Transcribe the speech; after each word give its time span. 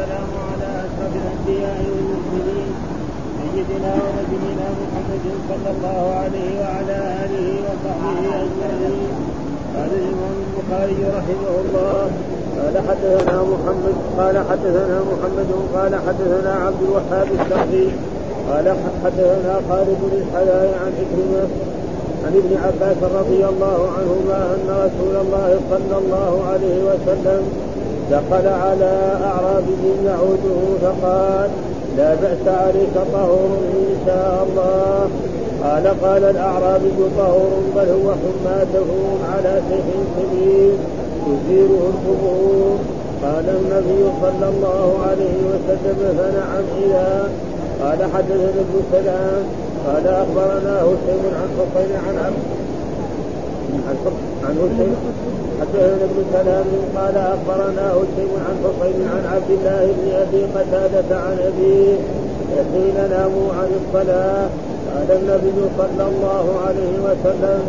والسلام 0.00 0.32
على 0.52 0.68
أشرف 0.86 1.12
الأنبياء 1.22 1.78
والمرسلين 1.92 2.72
سيدنا 3.38 3.92
ونبينا 4.04 4.66
محمد 4.80 5.26
صلى 5.48 5.70
الله 5.76 6.02
عليه 6.22 6.50
وعلى 6.60 6.98
آله 7.24 7.48
وصحبه 7.66 8.26
أجمعين. 8.44 9.12
قال 9.76 9.90
الإمام 10.00 10.36
البخاري 10.46 10.98
رحمه 11.18 11.54
الله 11.64 12.10
قال 12.58 12.74
حدثنا 12.88 13.42
محمد 13.52 13.96
قال 14.18 14.36
حدثنا 14.50 14.96
محمد 15.10 15.50
قال 15.74 15.92
حدثنا 16.06 16.52
عبد 16.66 16.82
الوهاب 16.82 17.28
الشافعي 17.40 17.88
قال 18.50 18.76
حدثنا 19.04 19.54
خالد 19.68 19.98
بن 20.02 20.12
الحياء 20.22 20.78
عن 20.82 20.92
عكرمه 21.00 21.48
عن 22.24 22.32
ابن 22.40 22.52
عباس 22.64 23.12
رضي 23.20 23.44
الله 23.52 23.78
عنهما 23.98 24.38
أن 24.54 24.68
رسول 24.84 25.14
الله 25.24 25.60
صلى 25.70 25.98
الله 25.98 26.44
عليه 26.50 26.78
وسلم 26.84 27.42
دخل 28.10 28.46
على 28.48 29.16
اعرابي 29.24 29.82
يعوده 30.04 30.60
فقال 30.82 31.50
لا 31.96 32.14
بأس 32.14 32.44
عليك 32.46 32.94
طهور 33.12 33.50
إن 33.72 33.96
شاء 34.06 34.46
الله. 34.46 35.08
قال 35.64 35.86
قال 36.04 36.24
الأعرابي 36.24 36.90
طهور 37.18 37.62
بل 37.76 37.88
هو 37.88 38.12
حماته 38.22 38.90
على 39.32 39.62
شيخ 39.68 39.84
كبير 40.16 40.72
تزيره 41.26 41.82
القبور. 41.92 42.78
قال 43.24 43.44
النبي 43.48 44.02
صلى 44.22 44.48
الله 44.48 44.98
عليه 45.08 45.38
وسلم 45.50 45.98
فنعم 46.18 46.64
إذا 46.84 47.30
قال 47.82 47.98
حدثنا 48.14 48.60
ابن 48.64 48.82
سلام. 48.92 49.42
قال 49.86 50.06
أخبرنا 50.06 50.82
هشيم 50.82 51.22
عن 51.38 51.48
حسين 51.58 51.96
عن 52.06 52.18
عبد 52.24 52.44
عن 53.88 53.96
عن 54.44 54.54
هشيم 54.62 54.94
حدثنا 55.60 56.04
ابن 56.04 56.24
سلام 56.32 56.68
قال 56.96 57.16
أخبرنا 57.16 57.86
هشيم 57.92 58.30
عن 58.46 58.56
حسين 58.64 59.08
عن 59.14 59.24
عبد 59.34 59.50
الله 59.50 59.82
بن 59.98 60.06
أبي 60.22 60.42
قتادة 60.56 61.10
عن 61.18 61.36
أبيه 61.48 61.96
حين 62.72 62.96
ناموا 63.10 63.48
عن 63.58 63.70
الصلاة. 63.80 64.48
قال 64.90 65.10
النبي 65.20 65.60
صلى 65.78 66.04
الله 66.12 66.46
عليه 66.66 66.94
وسلم 67.06 67.60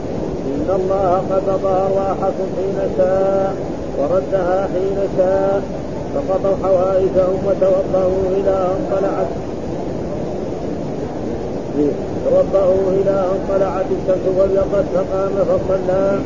إن 0.52 0.68
الله 0.80 1.12
قبض 1.32 1.66
ارواحكم 1.66 2.48
حين 2.58 2.80
شاء 2.98 3.54
وردها 4.00 4.68
حين 4.74 4.98
شاء 5.18 5.62
فقضوا 6.14 6.56
حوائجهم 6.64 7.40
وتوضأوا 7.48 8.24
إلى 8.38 8.56
أن 8.74 8.82
طلعت. 8.92 9.32
توضأوا 12.26 12.92
إلى 12.92 13.18
أن 13.32 13.40
طلعت 13.50 13.86
الشمس 13.98 14.26
وابيضت 14.38 14.86
فقام 14.96 15.34
فصلى. 15.50 16.20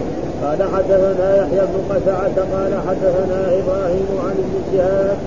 قال 0.44 0.64
حدثنا 0.64 1.36
يحيى 1.38 1.62
بن 1.72 1.96
قتعة 1.96 2.36
قال 2.56 2.74
حدثنا 2.88 3.40
إبراهيم 3.60 4.08
عن 4.26 4.36
ابن 4.44 4.56
شهاب 4.72 5.18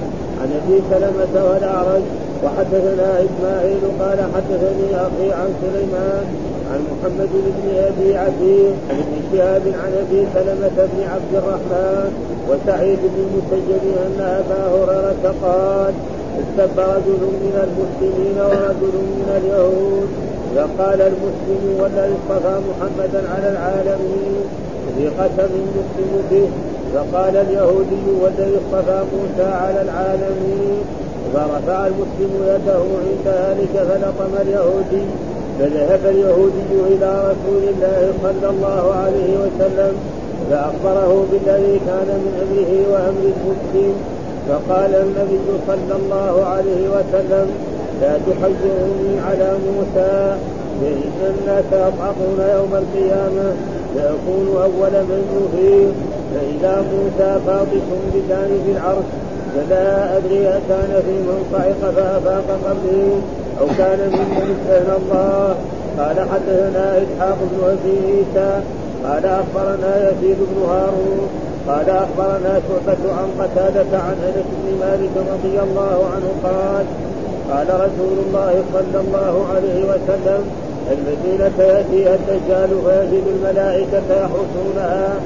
عن 0.40 0.48
أبي 0.60 0.82
سلمة 0.90 1.44
والأعرج 1.50 2.02
وحدثنا 2.44 3.08
إسماعيل 3.26 3.80
قال 4.00 4.18
حدثني 4.34 4.96
أخي 4.96 5.32
عن 5.32 5.48
سليمان 5.62 6.26
عن 6.72 6.80
محمد 6.92 7.28
بن 7.32 7.68
أبي 7.88 8.16
عتيق 8.16 8.74
عن 8.90 8.96
ابن 9.04 9.16
شهاب 9.32 9.62
عن 9.82 9.92
أبي 10.04 10.26
سلمة 10.34 10.88
بن 10.92 11.00
عبد 11.12 11.32
الرحمن 11.34 12.12
وسعيد 12.48 12.98
بن 13.02 13.20
المسيب 13.26 13.82
أن 14.06 14.20
أبا 14.20 14.62
هريرة 14.74 15.34
قال 15.42 15.94
استب 16.40 16.78
رجل 16.78 17.22
من 17.44 17.54
المسلمين 17.66 18.36
ورجل 18.38 18.94
من 19.18 19.28
اليهود 19.38 20.08
فقال 20.56 21.00
المسلم 21.00 21.80
والذي 21.80 22.14
اصطفى 22.18 22.60
محمدا 22.70 23.28
على 23.34 23.48
العالمين. 23.48 24.67
في 24.98 25.08
قسم 25.08 25.52
يقسم 25.76 26.12
به 26.30 26.48
فقال 26.94 27.36
اليهودي 27.36 28.04
والذي 28.22 28.56
اصطفى 28.56 29.02
موسى 29.14 29.50
على 29.50 29.82
العالمين 29.82 30.78
فرفع 31.34 31.86
المسلم 31.86 32.32
يده 32.42 32.82
عند 33.06 33.26
ذلك 33.26 33.74
فلطم 33.88 34.32
اليهودي 34.40 35.04
فذهب 35.58 36.00
اليهودي 36.04 36.94
إلى 36.94 37.10
رسول 37.30 37.62
الله 37.68 38.12
صلى 38.22 38.50
الله 38.50 38.94
عليه 38.94 39.32
وسلم 39.38 39.92
فأخبره 40.50 41.26
بالذي 41.32 41.80
كان 41.86 42.08
من 42.24 42.32
أمره 42.44 42.92
وأمر 42.92 43.24
المسلم 43.36 43.94
فقال 44.48 44.94
النبي 44.94 45.40
صلى 45.66 45.96
الله 46.02 46.44
عليه 46.44 46.88
وسلم 46.88 47.46
لا 48.00 48.18
تحيرني 48.26 49.20
على 49.28 49.52
موسى 49.66 50.36
فإن 50.80 51.34
الناس 51.34 51.64
يضحكون 51.72 52.40
يوم 52.56 52.72
القيامة. 52.82 53.52
فيكون 53.94 54.46
أول 54.62 54.94
من 55.10 55.22
يفيق 55.38 55.94
فإذا 56.34 56.84
موسى 56.92 57.40
فاطش 57.46 57.86
بجانب 58.14 58.64
العرش 58.76 59.08
فلا 59.54 60.16
أدري 60.16 60.48
أكان 60.48 61.02
في 61.06 61.12
من 61.26 61.38
صعق 61.52 61.90
فأفاق 61.96 62.58
قبله 62.66 63.20
أو 63.60 63.66
كان 63.78 63.98
ممن 64.12 64.56
استهنى 64.56 64.96
الله. 64.96 65.54
قال 65.98 66.16
حدثنا 66.30 67.02
إسحاق 67.02 67.38
بن 67.50 67.64
أبي 67.64 67.96
عيسى 68.06 68.60
قال 69.04 69.26
أخبرنا 69.26 70.10
يزيد 70.10 70.36
بن 70.50 70.62
هارون 70.62 71.28
قال 71.68 71.90
أخبرنا 71.90 72.60
شعبة 72.68 73.12
عن 73.18 73.28
قتادة 73.40 73.98
عن 73.98 74.16
أنس 74.28 74.46
بن 74.62 74.78
مالك 74.80 75.10
رضي 75.16 75.60
الله 75.60 76.06
عنه 76.14 76.28
قال 76.44 76.84
قال 77.50 77.68
رسول 77.68 78.16
الله 78.26 78.62
صلى 78.72 79.00
الله 79.00 79.46
عليه 79.54 79.84
وسلم 79.84 80.44
المدينة 80.92 81.58
يأتيها 81.58 82.14
الدجال 82.14 82.68
فيجد 82.68 83.24
الملائكة 83.36 84.02
يحرسونها 84.10 85.20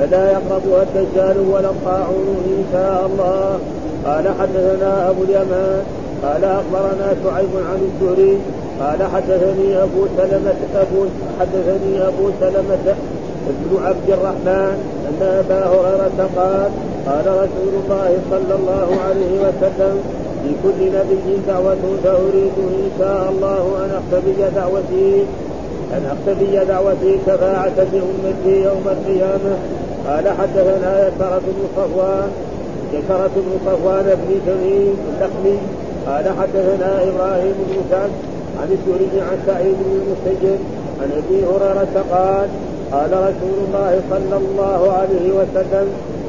فلا 0.00 0.30
يقربها 0.32 0.82
الدجال 0.82 1.36
ولا 1.52 1.70
الطاعون 1.70 2.36
إن 2.46 2.64
شاء 2.72 3.10
الله. 3.12 3.58
قال 4.06 4.24
حدثنا 4.40 5.10
أبو 5.10 5.22
اليمان 5.22 5.82
قال 6.22 6.44
أخبرنا 6.44 7.14
شعيب 7.24 7.48
عن 7.70 7.80
الزهري 7.88 8.38
قال 8.80 9.02
حدثني 9.14 9.82
أبو 9.82 10.06
سلمة 10.16 10.54
أبو 10.74 11.06
حدثني 11.40 12.08
أبو 12.08 12.30
سلمة 12.40 12.94
ابن 13.48 13.84
عبد 13.84 14.08
الرحمن 14.08 14.74
أن 15.08 15.22
أبا 15.22 15.66
هريرة 15.66 16.28
قال 16.36 16.70
قال 17.06 17.26
رسول 17.26 17.72
الله 17.84 18.18
صلى 18.30 18.54
الله 18.54 18.88
عليه 19.06 19.32
وسلم 19.40 20.00
في 20.42 20.50
كل 20.62 20.78
نبي 20.98 21.36
دعوة 21.48 21.84
فأريد 22.04 22.56
إن 22.58 22.90
شاء 22.98 23.32
الله 23.32 23.64
أن 23.84 23.90
أختبي 24.00 24.40
دعوتي 24.56 25.24
أن 25.92 26.02
أختبي 26.14 26.64
دعوتي 26.68 27.18
شفاعة 27.26 27.78
لأمتي 27.92 28.62
يوم 28.62 28.84
القيامة. 28.86 29.56
قال 30.06 30.28
حدثنا 30.28 31.08
يسرة 31.08 31.40
بن 31.46 31.58
صفوان 31.76 32.28
يسرة 32.92 33.30
بن 33.36 33.52
صفوان 33.66 34.04
بن 34.04 34.40
تميم 34.46 34.94
اللخمي 35.08 35.58
قال 36.06 36.24
حدثنا 36.38 37.02
إبراهيم 37.08 37.54
بن 37.68 37.76
سعد 37.90 38.10
عن 38.60 38.68
الزهري 38.76 39.20
عن 39.20 39.38
سعيد 39.46 39.76
بن 39.84 40.00
المسجد 40.00 40.58
عن 41.00 41.08
أبي 41.20 41.44
هريرة 41.44 42.04
قال 42.10 42.48
قال 42.92 43.10
رسول 43.12 43.56
الله 43.66 44.00
صلى 44.10 44.36
الله 44.36 44.92
عليه 44.92 45.32
وسلم 45.32 45.88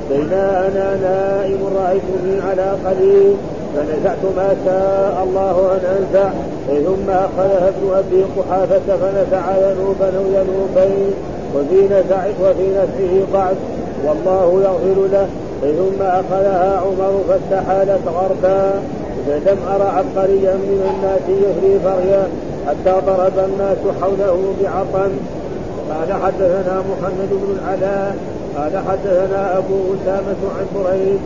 بين 0.10 0.34
أنا 0.34 0.98
نائم 1.02 1.60
رايتني 1.76 2.42
على 2.50 2.76
قليل. 2.86 3.36
فنزعت 3.76 4.24
ما 4.36 4.56
شاء 4.66 5.24
الله 5.24 5.72
أن 5.74 5.98
أنزع 5.98 6.30
ثم 6.68 7.10
اخذها 7.10 7.68
ابن 7.70 7.98
أبي 7.98 8.24
قحافة 8.24 8.98
فنزع 9.02 9.44
ينوبا 9.58 10.10
ينوبين 10.10 11.14
وفي 11.56 11.86
نزع 11.86 12.26
وفي 12.42 12.68
نزعه 12.70 13.26
ضعف 13.34 13.58
والله 14.06 14.62
يغفر 14.64 15.08
له. 15.12 15.28
ثم 15.62 16.02
أخذها 16.02 16.82
عمر 16.86 17.22
فاستحالت 17.30 18.08
غربا. 18.08 18.82
فلم 19.28 19.58
أرى 19.76 19.84
عبقريا 19.84 20.54
من 20.54 20.82
الناس 20.92 21.22
يهري 21.30 21.80
فريا 21.80 22.28
حتى 22.68 23.06
ضرب 23.06 23.40
الناس 23.50 23.78
حوله 24.02 24.54
بعطن. 24.62 25.12
قال 25.90 26.14
حدثنا 26.14 26.84
محمد 26.92 27.30
بن 27.32 27.58
العلاء 27.60 28.16
قال 28.58 28.72
حدثنا 28.88 29.58
أبو 29.58 29.76
أسامة 29.94 30.42
عن 30.58 30.66
بريد 30.76 31.20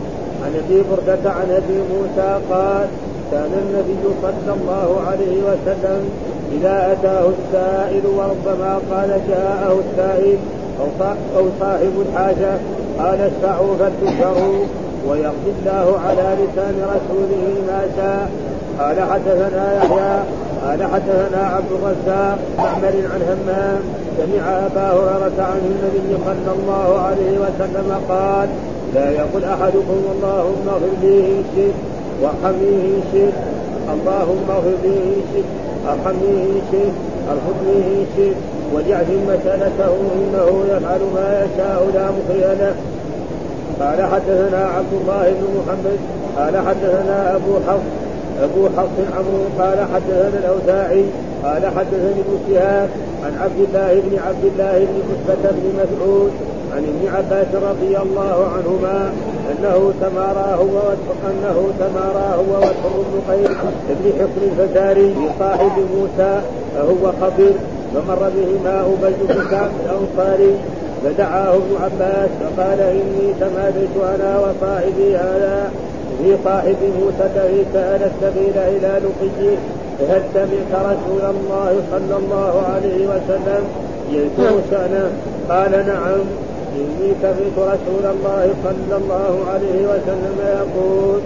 عن 0.44 0.52
أبي 0.64 0.82
بردة 0.90 1.30
عن 1.30 1.50
أبي 1.50 1.78
موسى 1.92 2.40
قال 2.50 2.86
كان 3.32 3.52
النبي 3.62 4.14
صلى 4.22 4.54
الله 4.54 5.00
عليه 5.10 5.42
وسلم 5.42 6.00
إذا 6.52 6.92
أتاه 6.92 7.26
السائل 7.38 8.06
وربما 8.06 8.78
قال 8.90 9.20
جاءه 9.28 9.80
السائل 9.90 10.36
أو 11.36 11.44
صاحب 11.60 11.92
الحاجة 12.08 12.52
قال 12.98 13.20
اشفعوا 13.20 13.76
فلتشفعوا 13.76 14.64
ويقضي 15.08 15.50
الله 15.60 16.00
على 16.08 16.36
لسان 16.40 16.74
رسوله 16.94 17.44
ما 17.66 17.80
شاء. 17.96 18.30
قال 18.80 19.00
حدثنا 19.00 19.76
يحيى 19.76 20.20
قال 20.64 20.82
حدثنا 20.92 21.46
عبد 21.46 21.70
الرزاق 21.72 22.38
معمر 22.58 22.94
عن 23.12 23.22
همام 23.28 23.80
سمع 24.18 24.48
أبا 24.66 24.88
هريرة 24.92 25.38
عن 25.38 25.60
النبي 25.64 26.18
صلى 26.24 26.54
الله 26.58 27.00
عليه 27.00 27.38
وسلم 27.38 28.00
قال 28.08 28.48
لا 28.94 29.10
يقل 29.10 29.44
أحدكم 29.44 30.00
اللهم 30.14 30.68
اغفر 30.68 30.94
لي 31.02 31.42
شئت 31.56 31.74
وارحمني 32.22 32.92
شئت 33.12 33.34
اللهم 33.94 34.46
اغفر 34.50 34.76
لي 34.84 34.98
شئت 35.32 35.44
ارحمني 35.92 36.60
شئت 36.70 36.94
ارحمني 37.32 38.06
شئت 38.16 38.36
واجعل 38.74 39.06
مسألته 39.28 39.94
انه 40.16 40.64
يفعل 40.72 41.00
ما 41.14 41.28
يشاء 41.44 41.90
لا 41.94 42.06
مخرج 42.16 42.58
له 42.60 42.74
قال 43.80 44.02
حدثنا 44.12 44.62
عبد 44.76 44.92
الله 45.00 45.34
بن 45.38 45.46
محمد 45.58 45.98
قال 46.36 46.66
حدثنا 46.68 47.36
أبو 47.36 47.54
حفص 47.66 47.90
أبو 48.42 48.68
حفص 48.76 48.98
عمرو 49.16 49.44
قال 49.58 49.78
حدثنا 49.94 50.38
الأوزاعي 50.38 51.04
قال 51.44 51.62
حدثني 51.76 52.20
ابن 52.24 52.38
شهاب 52.48 52.88
عن 53.24 53.32
عبد 53.42 53.60
الله 53.68 54.00
بن 54.04 54.18
عبد 54.26 54.44
الله 54.44 54.78
بن 54.78 55.00
عتبة 55.10 55.50
بن 55.50 55.72
مسعود 55.80 56.32
عن 56.74 56.82
ابن 56.82 57.14
عباس 57.16 57.46
رضي 57.54 57.96
الله 57.98 58.48
عنهما 58.54 59.12
أنه 59.50 59.92
تمارى 60.00 60.54
هو 60.54 60.78
أنه 61.30 61.68
تمارى 61.78 62.36
هو 62.36 62.58
وحر 62.58 62.94
بن 62.96 63.32
قيس 63.32 63.56
بن 63.88 64.12
حصن 64.18 64.42
الفزاري 64.50 65.14
بصاحب 65.14 65.72
موسى 65.96 66.40
فهو 66.74 67.12
خبير 67.20 67.54
فمر 67.94 68.30
بهما 68.36 68.80
ابي 68.80 69.14
بن 69.28 69.50
كعب 69.50 69.70
الانصاري 69.84 70.54
فدعاه 71.04 71.54
ابن 71.54 71.76
عباس 71.82 72.30
فقال 72.40 72.80
إني 72.80 73.34
تماديت 73.40 73.96
أنا 74.14 74.38
وصاحبي 74.38 75.16
هذا 75.16 75.70
في 76.18 76.36
صاحب 76.44 76.76
موسى 77.00 77.30
الذي 77.36 77.64
سأل 77.72 78.02
السبيل 78.02 78.58
إلى 78.58 79.00
لقيه 79.04 79.56
هل 80.08 80.22
سمعت 80.34 80.72
رسول 80.82 81.30
الله 81.30 81.82
صلى 81.90 82.16
الله 82.16 82.62
عليه 82.74 83.06
وسلم 83.06 83.64
يذكر 84.10 84.60
شأنه 84.70 85.10
قال 85.48 85.70
نعم. 85.70 86.18
إني 86.80 87.12
سمعت 87.22 87.56
رسول 87.58 88.04
الله 88.14 88.54
صلى 88.64 88.96
الله 88.96 89.44
عليه 89.52 89.80
وسلم 89.86 90.38
يقول 90.58 91.20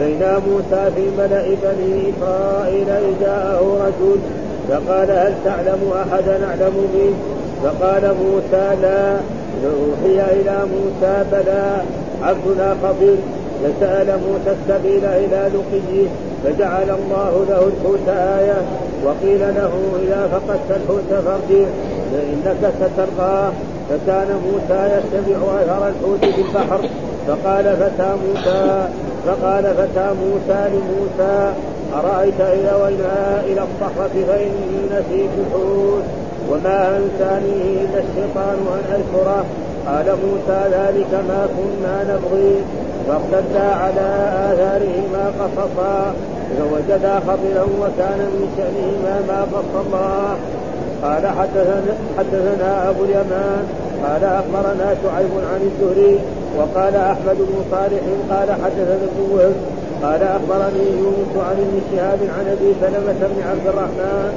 بين 0.00 0.22
موسى 0.48 0.90
في 0.96 1.04
ملأ 1.18 1.46
بني 1.62 2.10
إسرائيل 2.10 2.86
جاءه 3.20 3.60
رجل 3.86 4.20
فقال 4.68 5.10
هل 5.10 5.34
تعلم 5.44 5.92
أحدا 6.02 6.46
أعلم 6.46 6.74
منه 6.94 7.16
فقال 7.62 8.14
موسى 8.22 8.76
لا. 8.82 9.16
أوحي 9.64 10.40
إلى 10.40 10.56
موسى 10.74 11.24
بلى. 11.32 11.82
عبدنا 12.22 12.76
خبير 12.82 13.16
فسأل 13.62 14.06
موسى 14.06 14.56
السبيل 14.58 15.04
إلى 15.04 15.50
لقيه 15.54 16.06
فجعل 16.44 16.90
الله 16.90 17.44
له 17.48 17.70
الحوت 17.72 18.08
آية. 18.08 18.62
وقيل 19.04 19.40
له 19.40 19.72
إذا 20.02 20.28
فقدت 20.32 20.70
الحوت 20.70 21.24
فارجع 21.24 21.66
فإنك 22.12 22.72
سترقاه 22.80 23.52
فكان 23.90 24.40
موسى 24.46 24.90
يتبع 24.96 25.36
أثر 25.60 25.88
الحوت 25.88 26.24
في 26.24 26.40
البحر 26.40 26.80
فقال 27.26 27.76
فتى 27.76 28.12
موسى 28.26 28.88
فقال 29.26 29.64
فتى 29.64 30.06
موسى 30.22 30.68
لموسى 30.68 31.52
أرأيت 31.94 32.40
إذا 32.40 32.74
وينا 32.82 33.40
إلى 33.40 33.60
الصخرة 33.68 34.24
فإني 34.28 34.78
نسيت 34.86 35.30
الحوت. 35.38 36.04
وما 36.50 36.98
أنساني 36.98 37.82
إلا 37.82 37.98
الشيطان 37.98 38.58
أن 38.72 38.94
أذكره. 38.94 39.44
قال 39.86 40.06
موسى 40.06 40.60
ذلك 40.72 41.12
ما 41.28 41.46
كنا 41.56 42.02
نبغي. 42.02 42.54
فارتدا 43.08 43.74
على 43.74 44.08
آثارهما 44.52 45.32
قصصا. 45.40 46.14
فوجدا 46.58 47.20
خبرا 47.20 47.64
وكان 47.80 48.18
من 48.18 48.46
شأنهما 48.56 49.20
ما 49.28 49.40
قص 49.52 49.86
الله 49.86 50.36
قال 51.02 51.26
حدثنا 51.26 51.94
حدثنا 52.18 52.90
أبو 52.90 53.04
اليمان 53.04 53.64
قال 54.04 54.24
أخبرنا 54.24 54.94
شعيب 55.02 55.32
عن 55.52 55.60
الزهري 55.70 56.18
وقال 56.58 56.96
أحمد 56.96 57.36
بن 57.36 57.56
صالح 57.70 58.02
قال 58.30 58.48
حدثنا 58.62 58.94
ابن 59.10 59.20
وهب 59.32 59.54
قال 60.02 60.22
أخبرني 60.22 60.86
يونس 60.98 61.32
عن 61.48 61.56
ابن 61.64 61.80
شهاب 61.92 62.18
عن 62.38 62.46
أبي 62.54 62.74
سلمة 62.80 63.20
بن 63.32 63.42
عبد 63.50 63.66
الرحمن 63.66 64.32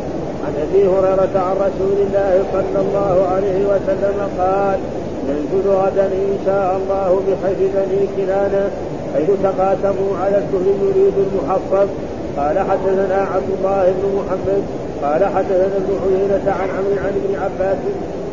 عن 0.46 0.54
أبي 0.66 0.88
هريرة 0.88 1.36
عن 1.36 1.56
رسول 1.68 1.98
الله 2.06 2.44
صلى 2.54 2.80
الله 2.86 3.28
عليه 3.36 3.60
وسلم 3.66 4.18
قال 4.40 4.80
ننزل 5.28 5.70
غدا 5.70 6.06
إن 6.06 6.38
شاء 6.46 6.78
الله 6.78 7.22
بحيث 7.28 7.58
بني 7.76 8.08
كنانة 8.18 8.70
حيث 9.14 9.30
تقاسموا 9.44 10.18
على 10.24 10.38
الكهر 10.38 10.76
يريد 10.84 11.14
المحفظ. 11.28 11.88
قال 12.38 12.60
حدثنا 12.60 13.28
عبد 13.34 13.50
الله 13.58 13.94
بن 13.98 14.16
محمد 14.18 14.64
قال 15.04 15.26
حدثنا 15.26 15.78
ابن 15.78 16.00
عيينة 16.04 16.46
عن 16.48 16.70
عمرو 16.70 16.98
عن 17.06 17.14
ابن 17.22 17.36
عباس 17.44 17.78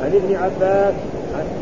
عن 0.03 0.13
ابن 0.15 0.37
عباس 0.37 0.95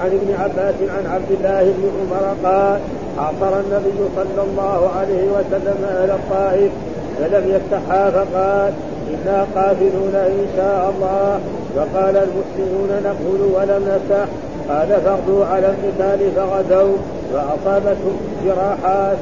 عن 0.01 0.07
ابن 0.07 0.35
عباس 0.43 0.75
عن 0.81 1.07
عبد 1.15 1.31
الله 1.31 1.63
بن 1.63 1.91
عمر 1.99 2.37
قال 2.45 2.81
عصر 3.19 3.61
النبي 3.61 3.99
صلى 4.17 4.43
الله 4.43 4.91
عليه 4.99 5.25
وسلم 5.25 5.85
أهل 5.85 6.11
الطائف 6.11 6.73
فلم 7.19 7.49
يفتحها 7.49 8.11
فقال 8.11 8.73
إنا 9.15 9.47
قافلون 9.55 10.15
إن 10.15 10.47
شاء 10.57 10.93
الله 10.97 11.41
فقال 11.77 12.17
المسلمون 12.17 12.91
نقول 13.05 13.41
ولم 13.41 13.83
نفتح 13.89 14.27
قال 14.69 14.89
فاغدوا 15.05 15.45
على 15.47 15.67
القتال 15.67 16.31
فغدوا 16.37 16.97
فأصابتهم 17.33 18.17
جراحات 18.45 19.17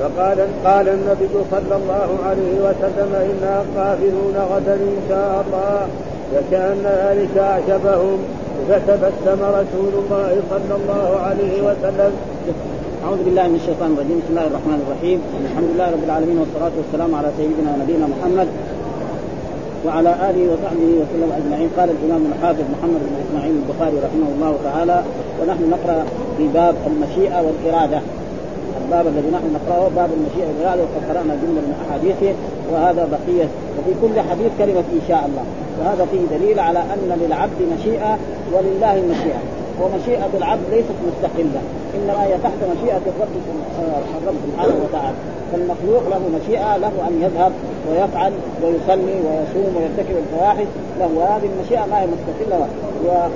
فقال 0.00 0.38
قال 0.64 0.88
النبي 0.88 1.28
صلى 1.50 1.76
الله 1.80 2.08
عليه 2.28 2.54
وسلم 2.66 3.10
أنا 3.30 3.64
قافلون 3.76 4.36
غدا 4.52 4.74
إن 4.74 4.98
شاء 5.08 5.44
الله 5.46 5.86
فكان 6.32 6.82
ذلك 6.84 7.38
أعجبهم. 7.38 8.18
فتبسم 8.68 9.40
رسول 9.60 9.92
الله 10.02 10.32
صلى 10.50 10.74
الله 10.80 11.08
عليه 11.26 11.62
وسلم. 11.62 12.12
أعوذ 13.04 13.20
بالله 13.24 13.48
من 13.48 13.58
الشيطان 13.62 13.90
الرجيم. 13.94 14.18
بسم 14.22 14.30
الله 14.30 14.46
الرحمن 14.46 14.78
الرحيم. 14.84 15.18
الحمد 15.50 15.68
لله 15.74 15.88
رب 15.96 16.04
العالمين 16.04 16.38
والصلاة 16.38 16.74
والسلام 16.80 17.10
على 17.14 17.28
سيدنا 17.38 17.70
ونبينا 17.74 18.06
محمد 18.14 18.48
وعلى 19.86 20.10
آله 20.28 20.42
وصحبه 20.52 20.90
وسلم 21.00 21.30
أجمعين. 21.40 21.68
قال 21.78 21.88
الإمام 21.96 22.22
الحافظ 22.32 22.66
محمد 22.74 23.02
بن 23.08 23.16
إسماعيل 23.24 23.54
البخاري 23.62 23.96
رحمه 24.06 24.28
الله 24.34 24.52
تعالى 24.68 24.98
ونحن 25.38 25.62
نقرأ 25.74 26.04
في 26.36 26.44
باب 26.58 26.74
المشيئة 26.92 27.38
والإرادة. 27.46 28.00
الباب 28.90 29.06
الذي 29.06 29.30
نحن 29.30 29.46
نقرأه 29.58 29.88
باب 29.96 30.10
المشيئة 30.18 30.46
والإرادة 30.48 30.82
وقد 30.82 31.02
قرانا 31.08 31.34
جملة 31.42 31.60
من 31.68 31.74
أحاديثه 31.84 32.32
وهذا 32.72 33.02
بقية 33.14 33.48
وفي 33.76 33.92
كل 34.02 34.20
حديث 34.30 34.50
كلمة 34.58 34.86
إن 34.98 35.02
شاء 35.08 35.22
الله. 35.28 35.44
وهذا 35.78 36.04
فيه 36.10 36.36
دليل 36.36 36.58
على 36.60 36.78
أن 36.78 37.18
للعبد 37.22 37.60
مشيئة 37.74 38.18
ولله 38.52 38.94
مشيئة. 39.12 39.42
ومشيئة 39.80 40.30
العبد 40.38 40.66
ليست 40.70 40.98
مستقلة. 41.08 41.60
انما 41.96 42.24
هي 42.24 42.34
تحت 42.46 42.60
مشيئة 42.74 43.02
الرب 43.10 43.34
الرب 44.22 44.38
سبحانه 44.46 44.76
وتعالى. 44.84 45.16
فالمخلوق 45.52 46.04
له 46.12 46.22
مشيئة 46.38 46.76
له 46.76 46.92
أن 47.08 47.14
يذهب 47.24 47.52
ويفعل 47.88 48.32
ويصلي 48.62 49.16
ويصوم 49.26 49.70
ويرتكب 49.76 50.16
الفواحش. 50.22 50.68
له 51.00 51.10
هذه 51.30 51.48
المشيئة 51.52 51.84
ما 51.90 51.96
هي 52.00 52.06
مستقلة. 52.14 52.66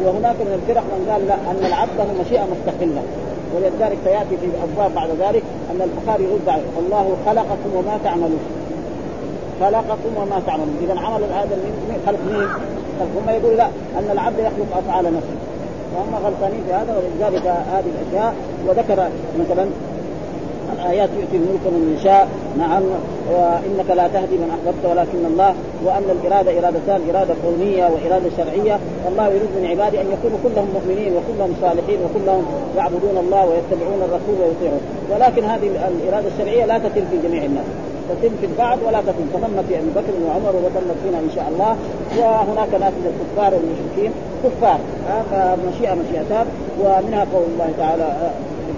وهناك 0.05 0.37
من 0.47 0.53
الفرق 0.59 0.85
من 0.93 1.03
قال 1.11 1.27
لا 1.27 1.35
أن 1.51 1.67
العبد 1.71 1.97
له 1.99 2.09
مشيئة 2.23 2.45
مستقلة. 2.55 3.03
ولذلك 3.55 3.99
سيأتي 4.05 4.37
في 4.37 4.47
ابواب 4.62 4.95
بعد 4.95 5.09
ذلك 5.11 5.43
أن 5.71 5.81
البخاري 5.89 6.25
يرد 6.25 6.62
الله 6.79 7.17
خلقكم 7.27 7.70
وما 7.77 7.99
تعملون. 8.05 8.41
خلقكم 9.61 10.13
وما 10.17 10.43
تعملون. 10.46 10.77
إذا 10.84 11.01
عمل 11.01 11.25
هذا 11.25 11.56
من 11.89 12.03
خلق 12.06 12.19
مين؟ 12.31 12.49
ثم 13.15 13.31
يقول 13.31 13.56
لا 13.56 13.67
أن 13.99 14.08
العبد 14.13 14.39
يخلق 14.39 14.77
أفعال 14.79 15.05
نفسه. 15.05 15.39
وهم 15.94 16.15
غلطانين 16.25 16.63
في 16.67 16.73
هذا 16.73 16.93
ولذلك 16.96 17.46
هذه 17.46 17.91
الأشياء 17.94 18.34
وذكر 18.67 19.08
مثلا 19.39 19.67
الايات 20.78 21.10
يؤتي 21.20 21.36
الملك 21.36 21.64
من 21.74 21.96
يشاء 21.98 22.28
نعم 22.58 22.82
وإنك 23.32 23.88
لا 23.98 24.08
تهدي 24.08 24.36
من 24.43 24.50
أحببت 24.54 24.84
ولكن 24.90 25.26
الله 25.32 25.54
وأن 25.84 26.06
الإرادة 26.16 26.50
إرادتان 26.58 27.00
إرادة 27.10 27.34
كونيه 27.43 27.84
وإرادة 27.93 28.28
شرعية. 28.36 28.76
والله 29.04 29.26
يريد 29.28 29.52
من 29.58 29.66
عباده 29.72 30.00
أن 30.00 30.08
يكونوا 30.14 30.38
كلهم 30.44 30.69
مؤمنين 30.76 31.12
وكلهم 31.16 31.52
صالحين 31.62 31.98
وكلهم 32.04 32.44
يعبدون 32.76 33.16
الله 33.24 33.43
ويتبعون 33.48 34.00
الرسول 34.08 34.36
ويطيعون. 34.43 34.82
ولكن 35.10 35.43
هذه 35.44 35.69
الإرادة 35.88 36.28
الشرعية 36.28 36.64
لا 36.66 36.78
تتم 36.78 37.04
في 37.10 37.28
جميع 37.28 37.44
الناس. 37.44 37.69
تتم 38.08 38.34
في 38.40 38.46
البعض 38.46 38.78
ولا 38.86 39.00
تتم. 39.00 39.26
فتمت 39.34 39.64
في 39.69 39.74
أبي 39.78 39.90
بكر 39.96 40.14
وعمر 40.26 40.54
وتمت 40.64 40.96
فينا 41.04 41.19
إن 41.19 41.31
شاء 41.36 41.46
الله. 41.52 41.72
وهناك 42.19 42.72
ناس 42.84 42.94
من 43.00 43.06
الكفار 43.12 43.50
والمشركين. 43.54 44.12
كفار 44.44 44.78
فمشيئة 45.31 45.94
مشيئتان. 46.02 46.46
ومنها 46.81 47.26
قول 47.32 47.46
الله 47.52 47.70
تعالى 47.78 48.06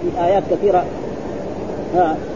في 0.01 0.25
آيات 0.25 0.43
كثيرة. 0.51 0.83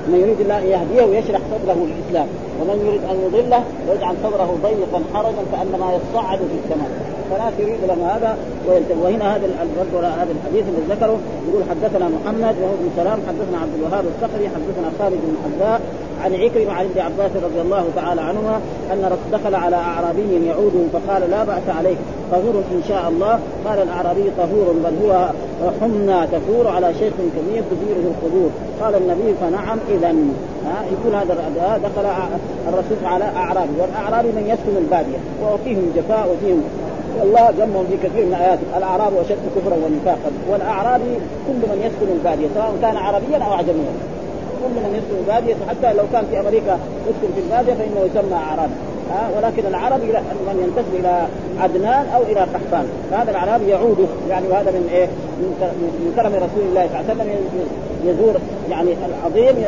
من 0.07 0.19
يريد 0.19 0.39
الله 0.39 0.57
أن 0.57 0.67
يهديه 0.67 1.03
ويشرح 1.03 1.39
صدره 1.51 1.87
للإسلام. 1.87 2.27
ومن 2.59 2.77
يريد 2.87 3.03
أن 3.11 3.17
يضله 3.25 3.63
ويجعل 3.87 4.15
صدره 4.23 4.49
ضيقا 4.63 4.99
حرجا 5.13 5.43
كأنما 5.51 5.87
يصعد 5.97 6.37
في 6.37 6.57
السماء. 6.63 6.91
فلا 7.31 7.47
تريد 7.57 7.79
لهم 7.87 8.03
هذا 8.13 8.37
وهنا 9.03 9.35
هذا 9.35 9.45
الرد 9.45 10.03
هذا 10.03 10.31
الحديث 10.37 10.63
الذي 10.71 10.85
ذكره. 10.89 11.19
يقول 11.47 11.63
حدثنا 11.69 12.09
محمد 12.15 12.55
وهو 12.61 12.75
بن 12.81 12.89
سلام 12.95 13.19
حدثنا 13.27 13.57
عبد 13.63 13.73
الوهاب 13.79 14.05
الصخري 14.13 14.49
حدثنا 14.55 14.87
خالد 14.99 15.19
بن 15.23 15.35
حذاء 15.43 15.81
عن 16.23 16.33
عكرم 16.35 16.69
عن 16.69 16.85
ابن 16.85 16.99
عباس 17.01 17.31
رضي 17.43 17.61
الله 17.61 17.85
تعالى 17.95 18.21
عنهما 18.21 18.61
أن 18.93 19.17
دخل 19.31 19.55
على 19.55 19.75
اعرابي 19.75 20.45
يعود 20.45 20.89
فقال 20.93 21.29
لا 21.31 21.43
بأس 21.43 21.67
عليك 21.77 21.97
طهور 22.31 22.55
إن 22.71 22.81
شاء 22.87 23.09
الله. 23.09 23.39
قال 23.65 23.81
الأعرابي 23.81 24.31
طهور 24.37 24.75
بل 24.83 24.93
هو 25.05 25.29
حمى 25.81 26.27
تفور 26.31 26.67
على 26.67 26.93
شيخ 26.99 27.13
كبير 27.13 27.63
تديره 27.71 28.03
القبور. 28.11 28.49
قال 28.81 28.95
النبي 28.95 29.33
فنعم 29.41 29.77
اذا 29.89 30.15
يكون 30.91 31.15
هذا 31.15 31.79
دخل 31.83 32.05
الرسول 32.67 32.97
على 33.05 33.25
اعرابي 33.35 33.75
والاعرابي 33.79 34.27
من 34.27 34.45
يسكن 34.47 34.77
البادية 34.77 35.17
وفيهم 35.43 35.93
جفاء 35.95 36.29
وفيهم 36.31 36.63
والله 37.19 37.49
ذمهم 37.49 37.85
في 37.89 38.07
كثير 38.07 38.25
من 38.25 38.33
آياته 38.33 38.77
الأعراب 38.77 39.11
أشد 39.17 39.43
كفرا 39.55 39.75
ونفاقا 39.75 40.31
والاعرابي 40.49 41.13
كل 41.47 41.61
من 41.71 41.79
يسكن 41.85 42.13
البادية 42.13 42.47
سواء 42.55 42.73
كان 42.81 42.97
عربيا 42.97 43.37
أو 43.37 43.53
اعجميا 43.53 43.93
كل 44.61 44.75
من 44.85 44.91
يسكن 44.97 45.17
البادية 45.21 45.55
حتى 45.69 45.93
لو 45.93 46.03
كان 46.13 46.25
في 46.31 46.39
أمريكا 46.39 46.79
يسكن 47.07 47.33
في 47.35 47.39
البادية 47.45 47.73
فإنه 47.73 47.99
يسمى 48.09 48.33
اعرابي 48.33 48.73
ها؟ 49.11 49.29
ولكن 49.37 49.65
العربي 49.67 50.05
من 50.47 50.57
ينتسب 50.63 50.95
إلى 50.99 51.27
عدنان 51.59 52.05
أو 52.15 52.21
إلى 52.21 52.39
قحطان. 52.39 52.85
فهذا 53.11 53.31
الاعرابي 53.31 53.67
يعود 53.67 54.07
يعني 54.29 54.47
وهذا 54.47 54.71
من 54.71 54.89
إيه؟ 54.93 55.07
من 55.81 56.13
كرم 56.15 56.33
رسول 56.35 56.63
الله 56.69 56.87
صلى 56.87 56.99
الله 56.99 57.11
عليه 57.11 57.13
وسلم 57.13 57.29
يزور 58.05 58.35
يعني 58.69 58.89
العظيم 59.05 59.65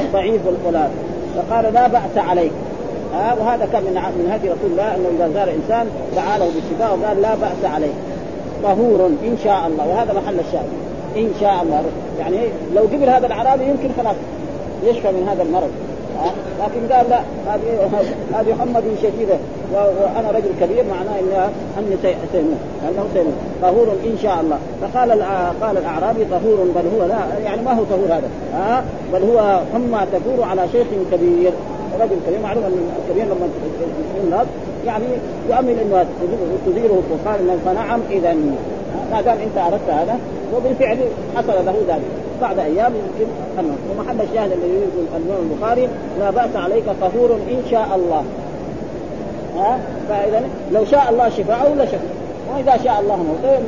الضعيف 0.00 0.40
والفلان 0.46 0.90
فقال 1.36 1.74
لا 1.74 1.86
بأس 1.86 2.16
عليك. 2.16 2.52
ها 3.14 3.34
وهذا 3.40 3.68
كان 3.72 3.82
من 3.82 3.94
من 3.94 4.30
هدي 4.32 4.48
رسول 4.48 4.70
الله 4.70 4.94
أنه 4.94 5.08
إذا 5.16 5.28
زار 5.34 5.48
إنسان 5.48 5.86
دعا 6.16 6.38
له 6.38 6.44
بالشفاء 6.54 6.98
وقال 6.98 7.22
لا 7.22 7.34
بأس 7.34 7.72
عليك. 7.74 7.94
طهور 8.62 9.06
إن 9.06 9.36
شاء 9.44 9.66
الله. 9.66 9.88
وهذا 9.88 10.12
محل 10.12 10.40
الشاهد. 10.40 10.68
إن 11.16 11.30
شاء 11.40 11.62
الله. 11.62 11.82
يعني 12.20 12.38
لو 12.74 12.82
قبل 12.82 13.08
هذا 13.08 13.26
الأعرابي 13.26 13.64
يمكن 13.64 13.88
خلاص 13.98 14.16
يشفى 14.84 15.08
من 15.08 15.28
هذا 15.28 15.42
المرض. 15.42 15.70
لكن 16.60 16.94
قال 16.94 17.10
لا 17.10 17.20
هذه 17.46 17.90
هذه 18.34 18.54
حمى 18.60 18.80
شديدة. 19.02 19.38
وأنا 19.72 20.30
رجل 20.30 20.50
كبير 20.60 20.84
معناه 20.84 21.20
ان 21.20 21.50
أني 21.78 21.96
سيموت 22.02 22.56
أنه 22.88 23.04
سيموت. 23.14 23.34
طهور 23.62 23.86
إن 24.04 24.18
شاء 24.22 24.40
الله. 24.40 24.58
فقال 24.80 25.10
قال 25.62 25.78
الأعرابي 25.78 26.24
طهور 26.24 26.66
بل 26.74 26.82
هو 26.96 27.06
لا 27.08 27.38
يعني 27.44 27.62
ما 27.62 27.72
هو 27.72 27.84
طهور 27.84 28.06
هذا. 28.06 28.28
ها 28.54 28.84
بل 29.12 29.22
هو 29.22 29.60
حمى 29.74 30.06
تدور 30.12 30.44
على 30.44 30.62
شيخ 30.72 30.86
كبير. 31.12 31.52
رجل 32.00 32.16
كبير 32.26 32.40
معلوم 32.42 32.64
أن 32.64 32.90
الكبير 33.08 33.24
لما 33.24 33.48
الناس 34.24 34.46
يعني 34.86 35.04
يؤمن 35.50 35.78
إنه 35.82 36.06
تزيله 36.66 36.94
الطوفان 36.94 37.60
فنعم 37.64 38.00
اذا 38.10 38.34
ما 39.12 39.20
دام 39.20 39.36
أنت 39.38 39.58
أردت 39.58 39.90
هذا 39.90 40.18
وبالفعل 40.56 40.98
حصل 41.36 41.66
له 41.66 41.74
ذلك. 41.88 42.02
بعد 42.40 42.58
أيام 42.58 42.92
يمكن 42.92 43.30
انه 43.58 43.76
ومحل 43.90 44.20
الشاهد 44.20 44.52
الذي 44.52 44.68
يريد 44.68 44.88
الإمام 45.16 45.50
البخاري 45.50 45.88
لا 46.20 46.30
بأس 46.30 46.56
عليك 46.56 46.84
طهور 47.00 47.30
إن 47.50 47.62
شاء 47.70 47.88
الله. 47.94 48.24
ها؟ 49.56 49.78
فإذا 50.08 50.42
لو 50.72 50.84
شاء 50.84 51.10
الله 51.10 51.28
شفاءه 51.28 51.74
لشفى 51.74 51.98
وإذا 52.54 52.76
شاء 52.84 53.00
الله 53.00 53.16
موته 53.16 53.58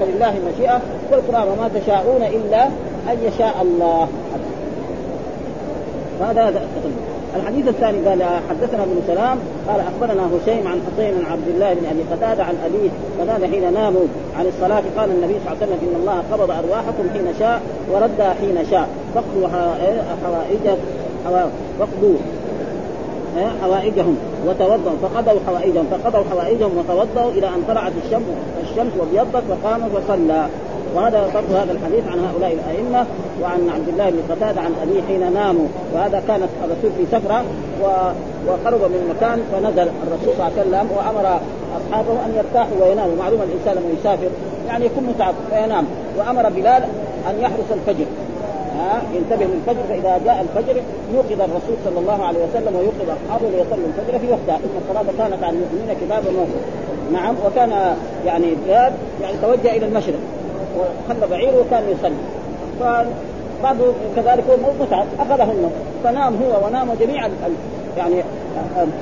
فلله 0.00 0.34
المشيئة 0.36 0.80
والقرآن 1.12 1.48
وما 1.48 1.70
تشاءون 1.74 2.22
إلا 2.22 2.64
أن 3.12 3.18
يشاء 3.22 3.54
الله. 3.62 4.08
هذا 6.20 6.62
الحديث 7.36 7.68
الثاني 7.68 8.08
قال 8.08 8.22
حدثنا 8.50 8.82
ابن 8.82 9.02
سلام 9.06 9.38
قال 9.68 9.80
أخبرنا 9.80 10.22
هشيم 10.26 10.68
عن 10.68 10.80
حسين 10.86 11.14
عن 11.14 11.32
عبد 11.32 11.48
الله 11.48 11.74
بن 11.74 11.86
أبي 11.86 12.02
قتادة 12.12 12.44
عن 12.44 12.54
أبيه 12.66 12.90
قتادة 13.20 13.46
حين 13.46 13.72
ناموا 13.72 14.06
عن 14.38 14.46
الصلاة 14.46 14.82
قال 14.98 15.10
النبي 15.10 15.34
صلى 15.44 15.52
الله 15.52 15.62
عليه 15.62 15.66
وسلم 15.66 15.78
إن 15.82 16.00
الله 16.00 16.22
قبض 16.32 16.50
أرواحكم 16.50 17.10
حين 17.12 17.34
شاء 17.38 17.60
وردها 17.92 18.34
حين 18.40 18.66
شاء. 18.70 18.88
فقدوا 19.14 19.48
حوائج 20.24 20.78
فقدوا 21.78 22.16
حوائجهم 23.62 24.16
وتوضأوا 24.46 24.96
فقضوا 25.02 25.40
حوائجهم 25.46 25.86
فقضوا 25.90 26.24
حوائجهم 26.30 26.70
وتوضأوا 26.78 27.30
إلى 27.30 27.46
أن 27.46 27.62
طلعت 27.68 27.92
الشمس 28.04 28.24
الشمس 28.62 28.92
وابيضت 28.98 29.42
وقاموا 29.50 29.88
وصلى. 29.94 30.46
وهذا 30.94 31.24
فرض 31.34 31.52
هذا 31.52 31.72
الحديث 31.72 32.04
عن 32.08 32.18
هؤلاء 32.18 32.52
الأئمة 32.52 33.06
وعن 33.42 33.70
عبد 33.74 33.88
الله 33.88 34.10
بن 34.10 34.18
قتادة 34.30 34.60
عن 34.60 34.72
أبيه 34.82 35.02
حين 35.08 35.32
ناموا. 35.32 35.66
وهذا 35.94 36.22
كان 36.28 36.48
الرسول 36.64 36.90
في 36.98 37.06
سفرة 37.12 37.44
و... 37.82 37.86
وقرب 38.48 38.80
من 38.80 39.14
مكان 39.16 39.42
فنزل 39.52 39.88
الرسول 40.06 40.34
صلى 40.38 40.46
الله 40.46 40.52
عليه 40.58 40.60
وسلم 40.60 40.86
وأمر 40.96 41.40
أصحابه 41.78 42.12
أن 42.12 42.34
يرتاحوا 42.36 42.76
ويناموا. 42.86 43.16
معلوم 43.18 43.40
الإنسان 43.42 43.74
لما 43.74 44.00
يسافر 44.00 44.30
يعني 44.68 44.86
يكون 44.86 45.04
متعب 45.04 45.34
فينام 45.50 45.84
وأمر 46.18 46.48
بلال 46.48 46.82
أن 47.30 47.40
يحرس 47.40 47.70
الفجر. 47.72 48.06
ها 48.76 49.02
ينتبه 49.14 49.44
للفجر 49.44 49.82
فإذا 49.88 50.20
جاء 50.24 50.46
الفجر 50.46 50.82
يوقظ 51.14 51.40
الرسول 51.40 51.76
صلى 51.84 51.98
الله 51.98 52.24
عليه 52.24 52.38
وسلم 52.38 52.76
ويوقظ 52.76 53.16
أصحابه 53.18 53.48
ليصلوا 53.50 53.86
الفجر 53.86 54.18
في 54.18 54.32
وقتها. 54.32 54.56
إن 54.56 54.80
الصلاة 54.82 55.04
كانت 55.18 55.44
على 55.44 55.56
المؤمنين 55.56 55.96
كتابا 56.00 56.30
موقوتا 56.30 56.60
نعم 57.12 57.34
وكان 57.46 57.96
يعني 58.26 58.54
بلال 58.66 58.92
يعني 59.22 59.36
توجه 59.42 59.76
إلى 59.76 59.86
المشرق 59.86 60.18
وخلى 60.78 61.26
بعيره 61.30 61.60
وكان 61.60 61.82
يصلي. 61.90 62.16
فبعض 62.80 63.76
كذلك 64.16 64.44
هو 64.50 64.84
متعب 64.84 65.06
أخذه 65.20 65.52
النوم. 65.52 65.72
فنام 66.04 66.36
هو 66.42 66.66
ونام 66.66 66.88
جميع 67.00 67.28
يعني 67.96 68.14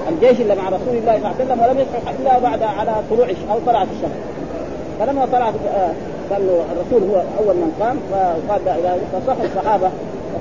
الجيش 0.09 0.41
اللي 0.41 0.55
مع 0.55 0.69
رسول 0.69 0.97
الله 0.97 1.13
صلى 1.13 1.17
الله 1.17 1.29
عليه 1.29 1.45
وسلم 1.45 1.61
ولم 1.61 1.79
يصحوا 1.79 2.15
إلا 2.21 2.39
بعد 2.39 2.63
على 2.63 2.93
طلوع 3.11 3.27
أو 3.27 3.59
طلعت 3.67 3.87
الشمس. 3.97 4.17
فلما 5.01 5.27
طلعت 5.33 5.55
قال 6.31 6.43
الرسول 6.73 7.11
هو 7.11 7.23
أول 7.39 7.57
من 7.57 7.73
قام 7.81 7.97
فقال 8.49 8.69
اذا 8.69 8.99
فصح 9.13 9.37
الصحابة 9.45 9.91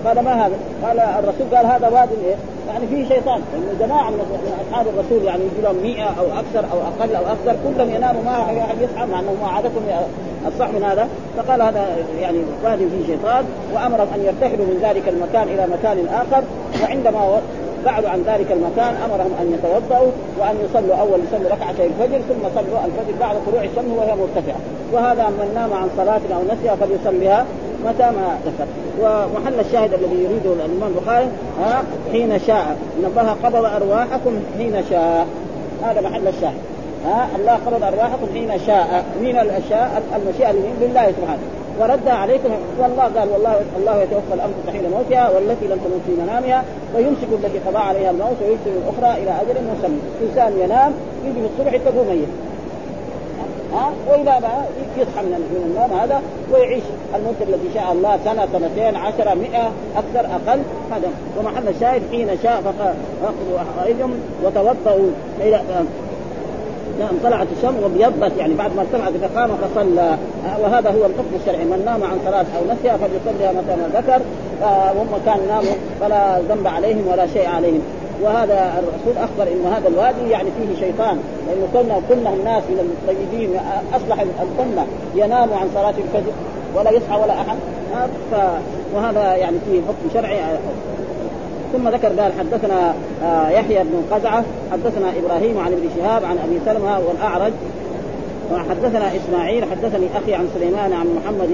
فقال 0.04 0.20
ما 0.20 0.46
هذا؟ 0.46 0.56
قال 0.84 1.00
الرسول 1.00 1.56
قال 1.56 1.66
هذا 1.66 1.90
واد 1.90 2.10
إيه؟ 2.25 2.36
يعني 2.68 2.88
فيه 2.88 3.16
شيطان 3.16 3.42
لأنه 3.54 3.80
جماعة 3.80 4.10
من 4.10 4.58
أصحاب 4.70 4.86
الرسول 4.88 5.24
يعني 5.24 5.42
يجي 5.44 5.62
لهم 5.63 5.75
100 5.84 6.04
أو 6.04 6.25
أكثر 6.25 6.66
أو 6.74 6.78
أقل 6.82 7.16
أو 7.16 7.24
أكثر 7.24 7.56
كلهم 7.63 7.90
يناموا 7.90 8.24
ما 8.24 8.32
أحد 8.32 8.82
يصحى 8.82 9.06
مع 9.06 9.20
أنه 9.20 9.36
ما 9.42 9.48
عادتهم 9.48 9.84
الصح 10.48 10.68
من 10.68 10.84
هذا 10.84 11.08
فقال 11.38 11.62
هذا 11.62 11.86
يعني 12.22 12.38
واد 12.63 12.78
فيه 12.78 13.13
شيطان 13.13 13.46
وأمرهم 13.74 14.08
أن 14.16 14.24
يرتحلوا 14.24 14.66
من 14.66 14.80
ذلك 14.84 15.10
المكان 15.10 15.48
إلى 15.48 15.68
مكان 15.68 16.08
آخر 16.08 16.44
وعندما 16.84 17.40
بعدوا 17.86 18.10
عن 18.10 18.24
ذلك 18.28 18.52
المكان 18.52 18.96
أمرهم 19.06 19.32
أن 19.42 19.54
يتوضأوا 19.54 20.12
وأن 20.40 20.56
يصلوا 20.66 20.96
أول 20.96 21.20
يصلوا 21.28 21.50
ركعتي 21.52 21.86
الفجر 21.86 22.20
ثم 22.30 22.44
صلوا 22.56 22.80
الفجر 22.86 23.20
بعد 23.20 23.36
طلوع 23.48 23.63
الشمس 23.63 23.98
وهي 23.98 24.16
مرتفعة. 24.16 24.60
وهذا 24.94 25.24
من 25.30 25.52
نام 25.56 25.74
عن 25.74 25.90
صلاة 25.98 26.22
أو 26.36 26.44
نسيها 26.44 26.75
فليصليها 26.75 27.46
متى 27.86 28.04
ما 28.04 28.38
ذكر. 28.46 28.68
ومحل 29.02 29.60
الشاهد 29.60 29.94
الذي 29.94 30.24
يريده 30.24 30.54
الإمام 30.54 30.92
البخاري 30.96 31.28
ها 31.62 31.84
حين 32.12 32.40
شاء. 32.40 32.78
ان 33.00 33.06
الله 33.06 33.36
قبض 33.44 33.66
أرواحكم 33.66 34.40
حين 34.58 34.84
شاء. 34.90 35.28
هذا 35.84 36.02
محل 36.02 36.28
الشاهد. 36.28 36.62
ها 37.06 37.28
الله 37.36 37.54
قبض 37.54 37.84
أرواحكم 37.84 38.28
حين 38.34 38.60
شاء. 38.68 39.06
من 39.22 39.40
الأشياء 39.40 40.04
المشيئة 40.16 40.52
لله 40.82 41.13
سبحانه. 41.22 41.62
ورد 41.80 42.08
عليكم 42.08 42.50
والله 42.80 43.03
قال 43.03 43.30
والله 43.30 43.62
الله 43.77 44.01
يتوفى 44.01 44.34
الانفس 44.34 44.70
حين 44.72 44.92
موتها 44.92 45.30
والتي 45.30 45.65
لم 45.68 45.80
تموت 45.86 46.01
في 46.08 46.22
منامها 46.22 46.63
ويمسك 46.96 47.27
التي 47.32 47.60
قضى 47.60 47.77
عليها 47.77 48.12
الموت 48.12 48.38
ويرسل 48.42 48.82
الأخرى 48.84 49.24
إلى 49.24 49.32
أجل 49.42 49.62
مسمى، 49.63 50.00
إنسان 50.30 50.60
ينام 50.60 50.94
يجي 51.25 51.34
في 51.34 51.48
الصبح 51.53 51.77
تقوم 51.77 52.08
ميت. 52.08 52.27
ها؟ 53.74 53.89
وإذا 54.10 54.39
ما 54.39 54.65
يصحى 54.98 55.22
من 55.25 55.63
النوم 55.65 56.00
هذا 56.00 56.22
ويعيش. 56.53 56.84
المده 57.15 57.42
التي 57.42 57.74
شاء 57.74 57.92
الله 57.92 58.20
سنة 58.25 58.48
سنتين 58.53 58.96
عشرة 58.96 59.34
مئة 59.34 59.72
أكثر 59.98 60.20
أقل. 60.20 60.60
هذا. 60.92 61.10
ومحل 61.39 61.68
الشاهد 61.68 62.01
حين 62.12 62.27
شاء 62.44 62.62
فاخذوا 62.62 63.58
احوائجهم 63.58 64.13
وتوضؤوا. 64.44 65.12
نعم 67.00 67.12
طلعت 67.24 67.48
الشمس 67.58 67.84
وابيضت 67.84 68.38
يعني 68.38 68.54
بعد 68.54 68.76
ما 68.76 68.82
ارتفعت 68.82 69.14
فقام 69.14 69.50
فصلى. 69.50 70.18
وهذا 70.64 70.90
هو 70.90 71.06
الحكم 71.06 71.36
الشرعي. 71.42 71.66
من 71.66 71.82
نام 71.86 72.04
عن 72.04 72.18
صلاة 72.26 72.46
أو 72.58 72.76
نسيها 72.76 72.98
فليصليها 72.98 73.52
متى 73.52 73.76
ما 73.76 74.00
ذكر. 74.00 74.22
وهم 74.96 75.10
كان 75.26 75.40
ناموا 75.48 75.74
فلا 76.02 76.40
ذنب 76.50 76.68
عليهم 76.68 77.08
ولا 77.12 77.28
شيء 77.28 77.50
عليهم. 77.50 77.82
وهذا 78.22 78.74
الرسول 78.80 79.24
أخبر 79.24 79.52
ان 79.52 79.74
هذا 79.74 79.88
الوادي 79.88 80.30
يعني 80.30 80.50
فيه 80.58 80.86
شيطان. 80.86 81.20
لأنه 81.48 81.68
كنا 81.74 82.02
كنا 82.10 82.34
الناس 82.34 82.64
من 82.70 82.80
الطيبين 82.80 83.50
أصلح 83.94 84.22
الأمة 84.22 84.86
يناموا 85.16 85.58
عن 85.58 85.68
صلاة 85.76 85.94
الفجر 86.04 86.34
ولا 86.76 86.92
يصحى 86.92 87.22
ولا 87.22 87.34
أحد. 87.34 87.58
وهذا 88.96 89.36
يعني 89.36 89.58
فيه 89.66 89.82
حكم 89.82 90.14
شرعي. 90.14 90.40
ثم 91.74 91.89
ذكر 91.89 92.08
قال 92.08 92.34
حدثنا 92.39 92.94
آه، 93.24 93.50
يحيى 93.50 93.84
بن 93.84 94.03
قزعة 94.12 94.44
حدثنا 94.72 95.13
إبراهيم 95.20 95.58
عن 95.58 95.72
ابن 95.72 95.89
شهاب 95.98 96.25
عن 96.25 96.38
أبي 96.38 96.60
سلمة 96.65 97.00
والأعرج. 97.00 97.53
وحدثنا 98.51 99.12
إسماعيل 99.15 99.63
حدثني 99.72 100.08
أخي 100.15 100.34
عن 100.34 100.48
سليمان 100.56 100.94
عن 100.94 101.08
محمد 101.18 101.50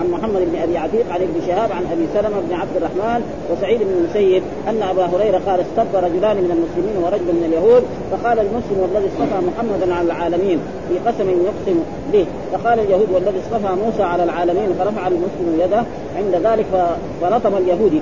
عن 0.00 0.10
محمد 0.10 0.40
بن 0.52 0.58
أبي 0.62 0.78
عتيق 0.78 1.04
عن 1.10 1.20
ابن 1.22 1.46
شهاب 1.46 1.72
عن 1.72 1.84
أبي 1.92 2.06
سلمة 2.14 2.40
بن 2.48 2.54
عبد 2.54 2.76
الرحمن 2.76 3.22
وسعيد 3.50 3.80
بن 3.80 3.92
المسيب 3.98 4.42
أن 4.68 4.82
أبا 4.82 5.06
هريرة 5.06 5.40
قال 5.46 5.60
استبى 5.60 6.06
رجلان 6.06 6.36
من 6.36 6.50
المسلمين 6.56 6.96
ورجل 7.04 7.34
من 7.38 7.44
اليهود 7.48 7.82
فقال 8.10 8.38
المسلم 8.38 8.78
والذي 8.82 9.08
اصطفى 9.12 9.46
محمدا 9.46 9.94
على 9.94 10.06
العالمين 10.06 10.58
في 10.88 10.98
قسم 11.08 11.28
يقسم 11.28 11.78
به 12.12 12.26
فقال 12.52 12.80
اليهود 12.80 13.08
والذي 13.14 13.40
اصطفى 13.40 13.74
موسى 13.84 14.02
على 14.02 14.24
العالمين 14.24 14.68
فرفع 14.78 15.06
المسلم 15.06 15.60
يده 15.60 15.82
عند 16.16 16.46
ذلك 16.46 16.96
فلطم 17.20 17.56
اليهودي 17.56 18.00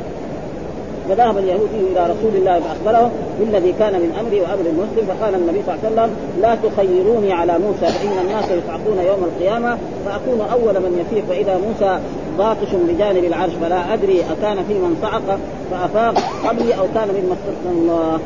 فذهب 1.13 1.39
اليهودي 1.39 1.93
إلى 1.93 2.05
رسول 2.05 2.35
الله 2.35 2.61
فأخبره 2.61 3.11
بالذي 3.41 3.73
كان 3.79 3.93
من 3.93 4.17
أمري 4.21 4.41
وأمر 4.41 4.67
المسلم 4.67 5.07
فقال 5.09 5.35
النبي 5.35 5.63
صلى 5.67 5.75
الله 5.75 5.85
عليه 5.85 5.93
وسلم 5.93 6.17
لا 6.43 6.55
تخيروني 6.55 7.33
على 7.33 7.59
موسى 7.59 7.87
فإن 7.87 8.19
الناس 8.27 8.45
يصعقون 8.45 8.99
يوم 9.07 9.25
القيامة 9.25 9.79
فأكون 10.07 10.41
أول 10.53 10.75
من 10.75 11.05
يفيق. 11.05 11.25
فإذا 11.29 11.59
موسى 11.67 11.99
باطش 12.39 12.75
بجانب 12.75 13.25
العرش 13.25 13.53
فلا 13.63 13.95
أدري 13.95 14.21
أكان 14.21 14.65
في 14.69 14.75
من 14.75 14.99
صعق 15.03 15.39
فأفاق 15.71 16.15
قبلي 16.49 16.75
أو 16.75 16.85
كان 16.95 17.09
مما 17.09 17.35
استثنى 17.35 17.73
الله. 17.73 18.19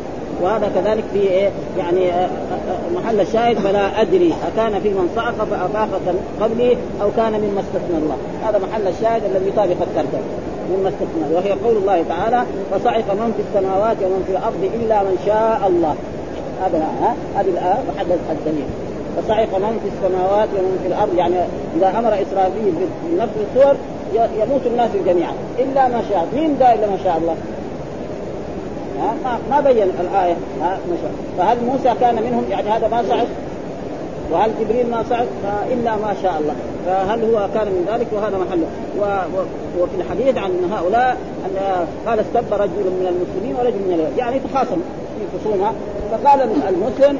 وهذا 0.43 0.71
كذلك 0.75 1.05
في 1.13 1.19
إيه؟ 1.19 1.51
يعني 1.79 2.13
آه، 2.13 2.25
آه، 2.25 2.99
محل 3.01 3.21
الشاهد 3.21 3.59
فلا 3.59 4.01
أدري 4.01 4.35
أكان 4.53 4.81
في 4.81 4.89
من 4.89 5.11
صعق 5.17 5.35
فأفاق 5.35 5.89
قبلي 6.41 6.77
أو 7.03 7.11
كان 7.17 7.33
مما 7.33 7.61
استثنى 7.61 7.99
الله. 7.99 8.17
هذا 8.45 8.59
محل 8.59 8.89
الشاهد 8.89 9.23
الذي 9.25 9.49
يطابق 9.49 9.77
الترجمة. 9.83 10.56
مما 10.71 10.89
استثنى 10.89 11.35
وهي 11.35 11.53
قول 11.65 11.77
الله 11.77 12.05
تعالى 12.09 12.43
فصعق 12.71 13.09
من 13.21 13.33
في 13.37 13.43
السماوات 13.47 13.97
ومن 14.03 14.23
في 14.27 14.33
الأرض 14.33 14.63
إلا 14.75 15.03
من 15.03 15.17
شاء 15.27 15.69
الله. 15.69 15.95
هذا 16.63 16.79
ها؟ 16.79 17.15
هذه 17.37 17.49
الآية 17.49 17.83
محل 17.89 18.07
الدليل. 18.31 18.69
فصعق 19.17 19.59
من 19.59 19.81
في 19.83 19.89
السماوات 19.95 20.49
ومن 20.49 20.79
في 20.83 20.89
الأرض 20.89 21.15
يعني 21.19 21.37
إذا 21.77 21.99
أمر 21.99 22.09
إسرائيل 22.09 22.75
بنفس 23.05 23.37
الصور 23.47 23.75
يموت 24.15 24.67
الناس 24.67 24.91
جميعا 25.07 25.33
إلا 25.59 25.89
ما 25.89 26.03
شاء. 26.11 26.29
مين 26.35 26.57
ذا 26.61 26.75
إلا 26.75 26.87
ما 26.87 26.99
شاء 27.05 27.17
الله؟ 27.17 27.37
ما 29.51 29.61
بين 29.61 29.89
الآية 30.01 30.37
ها؟ 30.63 30.79
ما 30.89 30.97
شاء. 31.03 31.13
فهل 31.39 31.57
موسى 31.65 32.01
كان 32.01 32.15
منهم؟ 32.15 32.45
يعني 32.51 32.71
هذا 32.71 32.89
ما 32.89 33.03
صعد 33.09 33.27
وهل 34.33 34.51
جبريل 34.61 34.91
ما 34.91 35.05
صعد 35.11 35.27
إلا 35.73 35.97
ما 35.97 36.15
شاء 36.23 36.35
الله. 36.41 36.55
فهل 36.87 37.35
هو 37.35 37.49
كان 37.55 37.67
من 37.67 37.89
ذلك؟ 37.93 38.07
وهذا 38.13 38.39
محله 38.39 38.67
و... 38.99 39.03
و... 39.37 39.43
وفي 39.83 39.95
الحديث 39.97 40.39
عن 40.39 40.73
هؤلاء 40.73 41.17
أن 41.47 41.87
قال 42.07 42.21
استب 42.21 42.53
رجل 42.53 42.87
من 43.01 43.07
المسلمين 43.09 43.57
ورجل 43.57 43.89
من 43.89 43.95
اليهود 43.95 44.19
يعني 44.19 44.39
تخاصم 44.39 44.77
في 45.19 45.39
خصومه 45.39 45.73
فقال 46.11 46.41
المسلم 46.69 47.19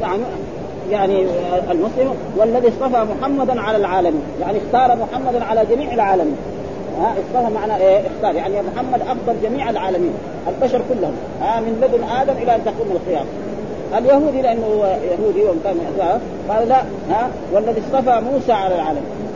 يعني 0.00 0.22
يعني 0.90 1.26
المسلم 1.70 2.14
والذي 2.36 2.68
اصطفى 2.68 3.06
محمدا 3.20 3.60
على 3.60 3.76
العالمين. 3.76 4.22
يعني 4.40 4.58
اختار 4.58 4.96
محمدا 4.96 5.44
على 5.44 5.66
جميع 5.70 5.94
العالمين. 5.94 6.36
ها 7.00 7.12
اصطفى 7.12 7.54
معنى 7.54 7.76
إيه 7.76 8.02
اختار. 8.06 8.34
يعني 8.34 8.54
محمد 8.74 9.00
أفضل 9.00 9.36
جميع 9.42 9.70
العالمين 9.70 10.12
البشر 10.48 10.82
كلهم. 10.88 11.12
ها 11.40 11.60
من 11.60 11.80
لدن 11.82 12.04
آدم 12.04 12.42
إلى 12.42 12.54
أن 12.54 12.64
تقوم 12.64 12.88
القيامة. 12.90 13.28
اليهودي 13.96 14.42
لأنه 14.42 14.66
هو 14.66 14.86
يهودي 14.86 15.44
وكان 15.44 15.80
قال 16.48 16.68
لا 16.68 16.82
ها؟ 17.10 17.28
والذي 17.52 17.80
اصطفى 17.80 18.20
موسى 18.32 18.52
على 18.52 18.74
العالمين 18.74 19.27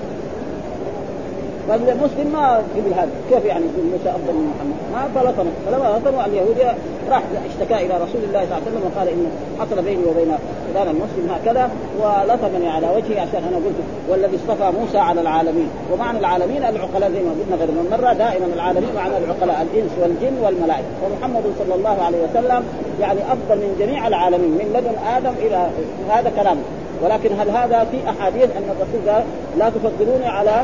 فالمسلم 1.69 2.33
ما 2.33 2.57
قبل 2.57 2.92
هذا 2.95 3.11
كيف 3.31 3.45
يعني 3.45 3.64
يقول 3.64 3.87
موسى 3.92 4.11
افضل 4.11 4.35
من 4.35 4.52
محمد؟ 4.54 4.76
ما 4.92 5.02
فلطمه 5.14 5.50
فلما 5.66 5.99
لطمه 5.99 6.26
اليهودي 6.26 6.64
راح 7.11 7.23
اشتكى 7.50 7.87
إلى 7.87 7.95
رسول 7.95 8.23
الله 8.25 8.40
صلى 8.40 8.42
الله 8.42 8.54
عليه 8.54 8.66
وسلم 8.66 8.90
وقال 8.95 9.09
إن 9.09 9.26
حصل 9.61 9.83
بيني 9.83 10.04
وبين 10.04 10.33
فلان 10.75 10.88
المسلم 10.88 11.31
هكذا 11.31 11.71
ولطمني 12.00 12.69
على 12.69 12.87
وجهي 12.97 13.21
عشان 13.21 13.42
أنا 13.49 13.57
قلت 13.57 13.78
والذي 14.09 14.37
اصطفى 14.37 14.73
موسى 14.81 14.99
على 14.99 15.21
العالمين. 15.21 15.69
ومعنى 15.92 16.19
العالمين 16.19 16.64
العقلاء 16.64 17.11
زي 17.12 17.23
ما 17.23 17.31
قلنا 17.31 17.57
غير 17.57 17.71
من 17.71 17.88
مره 17.90 18.12
دائما 18.12 18.47
العالمين 18.54 18.95
معنى 18.97 19.19
العقلاء 19.19 19.66
الإنس 19.66 19.90
والجن 20.00 20.37
والملائكة. 20.45 20.88
ومحمد 21.04 21.42
صلى 21.59 21.75
الله 21.75 22.02
عليه 22.02 22.19
وسلم 22.19 22.64
يعني 23.00 23.21
أفضل 23.21 23.57
من 23.57 23.76
جميع 23.78 24.09
العالمين 24.09 24.50
من 24.50 24.66
لدن 24.75 24.95
آدم 25.16 25.35
إلى 25.47 25.71
هذا 26.11 26.33
كلام 26.37 26.59
ولكن 27.02 27.31
هل 27.40 27.50
هذا 27.50 27.87
في 27.90 28.11
أحاديث 28.11 28.45
أن 28.57 28.64
الرسول 28.71 29.11
قال 29.11 29.25
لا 29.59 29.69
تفضلوني 29.71 30.26
على 30.26 30.62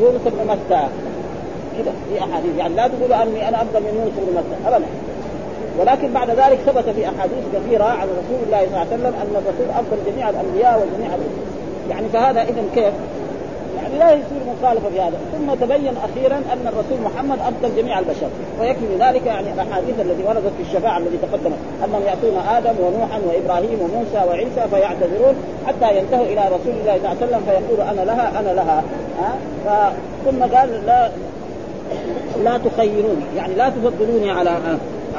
يونس 0.00 0.20
بن 0.26 0.46
متى؟ 0.48 0.82
كذا 1.78 1.92
في 2.08 2.18
أحاديث. 2.18 2.56
يعني 2.58 2.74
لا 2.74 2.88
تقولوا 2.88 3.22
أني 3.22 3.48
أنا 3.48 3.62
أفضل 3.62 3.80
من 3.80 3.94
يونس 3.98 4.14
بن 4.16 4.38
متى 4.38 4.76
ابدا. 4.76 4.86
ولكن 5.78 6.12
بعد 6.12 6.30
ذلك 6.30 6.58
ثبت 6.66 6.84
في 6.96 7.08
أحاديث 7.08 7.44
كثيرة 7.54 7.84
عن 7.84 8.08
رسول 8.08 8.38
الله 8.46 8.58
صلى 8.58 8.66
الله 8.66 8.78
عليه 8.78 8.94
وسلم 8.94 9.14
أن 9.14 9.30
الرسول 9.34 9.70
أفضل 9.70 10.12
جميع 10.12 10.30
الأنبياء 10.30 10.82
وجميع 10.82 11.14
الرسل 11.14 11.50
يعني 11.90 12.08
فهذا 12.08 12.42
اذا 12.42 12.62
كيف؟ 12.74 12.94
يعني 13.90 13.98
لا 13.98 14.12
يصير 14.12 14.40
مخالفة 14.60 14.88
في 14.88 15.00
هذا. 15.00 15.18
ثم 15.32 15.54
تبين 15.66 15.94
أخيرا 15.96 16.36
أن 16.36 16.66
الرسول 16.66 16.98
محمد 17.04 17.38
افضل 17.38 17.76
جميع 17.76 17.98
البشر. 17.98 18.28
ويكفي 18.60 18.96
ذلك 19.00 19.26
يعني 19.26 19.52
الأحاديث 19.52 20.00
التي 20.00 20.22
وردت 20.28 20.52
في 20.56 20.62
الشفاعة 20.62 20.98
التي 20.98 21.16
تقدمت. 21.16 21.58
أنهم 21.84 22.02
يأتون 22.02 22.36
آدم 22.56 22.74
ونوحا 22.84 23.20
وإبراهيم 23.28 23.78
وموسى 23.80 24.28
وعيسى 24.28 24.68
فيعتذرون 24.70 25.34
حتى 25.66 25.98
ينتهوا 25.98 26.24
إلى 26.24 26.40
رسول 26.46 26.74
الله 26.80 26.96
صلى 26.96 26.96
الله 26.96 27.08
عليه 27.08 27.26
وسلم 27.26 27.42
فيقول 27.46 27.88
أنا 27.88 28.04
لها 28.04 28.40
أنا 28.40 28.52
لها. 28.54 28.82
ها؟ 29.66 29.92
ثم 30.24 30.56
قال 30.56 30.86
لا 30.86 31.10
لا 32.44 32.58
تخيروني. 32.58 33.24
يعني 33.36 33.54
لا 33.54 33.68
تفضلوني 33.68 34.30
على 34.30 34.50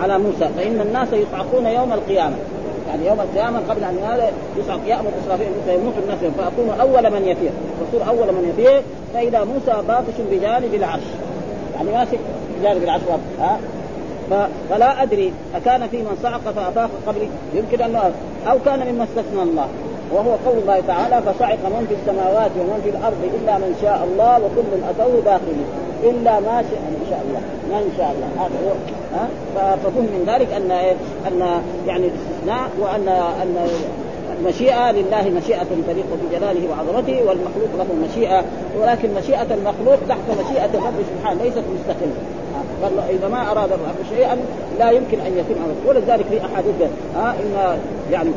على 0.04 0.18
موسى. 0.18 0.50
فإن 0.58 0.82
الناس 0.82 1.08
يصعقون 1.14 1.66
يوم 1.66 1.94
القيامة. 1.94 2.36
يعني 2.92 3.08
يوم 3.08 3.22
القيامة 3.22 3.60
قبل 3.70 3.84
أن 3.84 3.98
يصعق 4.58 4.80
يامر 4.88 5.10
إسرافيل 5.26 5.48
فيموت 5.66 5.94
الناس 6.04 6.20
فأكون 6.38 6.80
أول 6.80 7.12
من 7.12 7.28
يفير 7.28 7.52
رسول 7.88 8.08
أول 8.08 8.34
من 8.34 8.50
يفير 8.50 8.82
فإذا 9.14 9.44
موسى 9.44 9.88
باطش 9.88 10.14
بجانب 10.32 10.74
العرش. 10.74 11.04
يعني 11.76 11.92
ماسك 11.92 12.20
بجانب 12.60 12.84
العرش 12.84 13.02
ها؟ 13.40 13.60
فلا 14.70 15.04
أدري 15.04 15.34
أكان 15.56 15.88
في 15.88 15.98
من 15.98 16.18
صعق 16.24 16.40
فافاق 16.40 16.90
قبلي 17.08 17.28
يمكن 17.54 17.82
أن 17.82 18.12
أو 18.48 18.58
كان 18.66 18.94
مما 18.94 19.04
استثنى 19.04 19.44
الله. 19.44 19.68
وهو 20.14 20.32
قول 20.46 20.58
الله 20.58 20.82
تعالى 20.88 21.22
فصعق 21.22 21.60
من 21.66 21.86
في 21.90 21.96
السماوات 21.96 22.52
ومن 22.60 22.82
في 22.84 22.90
الأرض 22.90 23.22
إلا 23.38 23.58
من 23.58 23.76
شاء 23.82 24.08
الله 24.08 24.36
وكل 24.38 24.84
أتوه 24.90 25.22
داخلين 25.26 25.66
إلا 26.04 26.40
ما 26.40 26.64
شاء 26.70 26.82
إن 27.02 27.06
شاء 27.10 27.22
الله 27.28 27.42
ما 27.72 27.78
إن 27.80 27.92
شاء 27.98 28.16
الله 28.16 28.46
هذا 28.46 28.58
هو. 28.66 28.74
ها؟ 29.16 29.28
ففهم 29.56 30.04
من 30.04 30.24
ذلك 30.28 30.54
ان 30.54 30.72
أن 31.28 31.62
يعني 31.88 32.08
الاستثناء 32.08 32.70
وان 32.80 33.08
أن 33.42 33.68
المشيئة 34.40 34.92
لله 34.92 35.30
مشيئة 35.30 35.68
تليق 35.88 36.06
بجلاله 36.22 36.70
وعظمته 36.70 37.18
والمخلوق 37.28 37.72
له 37.78 38.08
مشيئة 38.10 38.44
ولكن 38.82 39.14
مشيئة 39.14 39.48
المخلوق 39.54 40.00
تحت 40.10 40.26
مشيئة 40.46 40.70
الرب 40.74 41.00
سبحانه 41.10 41.44
ليست 41.44 41.64
مستقلة. 41.76 42.14
إذا 43.10 43.28
ما 43.28 43.52
أراد 43.52 43.72
الرب 43.72 43.96
شيئا 44.16 44.38
لا 44.80 44.92
يمكن 44.92 45.20
أن 45.20 45.38
يتم 45.38 45.90
ولذلك 45.90 46.26
في 46.30 46.46
أحاديث 46.46 46.76
ها 47.16 47.36
إن 47.40 47.78
يعني 48.12 48.32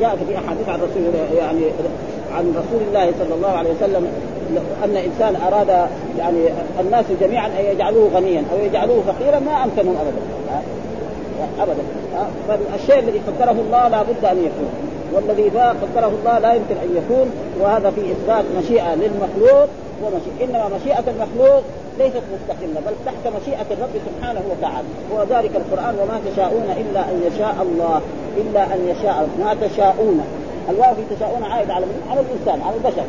جاء 0.00 0.16
في 0.16 0.38
أحاديث 0.38 0.68
عن 0.68 0.80
رسول 0.80 1.36
يعني 1.38 1.62
عن 2.34 2.50
رسول 2.50 2.82
الله 2.88 3.12
صلى 3.18 3.34
الله 3.34 3.48
عليه 3.48 3.70
وسلم 3.70 4.08
أن 4.84 4.96
إنسان 4.96 5.36
أراد 5.36 5.88
يعني 6.18 6.38
الناس 6.80 7.04
جميعا 7.20 7.46
أن 7.46 7.64
يجعلوه 7.72 8.10
غنيا 8.14 8.44
أو 8.52 8.64
يجعلوه 8.64 9.02
فقيرا 9.06 9.38
ما 9.38 9.64
أمكنهم 9.64 9.96
ابدا. 9.96 10.22
ابدا. 11.60 11.82
فالشيء 12.48 12.98
الذي 12.98 13.20
قدره 13.26 13.56
الله 13.66 13.88
لا 13.88 14.02
بد 14.02 14.24
أن 14.24 14.38
يكون. 14.38 14.89
والذي 15.14 15.48
قدره 15.82 16.12
الله 16.20 16.38
لا 16.38 16.54
يمكن 16.54 16.76
أن 16.84 16.96
يكون 16.96 17.30
وهذا 17.60 17.90
في 17.90 18.00
إثبات 18.00 18.44
مشيئة 18.58 18.94
للمخلوق 18.94 19.68
ومشيئة 20.02 20.44
إنما 20.44 20.70
مشيئة 20.76 21.04
المخلوق 21.08 21.62
ليست 21.98 22.22
مستقلة 22.34 22.80
بل 22.86 22.94
تحت 23.06 23.34
مشيئة 23.42 23.66
الرب 23.70 23.94
سبحانه 24.06 24.40
وتعالى. 24.50 24.88
وذلك 25.16 25.56
القرآن 25.56 25.94
وما 26.02 26.20
تشاءون 26.32 26.68
إلا 26.80 27.00
أن 27.00 27.22
يشاء 27.26 27.56
الله 27.62 28.00
إلا 28.36 28.64
أن 28.64 28.88
يشاء 28.88 29.28
ما 29.40 29.54
تشاءون. 29.54 30.20
الواو 30.70 30.94
في 30.94 31.16
تشاءون 31.16 31.44
عائد 31.44 31.70
على 31.70 31.86
على 32.10 32.20
الإنسان 32.20 32.66
على 32.66 32.76
البشر. 32.76 33.04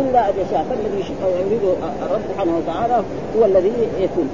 إلا 0.00 0.28
أن 0.28 0.34
يشاء. 0.42 0.64
فالذي 0.70 1.04
يريد 1.22 1.62
الرب 2.02 2.20
سبحانه 2.32 2.56
وتعالى 2.58 3.02
هو 3.38 3.44
الذي 3.44 3.72
يكون. 4.00 4.28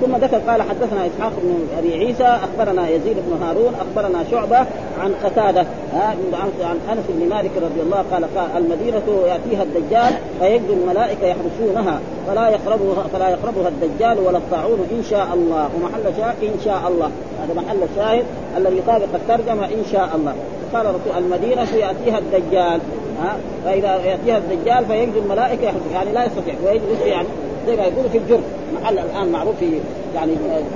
ثم 0.00 0.16
ذكر 0.16 0.36
قال 0.36 0.62
حدثنا 0.62 1.06
إسحاق 1.06 1.32
بن 1.42 1.66
أبي 1.78 1.94
عيسى 1.94 2.24
أخبرنا 2.24 2.88
يزيد 2.88 3.16
بن 3.16 3.42
هارون 3.42 3.74
أخبرنا 3.74 4.24
شعبة 4.30 4.58
عن 5.00 5.14
قتادة 5.24 5.66
عن 6.62 6.78
أنس 6.92 7.04
بن 7.08 7.28
مالك 7.28 7.50
رضي 7.56 7.80
الله 7.82 8.04
قال 8.12 8.24
قال 8.36 8.48
المدينة 8.56 9.02
يأتيها 9.26 9.62
الدجال 9.62 10.12
فيجد 10.40 10.70
الملائكة 10.70 11.26
يحرسونها 11.26 12.00
فلا 12.26 12.48
يقربها 12.48 13.04
فلا 13.12 13.28
يقربها 13.28 13.68
الدجال 13.68 14.18
ولا 14.18 14.38
الطاعون 14.38 14.78
إن 14.98 15.02
شاء 15.10 15.28
الله 15.34 15.68
ومحل 15.76 16.16
شاهد 16.16 16.36
إن 16.42 16.60
شاء 16.64 16.82
الله. 16.88 17.10
هذا 17.42 17.54
محل 17.54 17.78
الشاهد 17.92 18.24
الذي 18.56 18.78
يطابق 18.78 19.08
الترجمة 19.14 19.64
إن 19.64 19.84
شاء 19.92 20.08
الله. 20.14 20.34
قال 20.74 20.86
المدينة 21.18 21.62
يأتيها 21.62 22.18
الدجال 22.18 22.80
ها 23.22 23.36
فإذا 23.64 23.96
يأتيها 23.96 24.38
الدجال 24.38 24.86
فيجد 24.86 25.16
الملائكة 25.16 25.72
يعني 25.92 26.12
لا 26.12 26.24
يستطيع 26.24 26.54
ويجلس 26.66 27.00
يعني 27.06 27.28
زي 27.66 27.76
ما 27.76 27.82
يقولوا 27.82 28.10
في 28.10 28.18
الجرف 28.18 28.44
محل 28.82 28.98
الآن 28.98 29.32
معروف 29.32 29.56
في 29.56 29.70
يعني 30.14 30.32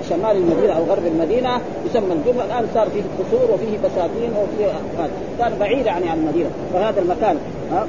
شمال 0.08 0.36
المدينة 0.36 0.72
أو 0.72 0.84
غرب 0.84 1.06
المدينة 1.06 1.60
يسمى 1.86 2.12
الجرف 2.12 2.44
الآن 2.44 2.66
صار 2.74 2.88
فيه 2.90 3.02
قصور 3.18 3.50
وفيه 3.54 3.78
بساتين 3.78 4.30
وفيه 4.30 4.72
كان 5.38 5.58
بعيد 5.60 5.86
يعني 5.86 6.08
عن 6.08 6.18
المدينة 6.18 6.50
فهذا 6.72 7.00
المكان 7.00 7.36
ها. 7.72 7.86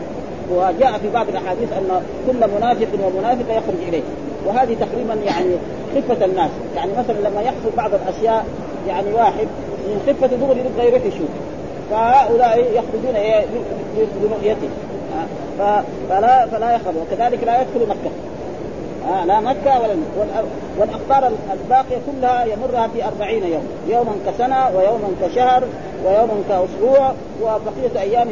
وجاء 0.51 0.97
في 0.97 1.09
بعض 1.13 1.29
الأحاديث 1.29 1.73
أن 1.73 2.01
كل 2.27 2.47
منافق 2.57 2.87
ومنافقه 3.05 3.53
يخرج 3.53 3.87
إليه. 3.87 4.01
وهذه 4.45 4.75
تقريبا 4.79 5.13
يعني 5.25 5.55
خفة 5.95 6.25
الناس. 6.25 6.49
يعني 6.75 6.91
مثلا 6.97 7.29
لما 7.29 7.41
يحصل 7.41 7.69
بعض 7.77 7.91
الأشياء 7.93 8.45
يعني 8.87 9.13
واحد 9.13 9.47
من 9.87 10.01
خفة 10.07 10.27
دغري 10.27 10.59
يبغى 10.59 10.87
يروح 10.87 11.05
يشوف. 11.05 11.29
فهؤلاء 11.91 12.59
يخرجون 12.59 13.15
برؤيته 14.21 14.69
فلا 16.09 16.45
فلا 16.45 16.75
يخرج. 16.75 16.95
وكذلك 16.95 17.43
لا 17.43 17.61
يدخل 17.61 17.89
مكة. 17.89 18.11
آه 19.05 19.25
لا 19.25 19.39
مكة 19.39 19.79
ولا 19.81 19.95
والأقطار 20.77 21.31
الباقية 21.53 21.97
كلها 22.11 22.45
يمرها 22.45 22.87
في 22.87 23.05
أربعين 23.05 23.43
يوم. 23.43 23.67
يوما 23.87 24.11
كسنة 24.27 24.67
ويوما 24.77 25.07
كشهر 25.21 25.63
ويوما 26.05 26.33
كأسبوع 26.49 27.13
وبقية 27.41 28.01
أيام 28.01 28.27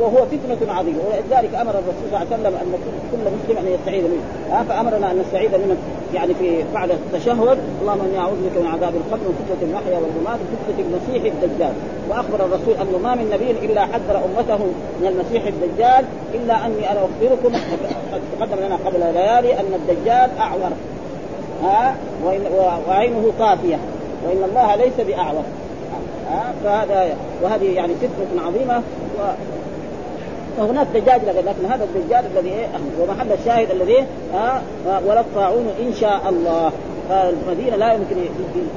وهو 0.00 0.26
فتنة 0.26 0.72
عظيمة. 0.72 0.98
ولذلك 1.06 1.54
أمر 1.54 1.70
الرسول 1.70 1.94
صلى 2.00 2.06
الله 2.06 2.18
عليه 2.18 2.34
وسلم 2.34 2.54
أن 2.62 2.72
كل 3.12 3.24
مسلم 3.36 3.66
أن 3.66 3.72
يستعيذ 3.74 4.04
منه. 4.04 4.22
ها 4.50 4.62
فأمرنا 4.62 5.10
أن 5.10 5.18
نستعيذ 5.18 5.50
منه. 5.50 5.76
يعني 6.14 6.34
في 6.34 6.64
بعد 6.74 6.90
التشهد 6.90 7.58
اللهم 7.80 8.00
إني 8.00 8.18
أعوذ 8.18 8.36
بك 8.46 8.62
من 8.62 8.66
عذاب 8.66 8.94
القبر 8.96 9.26
وفتنة 9.28 9.60
المحيا 9.68 9.98
والممات 10.02 10.38
وفتنة 10.44 10.84
المسيح 10.86 11.32
الدجال. 11.34 11.72
وأخبر 12.10 12.46
الرسول 12.46 12.74
أنه 12.82 12.98
ما 12.98 13.14
من 13.14 13.30
نبي 13.34 13.50
إلا 13.50 13.80
حذر 13.80 14.16
أمته 14.26 14.58
من 15.00 15.06
المسيح 15.06 15.42
الدجال 15.46 16.04
إلا 16.34 16.66
أني 16.66 16.92
أنا 16.92 17.00
أخبركم 17.00 17.56
قد 18.12 18.20
تقدم 18.38 18.66
لنا 18.66 18.76
قبل 18.86 19.00
ليالي 19.00 19.60
أن 19.60 19.72
الدجال 19.74 20.30
أعور. 20.38 20.70
ها 21.62 21.94
وعينه 22.88 23.32
طافية. 23.38 23.78
وإن 24.26 24.44
الله 24.50 24.76
ليس 24.76 25.00
بأعور. 25.06 25.42
ها 26.30 26.52
فهذا 26.64 27.16
وهذه 27.42 27.74
يعني 27.74 27.94
فتنة 27.94 28.42
عظيمة. 28.46 28.82
و 29.18 29.22
وهناك 30.58 30.86
دجاج 30.94 31.20
لكن 31.24 31.66
هذا 31.70 31.84
الدجال 31.84 32.24
الذي 32.36 32.48
إيه؟ 32.48 32.66
ومحل 33.00 33.32
الشاهد 33.32 33.70
الذي 33.70 34.04
ها 34.34 34.62
ولا 35.06 35.20
الطاعون 35.20 35.66
إن 35.80 35.94
شاء 35.94 36.20
الله. 36.28 36.72
فالمدينة 37.08 37.76
لا 37.76 37.92
يمكن 37.92 38.16
يكون 38.18 38.68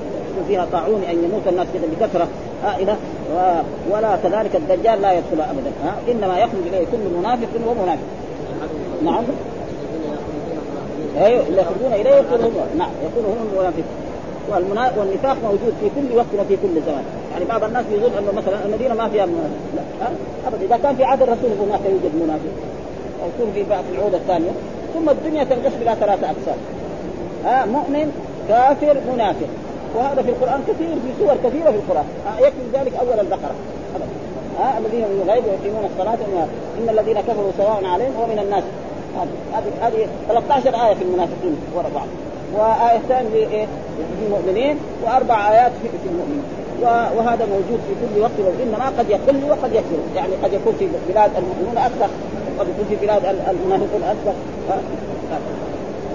فيها 0.48 0.68
طاعون 0.72 1.04
أن 1.10 1.24
يموت 1.24 1.48
الناس 1.48 1.68
كذا 1.74 1.84
بكثره 1.92 2.28
هائله 2.64 2.98
ولا 3.92 4.16
كذلك 4.24 4.56
الدجال 4.56 5.02
لا 5.02 5.12
يدخل 5.12 5.42
ابدا. 5.42 5.72
ها 5.86 6.12
إنما 6.12 6.40
يخرج 6.40 6.68
إليه 6.68 6.86
كل 6.86 7.18
منافق 7.20 7.48
ومنافق. 7.68 8.04
نعم. 9.04 9.24
أيوه 11.18 11.44
يخرجون 11.50 11.94
إليه 11.94 12.12
يقول 12.12 12.42
هم 12.42 12.52
نعم 12.78 12.90
يقول 13.04 13.26
هم 13.26 13.48
المنافقون 13.48 14.98
والنفاق 14.98 15.38
موجود 15.44 15.74
في 15.82 15.90
كل 15.96 16.18
وقت 16.18 16.26
وفي 16.40 16.56
كل 16.56 16.82
زمان. 16.86 17.04
يعني 17.42 17.60
بعض 17.60 17.64
الناس 17.64 17.86
يظن 17.92 18.18
أنه 18.18 18.32
مثلا 18.32 18.66
المدينة 18.66 18.94
ما 18.94 19.10
فيها 19.10 19.26
منافق. 19.26 19.50
لا 19.76 20.08
ابدا 20.48 20.66
إذا 20.66 20.78
كان 20.84 20.96
في 20.96 21.04
عهد 21.04 21.22
الرسول 21.22 21.52
هناك 21.62 21.80
يوجد 21.86 22.16
منافق. 22.24 22.54
أو 23.22 23.28
يكون 23.36 23.54
في 23.54 23.66
في 23.66 23.96
العهود 23.96 24.14
الثانية. 24.14 24.52
ثم 24.94 25.10
الدنيا 25.10 25.44
تنقسم 25.44 25.82
إلى 25.82 25.96
ثلاثة 26.00 26.28
أقسام. 26.28 26.58
ها؟ 27.46 27.66
مؤمن 27.66 28.12
كافر 28.50 28.98
منافق. 29.14 29.48
وهذا 29.96 30.22
في 30.22 30.30
القرآن 30.30 30.62
كثير 30.68 30.88
في 30.88 31.12
سور 31.20 31.36
كثيرة 31.44 31.72
في 31.72 31.78
القرآن. 31.78 32.06
يكفي 32.40 32.66
ذلك 32.74 32.94
أول 32.96 33.20
البقرة. 33.20 33.56
ها؟ 34.60 34.78
الذين 34.78 35.02
من 35.02 35.22
الغيب 35.26 35.44
ويقيمون 35.46 35.90
الصلاة 35.94 36.18
ان 36.80 36.90
الذين 36.90 37.22
كفروا 37.22 37.52
سواء 37.58 37.86
عليهم 37.86 38.16
ومن 38.22 38.40
الناس. 38.40 38.64
هذه 39.54 39.88
هذه 39.88 40.08
13 40.28 40.88
آية 40.88 40.94
في 40.94 41.04
المنافقين 41.04 41.56
وراء 41.76 41.92
بعض. 41.96 42.08
وايتان 42.56 43.26
في 43.34 43.68
المؤمنين. 44.26 44.78
وأربع 45.04 45.52
آيات 45.52 45.72
في 45.82 46.10
المؤمنين. 46.10 46.61
وهذا 46.82 47.46
موجود 47.46 47.80
في 47.88 47.94
كل 48.02 48.22
وقت 48.22 48.32
وإنما 48.40 48.92
قد 49.00 49.10
يقل 49.10 49.50
وقد 49.50 49.74
يكثر 49.74 49.98
يعني 50.16 50.34
قد 50.44 50.54
يكون 50.54 50.74
في 50.80 50.88
بلاد 51.10 51.32
المؤمنون 51.38 51.78
أكثر 51.78 52.08
وقد 52.58 52.68
يكون 52.70 52.86
في 52.90 53.06
بلاد 53.06 53.26
المنافقون 53.26 54.04
أكثر. 54.04 54.34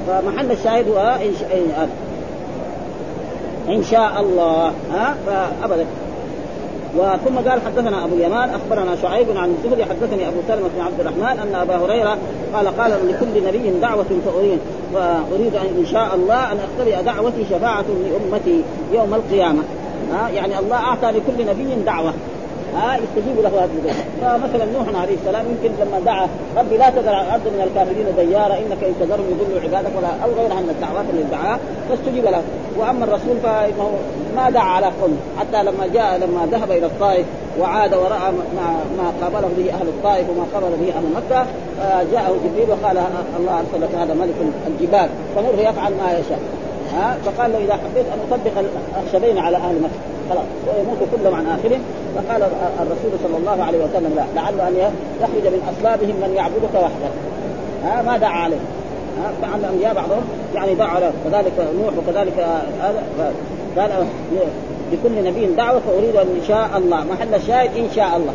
فمحل 0.07 0.53
الشاهد 0.53 0.89
هو 0.89 0.99
إن 0.99 1.33
شاء, 1.41 1.89
إن 3.69 3.83
شاء 3.83 4.21
الله. 4.21 4.73
ها؟ 4.93 5.15
فابدا. 5.27 5.87
وثم 6.97 7.49
قال 7.49 7.61
حدثنا 7.67 8.05
أبو 8.05 8.15
اليمان 8.15 8.51
أخبرنا 8.51 8.97
شعيب 9.03 9.27
عن 9.37 9.55
الزهري 9.59 9.85
حدثني 9.85 10.29
أبو 10.29 10.37
سلمة 10.49 10.69
بن 10.77 10.81
عبد 10.81 11.01
الرحمن 11.01 11.39
أن 11.41 11.55
أبا 11.55 11.77
هريرة 11.77 12.19
قال 12.55 12.79
قال 12.79 12.91
لكل 13.09 13.47
نبي 13.47 13.71
دعوة 13.81 14.05
فاريد 14.27 14.59
واريد 14.95 15.55
ان 15.55 15.87
شاء 15.93 16.15
الله 16.15 16.53
أن 16.53 16.59
اختبئ 16.59 17.03
دعوتي 17.03 17.45
شفاعة 17.51 17.85
لأمتي 18.05 18.63
يوم 18.93 19.15
القيامة. 19.15 19.63
ها 20.13 20.29
يعني 20.29 20.59
الله 20.59 20.77
أعطى 20.77 21.07
لكل 21.07 21.47
نبي 21.47 21.75
دعوة. 21.87 22.13
ها 22.77 22.97
يستجيب 22.97 23.37
له 23.43 23.49
هذه 23.49 23.71
الدعوة. 23.79 24.05
فمثلا 24.21 24.65
نوح 24.65 25.03
عليه 25.03 25.15
السلام 25.15 25.45
يمكن 25.47 25.75
لما 25.81 26.01
دعا 26.07 26.29
ربي 26.57 26.77
لا 26.77 26.91
تذر 26.91 27.21
الأرض 27.21 27.47
من 27.47 27.69
الكافرين 27.71 28.29
ديارا 28.29 28.55
إنك 28.55 28.85
إن 28.85 28.95
تذرهم 29.01 29.25
يضلوا 29.31 29.61
عبادك 29.65 29.91
ولا 29.99 30.09
أو 30.25 30.31
غيرها 30.39 30.61
من 30.61 30.71
الدعوات 30.71 31.05
اللي 31.11 31.23
دعاها 31.23 31.59
فاستجيب 31.89 32.25
له. 32.25 32.43
وأما 32.79 33.05
الرسول 33.05 33.37
فإنه 33.43 33.91
ما 34.37 34.51
دعا 34.51 34.65
على 34.65 34.87
قوم. 34.87 35.19
حتى 35.41 35.63
لما 35.63 35.87
جاء 35.95 36.17
لما 36.17 36.49
ذهب 36.51 36.71
إلى 36.71 36.87
الطائف 36.87 37.27
وعاد 37.61 37.95
وراى 37.95 38.33
ما, 38.57 38.69
ما 38.99 39.13
قابله 39.23 39.49
به 39.57 39.71
أهل 39.75 39.89
الطائف 39.89 40.27
وما 40.31 40.47
قابل 40.55 40.77
به 40.77 40.93
أهل 40.99 41.05
مكة 41.17 41.47
جاءه 42.13 42.37
جبريل 42.45 42.71
وقال 42.71 42.99
الله 43.39 43.59
أرسل 43.61 43.83
لك 43.85 43.95
هذا 44.01 44.15
ملك 44.15 44.35
الجبال 44.67 45.09
فمره 45.37 45.61
يفعل 45.61 45.93
ما 45.93 46.19
يشاء. 46.19 46.41
ها 46.95 47.17
فقال 47.25 47.53
له 47.53 47.59
إذا 47.59 47.73
حبيت 47.73 48.07
أن 48.07 48.19
أطبق 48.31 48.65
الأخشبين 48.97 49.39
على 49.39 49.57
أهل 49.57 49.75
مكة. 49.75 50.01
خلاص 50.31 50.45
ويموت 50.67 50.99
كلهم 51.13 51.35
عن 51.35 51.47
آخرهم. 51.47 51.81
فقال 52.17 52.43
الرسول 52.83 53.11
صلى 53.25 53.37
الله 53.37 53.65
عليه 53.65 53.79
وسلم 53.79 54.13
لا 54.17 54.41
لعله 54.41 54.69
أن 54.69 54.77
يخرج 55.21 55.53
من 55.53 55.75
أصلابهم 55.77 56.17
من 56.17 56.35
يعبدك 56.37 56.75
وحدك. 56.75 57.13
ها 57.85 58.03
ما 58.03 58.19
دعا 58.19 58.39
عليه. 58.39 58.57
ها 59.19 59.49
مع 59.49 59.57
الانبياء 59.57 59.95
بعضهم 59.95 60.23
يعني 60.55 60.75
دعا 60.75 60.89
عليه 60.89 61.11
كذلك 61.25 61.53
نوح 61.81 61.93
وكذلك 61.99 62.47
هذا 62.83 63.03
قال 63.79 64.07
لكل 64.93 65.25
نبي 65.25 65.47
دعوة 65.47 65.81
فأريد 65.81 66.17
أن 66.17 66.43
شاء 66.49 66.71
الله. 66.77 67.05
محل 67.05 67.35
الشاهد 67.35 67.77
إن 67.77 67.89
شاء 67.97 68.17
الله. 68.17 68.33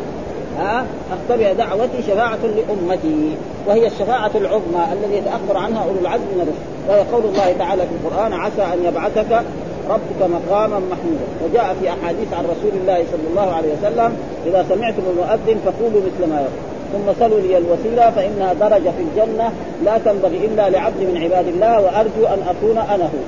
ها 0.58 0.84
اختبئ 1.12 1.54
دعوتي 1.54 2.02
شفاعة 2.06 2.38
لأمتي 2.42 3.34
وهي 3.66 3.86
الشفاعة 3.86 4.30
العظمى 4.34 4.84
الذي 4.92 5.16
يتأخر 5.16 5.56
عنها 5.56 5.84
أولو 5.84 6.00
العزم 6.00 6.22
من 6.22 6.40
الرسل. 6.40 6.88
وهي 6.88 7.00
قول 7.12 7.24
الله 7.24 7.54
تعالى 7.58 7.82
في 7.82 7.88
القرآن 7.92 8.32
عسى 8.32 8.62
أن 8.62 8.84
يبعثك 8.84 9.42
ربك 9.90 10.20
مقاما 10.30 10.78
محمودا. 10.78 11.26
وجاء 11.44 11.76
في 11.80 11.88
أحاديث 11.88 12.32
عن 12.32 12.44
رسول 12.44 12.80
الله 12.80 13.04
صلى 13.12 13.26
الله 13.30 13.52
عليه 13.54 13.68
وسلم 13.78 14.16
إذا 14.46 14.66
سمعتم 14.68 15.02
المؤذن 15.10 15.60
فقولوا 15.64 16.00
مثل 16.00 16.30
ما 16.30 16.40
يقول. 16.40 16.72
ثم 16.92 17.24
صلوا 17.24 17.40
لي 17.40 17.58
الوسيلة 17.58 18.10
فإنها 18.10 18.52
درجة 18.52 18.90
في 18.90 19.02
الجنة 19.02 19.52
لا 19.84 19.98
تنبغي 19.98 20.36
إلا 20.46 20.70
لعبد 20.70 21.00
من 21.00 21.20
عباد 21.22 21.48
الله 21.48 21.80
وأرجو 21.80 22.26
أن 22.26 22.42
أكون 22.48 22.78
أنا 22.78 23.04
هو. 23.04 23.22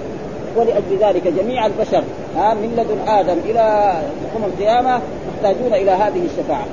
ولأجل 0.57 0.99
ذلك 1.01 1.29
جميع 1.29 1.67
البشر 1.67 2.03
ها 2.37 2.55
من 2.55 2.75
لدن 2.77 3.13
آدم 3.13 3.37
إلى 3.45 3.95
يوم 4.35 4.45
القيامة 4.45 5.01
محتاجون 5.29 5.75
إلى 5.75 5.91
هذه 5.91 6.21
الشفاعة. 6.25 6.65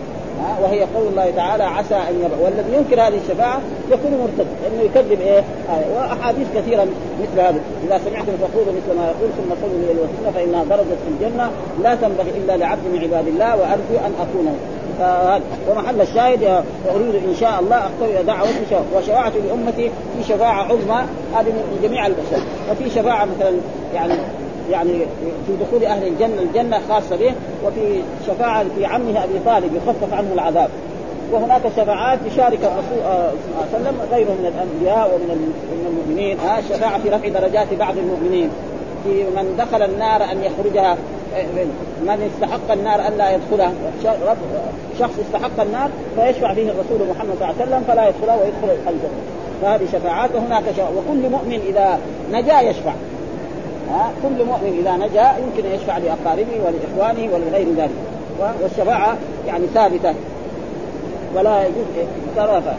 وهي 0.64 0.82
قول 0.82 1.08
الله 1.08 1.32
تعالى 1.36 1.64
عسى 1.64 1.96
أن 1.96 2.16
يبع 2.26 2.46
والذي 2.46 2.74
ينكر 2.74 3.08
هذه 3.08 3.20
الشفاعة 3.26 3.62
يكون 3.92 4.12
مرتد 4.12 4.48
لأنه 4.64 4.84
يكذب 4.84 5.22
إيه؟ 5.22 5.44
آية. 5.70 5.96
وأحاديث 5.96 6.48
كثيرة 6.56 6.88
مثل 7.22 7.42
هذا. 7.42 7.60
إذا 7.88 8.02
سمعتم 8.06 8.32
فقولوا 8.42 8.74
مثل 8.74 8.98
ما 9.00 9.06
يقول 9.06 9.30
ثم 9.38 9.54
قولوا 9.64 9.80
لي 9.80 9.92
الوسيله 9.92 10.32
فإنها 10.36 10.64
درجه 10.64 10.96
في 11.04 11.26
الجنة. 11.26 11.50
لا 11.84 11.96
تنبغي 11.96 12.30
إلا 12.30 12.58
لعبد 12.58 12.86
من 12.94 13.00
عباد 13.00 13.28
الله 13.28 13.58
وأرجو 13.58 14.06
أن 14.06 14.14
أكون. 14.22 14.58
ومحل 15.70 16.02
الشاهد 16.02 16.64
واريد 16.86 17.16
إن 17.16 17.36
شاء 17.40 17.60
الله 17.60 17.78
اختبئ 17.78 18.24
دعوتي 18.24 18.82
وشفاعة 18.96 19.32
لأمتي 19.48 19.92
في 20.18 20.34
شفاعة 20.34 20.64
عظمى 20.64 21.02
هذه 21.36 21.50
من 21.50 21.80
جميع 21.84 22.08
البشر. 22.08 22.44
وفي 22.72 22.90
شفاعة 22.90 23.26
مثلا 23.26 23.52
يعني 23.96 24.14
يعني 24.72 24.94
في 25.48 25.54
دخول 25.66 25.86
أهل 25.86 26.08
الجنة 26.08 26.42
الجنة 26.42 26.80
خاصة 26.90 27.16
به 27.16 27.34
وفي 27.66 28.02
شفاعة 28.28 28.66
في 28.76 28.86
عمه 28.86 29.24
أبي 29.24 29.40
طالب 29.46 29.76
يخفف 29.76 30.14
عنه 30.14 30.34
العذاب. 30.34 30.70
وهناك 31.32 31.62
شفاعات 31.78 32.20
يشارك 32.32 32.60
الرسول 32.60 33.02
صلى 33.02 33.34
الله 33.58 33.68
عليه 33.74 33.82
وسلم 33.82 34.02
غيره 34.12 34.32
من 34.32 34.54
الأنبياء 34.54 35.12
ومن 35.16 35.54
من 35.72 35.86
المؤمنين. 35.90 36.40
ها 36.40 36.58
آه 36.58 36.62
شفاعة 36.62 37.00
في 37.00 37.10
رفع 37.10 37.28
درجات 37.28 37.74
بعض 37.74 37.98
المؤمنين. 37.98 38.50
في 39.04 39.24
من 39.24 39.56
دخل 39.58 39.82
النار 39.82 40.24
أن 40.24 40.44
يخرجها 40.44 40.98
من 42.02 42.32
استحق 42.34 42.72
النار 42.72 43.08
أن 43.08 43.14
لا 43.18 43.36
يدخلها. 43.36 43.72
شخص 45.00 45.20
استحق 45.20 45.62
النار 45.62 45.90
فيشفع 46.16 46.54
فيه 46.54 46.72
الرسول 46.72 47.08
محمد 47.10 47.36
صلى 47.40 47.50
الله 47.50 47.56
عليه 47.60 47.64
وسلم 47.64 47.84
فلا 47.88 48.08
يدخلها 48.08 48.36
ويدخل 48.36 48.90
الجنه 48.90 49.22
فهذه 49.62 49.86
شفاعات 49.92 50.30
وهناك 50.36 50.64
شفاعة 50.72 50.90
وكل 50.90 51.30
مؤمن 51.30 51.60
إذا 51.68 52.00
نجا 52.32 52.62
يشفع. 52.62 52.94
ها 53.92 54.12
كل 54.24 54.46
مؤمن 54.46 54.78
إذا 54.82 54.92
نجا 54.98 55.32
يمكن 55.44 55.70
أن 55.70 55.76
يشفع 55.76 55.98
لأقاربه 55.98 56.60
ولإخوانه 56.66 57.34
ولغير 57.34 57.68
ذلك. 57.78 57.92
والشفاعة 58.62 59.18
يعني 59.48 59.66
ثابتة. 59.74 60.14
ولا 61.36 61.62
يجوز 61.62 61.86
كرافه 62.36 62.74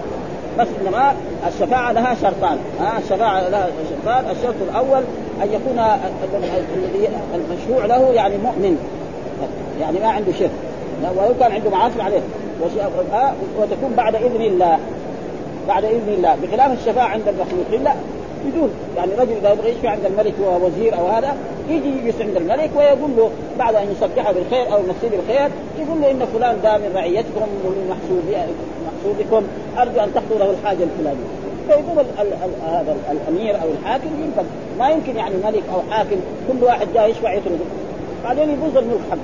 بس 0.59 0.67
إنما 0.81 1.15
الشفاعة 1.49 1.93
لها 1.93 2.15
شرطان. 2.15 2.59
ها 2.81 2.99
الشفاعة 2.99 3.49
لها 3.49 3.69
شرطان. 3.91 4.25
الشرط 4.31 4.55
الأول 4.71 5.03
أن 5.43 5.49
يكون 5.53 5.79
المشروع 7.35 7.87
له 7.87 8.13
يعني 8.13 8.37
مؤمن. 8.39 8.79
يعني 9.81 9.99
ما 9.99 10.09
عنده 10.09 10.33
شرك. 10.39 10.51
ولو 11.17 11.35
كان 11.41 11.53
عنده 11.53 11.71
معاصي 11.71 12.03
عليه. 12.03 12.21
وتكون 13.59 13.93
بعد 13.97 14.15
إذن 14.15 14.41
الله. 14.41 14.79
بعد 15.69 15.85
إذن 15.85 16.15
الله. 16.17 16.37
بخلاف 16.43 16.79
الشفاعة 16.81 17.09
عند 17.09 17.29
المخلوقين 17.29 17.85
لا. 17.85 17.93
بدون. 18.47 18.71
يعني 18.97 19.13
رجل 19.15 19.33
إذا 19.33 19.53
يبغى 19.53 19.71
يشفي 19.71 19.89
عند 19.89 20.05
الملك 20.05 20.35
وهو 20.41 20.67
وزير 20.67 20.99
أو 20.99 21.07
هذا 21.07 21.37
يجي 21.69 21.89
يجلس 21.89 22.21
عند 22.21 22.37
الملك 22.37 22.71
ويقول 22.77 23.11
له 23.17 23.31
بعد 23.59 23.75
أن 23.75 23.87
يصبحه 23.93 24.33
بالخير 24.33 24.75
أو 24.75 24.79
يمسيه 24.79 25.17
بالخير 25.17 25.51
يقول 25.79 26.01
له 26.01 26.11
إن 26.11 26.27
فلان 26.35 26.57
ده 26.63 26.79
من 26.79 26.93
رعيتكم 26.95 27.49
ومن 27.65 27.97
محسوبكم 29.05 29.47
أرجو 29.79 30.01
أن 30.01 30.15
تقضوا 30.15 30.39
له 30.39 30.51
الحاجة 30.51 30.83
الفلانية. 30.83 31.29
فيقول 31.69 32.07
هذا 32.67 32.97
الأمير 33.11 33.55
أو 33.63 33.69
الحاكم 33.81 34.09
ينفذ. 34.25 34.45
ما 34.79 34.91
يمكن 34.91 35.17
يعني 35.17 35.35
ملك 35.45 35.63
أو 35.75 35.81
حاكم 35.91 36.17
كل 36.49 36.65
واحد 36.65 36.87
جاي 36.95 37.11
يشفع 37.11 37.33
يطرده 37.33 37.65
بعدين 38.25 38.51
يبوظ 38.51 38.77
الملك 38.77 39.01
حقه. 39.11 39.19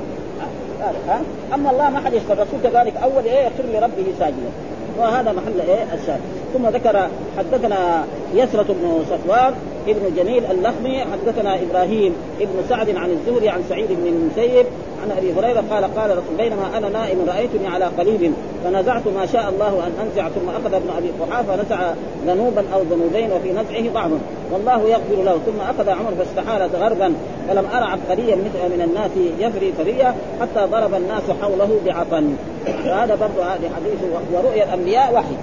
أما 1.54 1.70
الله 1.70 1.90
ما 1.90 2.00
حد 2.00 2.14
يشفع 2.14 2.33
الرسول 2.33 2.61
كذلك 2.62 2.96
أول 2.96 3.24
إيه 3.24 3.46
يخر 3.46 3.64
لربه 3.72 4.07
ساجدا. 4.18 4.50
وهذا 4.98 5.32
محل 5.32 5.61
إيه؟ 5.61 5.84
الشاهد. 5.94 6.20
ثم 6.54 6.66
ذكر 6.66 7.08
حدثنا 7.38 8.04
يسرة 8.34 8.66
بن 8.68 9.04
صفوان 9.11 9.54
ابن 9.90 10.14
جميل 10.16 10.42
اللخمي 10.51 11.01
حدثنا 11.01 11.59
إبراهيم 11.62 12.14
ابن 12.40 12.55
سعد 12.68 12.96
عن 12.96 13.11
الزهري 13.11 13.48
عن 13.48 13.62
سعيد 13.68 13.88
بن 13.88 14.07
المسيب 14.07 14.66
عن 15.03 15.11
أبي 15.18 15.33
هريرة 15.33 15.64
قال 15.70 15.85
قال 15.94 16.11
رسول 16.11 16.37
بينما 16.38 16.79
أنا 16.79 16.88
نائم 16.88 17.18
رأيتني 17.29 17.66
على 17.66 17.85
قليب 17.85 18.33
فنزعت 18.64 19.03
ما 19.09 19.27
شاء 19.27 19.48
الله 19.48 19.87
أن 19.87 19.92
أنزع 20.07 20.29
ثم 20.29 20.48
أخذ 20.48 20.74
ابن 20.74 20.90
أبي 20.98 21.11
قحافة 21.20 21.62
نزع 21.62 21.92
ذنوبا 22.27 22.64
أو 22.74 22.83
ذنوبين 22.83 23.33
وفي 23.33 23.53
نزعه 23.53 23.92
ضعف 23.94 24.11
والله 24.53 24.88
يغفر 24.88 25.22
له. 25.24 25.38
ثم 25.46 25.61
أخذ 25.61 25.90
عمر 25.90 26.12
فاستحالت 26.18 26.74
غربا 26.74 27.14
فلم 27.48 27.64
أرى 27.74 27.85
عبقريا 27.85 28.37
مثل 28.37 28.77
من 28.77 28.83
الناس 28.83 29.11
يفري 29.38 29.72
فريا 29.72 30.14
حتى 30.40 30.66
ضرب 30.70 30.94
الناس 30.94 31.22
حوله 31.42 31.81
بعطن 31.87 32.37
فهذا 32.85 33.14
برضه 33.14 33.42
هذه 33.42 33.70
حديث 33.77 33.98
ورؤيا 34.33 34.64
الأنبياء 34.64 35.14
وحي. 35.14 35.35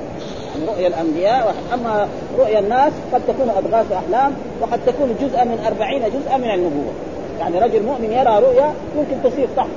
رؤيا 0.68 0.88
الأنبياء. 0.88 1.56
أما 1.74 2.08
رؤيا 2.40 2.60
الناس 2.60 2.94
قد 3.14 3.22
تكون 3.28 3.50
اضغاث 3.50 3.92
أحلام 3.92 4.32
وقد 4.62 4.80
تكون 4.86 5.16
جزءا 5.22 5.44
من 5.44 5.64
أربعين 5.68 6.02
جزءا 6.02 6.38
من 6.38 6.52
النبوة. 6.52 6.94
يعني 7.40 7.60
رجل 7.60 7.84
مؤمن 7.84 8.12
يرى 8.12 8.40
رؤيا 8.40 8.74
ممكن 8.98 9.30
تصير 9.30 9.48
صح 9.58 9.68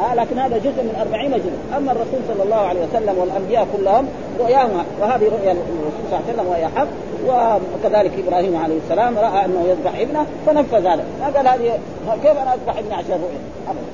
آه 0.00 0.14
لكن 0.14 0.38
هذا 0.38 0.58
جزء 0.58 0.82
من 0.82 0.96
أربعين 1.00 1.30
جزء. 1.30 1.76
أما 1.76 1.92
الرسول 1.92 2.20
صلى 2.28 2.42
الله 2.42 2.56
عليه 2.56 2.80
وسلم 2.80 3.18
والأنبياء 3.18 3.66
كلهم 3.76 4.08
رؤياهم 4.40 4.84
وهذه 5.00 5.24
رؤيا 5.24 5.52
الرسول 5.52 5.92
صلى 6.10 6.18
الله 6.18 6.22
عليه 6.28 6.34
وسلم 6.34 6.46
وهي 6.50 6.66
حق 6.76 6.88
وكذلك 7.28 8.12
إبراهيم 8.26 8.56
عليه 8.56 8.76
السلام 8.84 9.18
رأى 9.18 9.44
أنه 9.44 9.64
يذبح 9.68 9.98
ابنه 9.98 10.26
فنفذ 10.46 10.86
هذا 10.86 11.04
ما 11.20 11.26
قال 11.36 11.48
هذه 11.48 11.78
كيف 12.22 12.36
أنا 12.42 12.54
أذبح 12.54 12.78
ابني 12.78 12.94
عشان 12.94 13.10
رؤيا؟ 13.10 13.40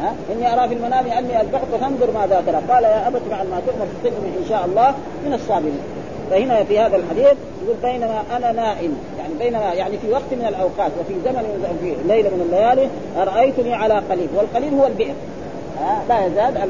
ها؟ 0.00 0.14
إني 0.32 0.52
أرى 0.52 0.68
في 0.68 0.74
المنام 0.74 1.06
أني 1.06 1.40
أذبحك 1.40 1.64
فانظر 1.80 2.10
ماذا 2.14 2.42
ترى. 2.46 2.74
قال 2.74 2.84
يا 2.84 3.08
أبت 3.08 3.20
بعد 3.30 3.46
ما 3.46 3.60
تؤمر 3.66 3.86
تجدني 4.04 4.28
إن 4.38 4.48
شاء 4.48 4.64
الله 4.64 4.94
من 5.26 5.34
الصابرين. 5.34 5.80
فهنا 6.30 6.64
في 6.64 6.78
هذا 6.78 6.96
الحديث 6.96 7.34
يقول 7.64 7.76
بينما 7.82 8.22
أنا 8.36 8.52
نائم. 8.52 8.96
يعني 9.18 9.34
بينما 9.38 9.72
يعني 9.74 9.98
في 9.98 10.12
وقت 10.12 10.32
من 10.32 10.46
الأوقات 10.48 10.92
وفي 11.00 11.14
زمن 11.24 11.76
في 11.82 11.94
ليلة 12.08 12.28
من 12.28 12.40
الليالي 12.46 12.88
رايتني 13.16 13.74
على 13.74 13.94
قليل 14.10 14.28
والقليل 14.36 14.74
هو 14.74 14.86
البئر. 14.86 15.14
لا 16.08 16.26
يزال 16.26 16.68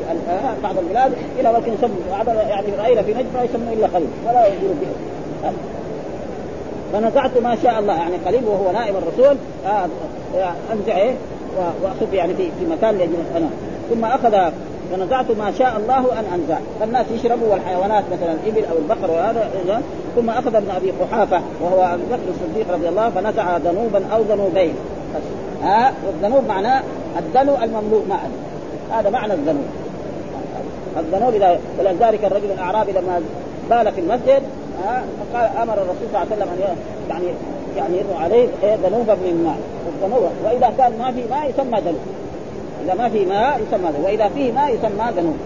بعض 0.63 0.79
البلاد 0.79 1.13
إلى 1.39 1.49
وقت 1.49 1.63
يسمى 1.67 1.91
يعني 2.49 2.67
رأينا 2.79 3.03
في 3.03 3.15
نجد 3.15 3.27
ما 3.35 3.43
يسمى 3.43 3.73
إلا 3.73 3.87
قليل 3.87 4.09
ولا 4.27 4.47
يقول 4.47 4.75
بئر. 4.81 5.53
فنزعت 6.93 7.39
ما 7.39 7.57
شاء 7.63 7.79
الله 7.79 7.95
يعني 7.95 8.17
قليل 8.27 8.45
وهو 8.45 8.73
نائم 8.73 8.95
الرسول 8.97 9.37
أنزع 10.73 10.97
إيه 10.97 11.15
وأخذ 11.83 12.15
يعني 12.15 12.35
في 12.35 12.67
مكان 12.71 12.99
لأجل 12.99 13.15
أنا 13.37 13.49
ثم 13.91 14.05
أخذ 14.05 14.53
فنزعت 14.93 15.31
ما 15.31 15.53
شاء 15.59 15.77
الله 15.77 15.99
أن 15.99 16.25
أنزع. 16.35 16.59
فالناس 16.81 17.07
يشربوا 17.15 17.49
والحيوانات 17.53 18.05
مثلا 18.13 18.33
الابل 18.33 18.65
أو 18.65 18.77
البقر 18.79 19.11
وهذا 19.11 19.51
ثم 20.17 20.31
أخذ 20.31 20.55
ابن 20.55 20.71
أبي 20.71 20.91
قحافة 20.91 21.41
وهو 21.61 21.85
أبو 21.95 22.03
بكر 22.11 22.23
الصديق 22.29 22.75
رضي 22.75 22.89
الله 22.89 23.11
فنزع 23.11 23.57
ذنوبا 23.57 24.03
أو 24.13 24.23
ذنوبين. 24.23 24.75
ها؟ 25.63 25.93
والذنوب 26.07 26.49
معناه 26.49 26.83
الدلو 27.19 27.55
المملوء 27.63 28.05
ماء 28.09 28.31
هذا 28.91 29.11
معنى 29.11 29.33
الذنوب. 29.33 29.65
الذنوب 30.99 31.35
إذا 31.35 31.59
ولذلك 31.79 32.25
الرجل 32.25 32.51
الأعرابي 32.51 32.93
لما 32.93 33.23
بال 33.71 33.93
في 33.93 34.01
المسجد 34.01 34.43
فقال 35.33 35.51
أمر 35.63 35.75
الرسول 35.75 36.09
صلى 36.13 36.23
الله 36.23 36.27
عليه 36.33 36.37
وسلم 36.37 36.49
أن 36.49 36.77
يعني 37.11 37.27
يعني 37.77 37.99
عليه 38.21 38.49
ذنوبا 38.63 39.15
من 39.15 39.45
ماء 39.45 39.59
الذنوب 39.95 40.31
وإذا 40.45 40.73
كان 40.79 40.99
ما 40.99 41.13
في 41.13 41.23
ماء 41.31 41.51
يسمى 41.51 41.81
ذنوب. 41.81 42.01
إذا 42.85 42.95
ما 42.95 43.09
في 43.09 43.25
ماء 43.25 43.61
يسمى 43.69 43.91
ذنوب. 43.91 44.05
وإذا 44.05 44.29
فيه 44.29 44.53
ماء 44.53 44.75
يسمى 44.75 45.05
ذنوب. 45.17 45.37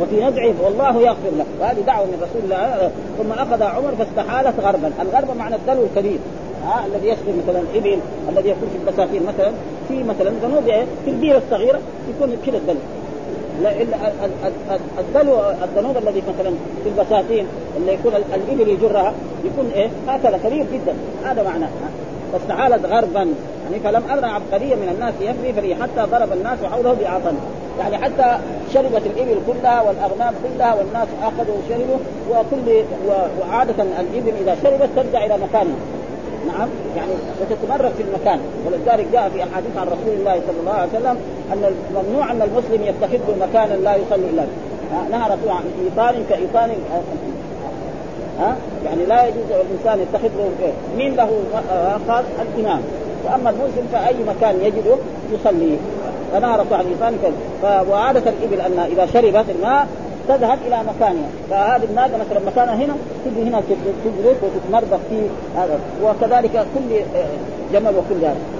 وفي 0.00 0.24
نزعه 0.24 0.54
والله 0.64 1.00
يغفر 1.00 1.30
له. 1.38 1.44
وهذه 1.60 1.80
دعوة 1.86 2.06
من 2.06 2.22
رسول 2.22 2.42
الله. 2.44 2.90
ثم 3.18 3.32
أخذ 3.32 3.62
عمر 3.62 3.94
فاستحالت 3.98 4.60
غربا. 4.60 4.92
الغرب 5.02 5.36
معنى 5.36 5.54
الدلو 5.54 5.82
الكبير. 5.82 6.18
ها 6.66 6.86
الذي 6.86 7.08
يشرب 7.08 7.34
مثلا 7.48 7.62
إبل 7.74 7.98
الذي 8.28 8.48
يكون 8.48 8.68
في 8.72 8.76
البساتين 8.90 9.22
مثلا. 9.26 9.52
في 9.88 10.02
مثلا 10.02 10.30
ذنوب 10.42 10.64
في 11.04 11.10
البيره 11.10 11.38
الصغيرة 11.38 11.78
يكون 12.16 12.36
كذا 12.46 12.56
الدلو. 12.56 12.80
الدلو 14.98 15.40
الذنوب 15.64 15.96
الذي 15.96 16.22
مثلا 16.28 16.50
في 16.84 16.88
البساتين 16.88 17.46
اللي 17.76 17.92
يكون 17.94 18.12
الإبل 18.14 18.68
يجرها 18.68 19.12
يكون 19.44 19.70
إيه؟ 19.74 19.88
هكذا 20.08 20.40
كبير 20.44 20.66
جدا. 20.72 20.94
هذا 21.24 21.42
معناه 21.42 21.68
فاستحالت 22.32 22.86
غربا. 22.86 23.34
يعني 23.70 23.82
فلم 23.82 24.02
ارى 24.10 24.26
عبقريه 24.26 24.74
من 24.74 24.88
الناس 24.94 25.14
يفري 25.20 25.52
فري 25.52 25.74
حتى 25.74 26.10
ضرب 26.10 26.32
الناس 26.32 26.58
حوله 26.72 26.96
بعطن. 27.02 27.36
يعني 27.78 27.98
حتى 27.98 28.38
شربت 28.74 29.02
الإبل 29.06 29.38
كلها 29.46 29.82
والأغنام 29.82 30.34
كلها 30.44 30.74
والناس 30.74 31.08
أخذوا 31.22 31.56
وشربوا 31.58 31.98
وكل 32.30 32.84
وعادة 33.40 33.82
الإبل 33.82 34.32
إذا 34.40 34.56
شربت 34.62 34.88
ترجع 34.96 35.24
إلى 35.26 35.34
مكانها. 35.38 35.80
نعم؟ 36.46 36.68
يعني 36.96 37.12
وتتمرد 37.40 37.92
في 37.96 38.02
المكان. 38.02 38.40
ولذلك 38.66 39.06
جاء 39.12 39.28
في 39.28 39.42
أحاديث 39.42 39.76
عن 39.76 39.86
رسول 39.86 40.14
الله 40.18 40.40
صلى 40.46 40.60
الله 40.60 40.72
عليه 40.72 40.90
وسلم 40.90 41.16
أن 41.52 41.74
ممنوع 41.94 42.30
أن 42.30 42.42
المسلم 42.42 42.82
يتخذ 42.82 43.48
مكانا 43.48 43.74
لا 43.74 43.96
يصلي 43.96 44.30
إلا 44.30 44.44
نهى 45.10 45.26
رسول 45.26 45.50
عن 45.50 45.64
إيطان 45.84 46.24
كإيطان 46.30 46.70
ها؟ 48.40 48.56
يعني 48.84 49.06
لا 49.06 49.26
يجوز 49.26 49.44
الإنسان 49.50 50.00
يتخذ 50.00 50.28
له 50.38 50.72
مين 50.96 51.16
له 51.16 51.30
خاص 52.08 52.24
الإمام. 52.40 52.80
وأما 53.24 53.50
المسلم 53.50 53.88
فأي 53.92 54.14
مكان 54.28 54.54
يجده 54.62 54.96
يصلي. 55.32 55.76
فنهى 56.32 56.52
رسول 56.52 56.74
عن 56.74 56.86
ايطان 56.86 57.14
وعاده 57.90 58.22
الإبل 58.30 58.60
أن 58.60 58.78
إذا 58.92 59.06
شربت 59.06 59.44
الماء 59.50 59.86
تذهب 60.28 60.58
إلى 60.66 60.82
مكانها 60.82 61.28
فهذه 61.50 61.84
الناقة 61.84 62.08
مثلا 62.08 62.40
مكانها 62.46 62.74
هنا 62.74 62.94
تجي 63.24 63.42
هنا 63.42 63.62
تجلس 64.04 64.36
وتتمرض 64.42 65.00
في 65.10 65.20
هذا. 65.56 65.80
وكذلك 66.04 66.50
كل 66.50 66.96
جمل 67.72 67.94
وكل 67.96 68.20
ذلك. 68.22 68.59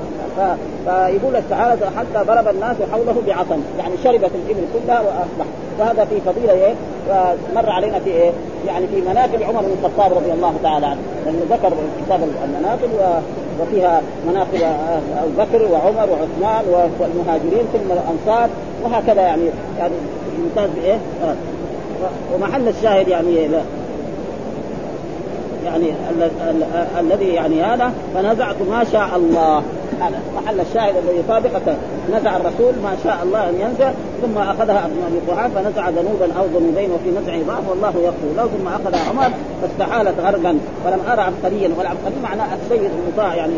فيقول 0.86 1.36
السعادة 1.36 1.86
حتى 1.86 2.26
ضرب 2.26 2.48
الناس 2.48 2.76
حوله 2.92 3.16
بعصا 3.26 3.62
يعني 3.78 3.94
شربت 4.04 4.30
الإبل 4.34 4.64
كلها 4.74 5.00
وأصبح. 5.00 5.46
وهذا 5.78 6.04
في 6.04 6.20
فضيلة 6.20 6.52
إيه؟ 6.52 6.74
مر 7.54 7.70
علينا 7.70 7.98
في 7.98 8.10
إيه؟ 8.10 8.30
يعني 8.66 8.86
في 8.86 9.00
مناقب 9.00 9.42
عمر 9.42 9.60
بن 9.60 9.72
الخطاب 9.82 10.12
رضي 10.12 10.32
الله 10.32 10.54
تعالى 10.62 10.86
عنه. 10.86 11.00
لأنه 11.26 11.40
ذكر 11.50 11.72
كتاب 12.06 12.20
المناقب 12.44 12.88
و 12.98 13.20
وفيها 13.62 14.02
مناقب 14.28 14.62
أبو 15.18 15.30
بكر 15.38 15.72
وعمر 15.72 16.08
وعثمان 16.10 16.64
والمهاجرين 17.00 17.64
ثم 17.72 17.92
الأنصار 17.92 18.48
وهكذا 18.84 19.22
يعني. 19.22 19.42
يعني 19.78 19.94
يمتاز 20.38 20.70
بإيه؟ 20.76 20.98
ومحل 22.34 22.68
الشاهد 22.68 23.08
يعني 23.08 23.48
لا. 23.48 23.60
يعني 25.64 25.92
الذي 27.00 27.28
يعني 27.28 27.62
هذا 27.62 27.92
فنزعت 28.14 28.56
ما 28.70 28.84
شاء 28.92 29.08
الله. 29.16 29.62
هذا 30.00 30.20
محل 30.36 30.60
الشاهد 30.60 30.96
الذي 30.96 31.18
يطابق 31.18 31.50
نزع 32.12 32.36
الرسول 32.36 32.72
ما 32.82 32.96
شاء 33.04 33.18
الله 33.22 33.48
أن 33.48 33.54
ينزع 33.60 33.90
ثم 34.22 34.38
أخذها 34.38 34.86
ابن 34.86 34.98
ابي 35.06 35.32
قحافه 35.32 35.62
فنزع 35.62 35.88
ذنوبا 35.88 36.28
أو 36.38 36.44
ذنوبين 36.46 36.90
وفي 36.90 37.10
نزعه 37.10 37.42
ضعف 37.46 37.68
والله 37.70 37.88
يغفر 37.88 38.28
له 38.36 38.46
ثم 38.46 38.68
اخذ 38.68 39.10
عمر 39.10 39.30
فاستحالت 39.62 40.20
غربا 40.20 40.58
ولم 40.86 41.00
أرى 41.12 41.20
عبقريا 41.20 41.70
والعبقري 41.78 42.14
معناه 42.22 42.46
السيد 42.54 42.90
المطاع 42.98 43.34
يعني 43.34 43.52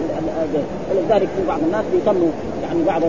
ولذلك 0.90 1.28
في 1.36 1.46
بعض 1.48 1.60
الناس 1.66 1.84
بيسموا 1.92 2.30
يعني 2.62 2.84
بعض 2.86 3.02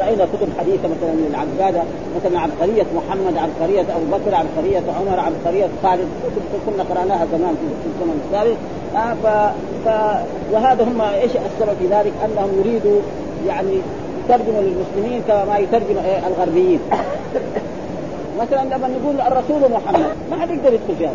راينا 0.00 0.24
كتب 0.24 0.48
حديثة 0.58 0.88
مثلا 0.88 1.12
من 1.12 1.26
العباده 1.30 1.82
مثلا 2.16 2.40
عبقريه 2.40 2.86
محمد 2.96 3.36
عبقريه 3.36 3.80
أبو 3.80 4.06
بكر 4.16 4.34
عبقريه 4.34 4.82
عمر 4.98 5.20
عبقريه 5.20 5.68
خالد 5.82 6.08
كنا 6.66 6.82
قرأناها 6.82 7.26
زمان 7.32 7.54
في 7.60 7.88
الزمن 7.90 8.20
السابق. 8.26 8.56
آه 8.96 9.14
ف... 9.14 9.26
ف... 9.84 9.88
وهذا 10.52 10.84
هم 10.84 11.00
إيش 11.00 11.30
السبب 11.30 11.76
في 11.78 11.86
ذلك؟ 11.86 12.12
أنهم 12.24 12.50
يريدوا 12.58 13.00
يعني 13.46 13.78
يترجموا 14.24 14.62
للمسلمين 14.62 15.22
كما 15.28 15.58
يترجم 15.58 15.96
الغربيين. 16.26 16.80
مثلا 18.40 18.64
لما 18.64 18.88
نقول 18.88 19.20
الرسول 19.20 19.70
محمد 19.72 20.06
ما 20.30 20.36
حد 20.42 20.50
يقدر 20.50 20.72
يدخل 20.72 20.96
في 20.98 21.06
هذا. 21.06 21.14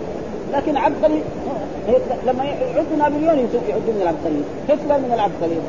لكن 0.53 0.77
عبقري 0.77 1.21
لما 2.27 2.43
يعدوا 2.43 2.97
نابليون 2.97 3.49
يعدوا 3.69 3.93
من 3.93 4.01
العبقريين. 4.01 4.43
هتلر 4.69 4.97
من 4.97 5.11
العبقريين. 5.13 5.61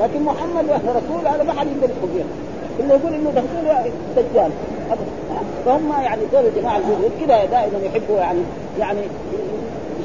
لكن 0.00 0.22
محمد 0.22 0.64
رسول 0.70 1.26
هذا 1.26 1.42
ما 1.42 1.52
حد 1.52 1.66
يقدر 1.66 1.84
يدخل 1.84 2.08
فيها 2.14 2.26
اللي 2.80 2.94
يقول 2.94 3.14
إنه 3.14 3.30
رسول 3.30 3.92
دجال. 4.16 4.50
فهم 5.66 5.92
يعني 6.02 6.20
دول 6.32 6.46
الجماعة 6.46 6.80
كذا 7.20 7.44
دائما 7.44 7.78
يحبوا 7.84 8.16
يعني 8.18 8.40
يعني 8.78 9.00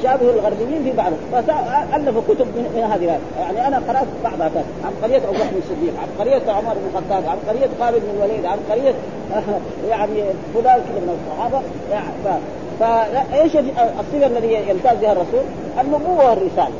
يشابه 0.02 0.30
الغربيين 0.30 0.82
في 0.84 0.92
بعض 0.92 1.12
فالفوا 1.32 2.22
كتب 2.28 2.46
من 2.46 2.88
هذه 2.92 3.20
يعني 3.40 3.68
أنا 3.68 3.82
قرأت 3.88 4.06
بعضها. 4.24 4.64
عبقريه 4.84 5.16
ابو 5.16 5.32
بكر 5.32 5.58
الصديق 5.58 5.94
عبقريه 6.02 6.52
عمر 6.52 6.74
بن 6.74 6.86
الخطاب 6.94 7.24
عبقريه 7.28 7.68
خالد 7.80 8.02
بن 8.02 8.10
الوليد 8.16 8.44
عبقريه 8.46 8.94
يعني 9.90 10.24
فلان 10.54 10.80
كذا 10.80 11.00
من 11.00 11.18
الصحابة. 11.18 11.62
يعني 11.90 12.38
فايش 12.80 13.56
الصفه 13.56 14.26
الذي 14.26 14.54
يمتاز 14.68 14.98
بها 14.98 15.12
الرسول؟ 15.12 15.44
النبوة 15.80 16.30
والرسالة. 16.30 16.76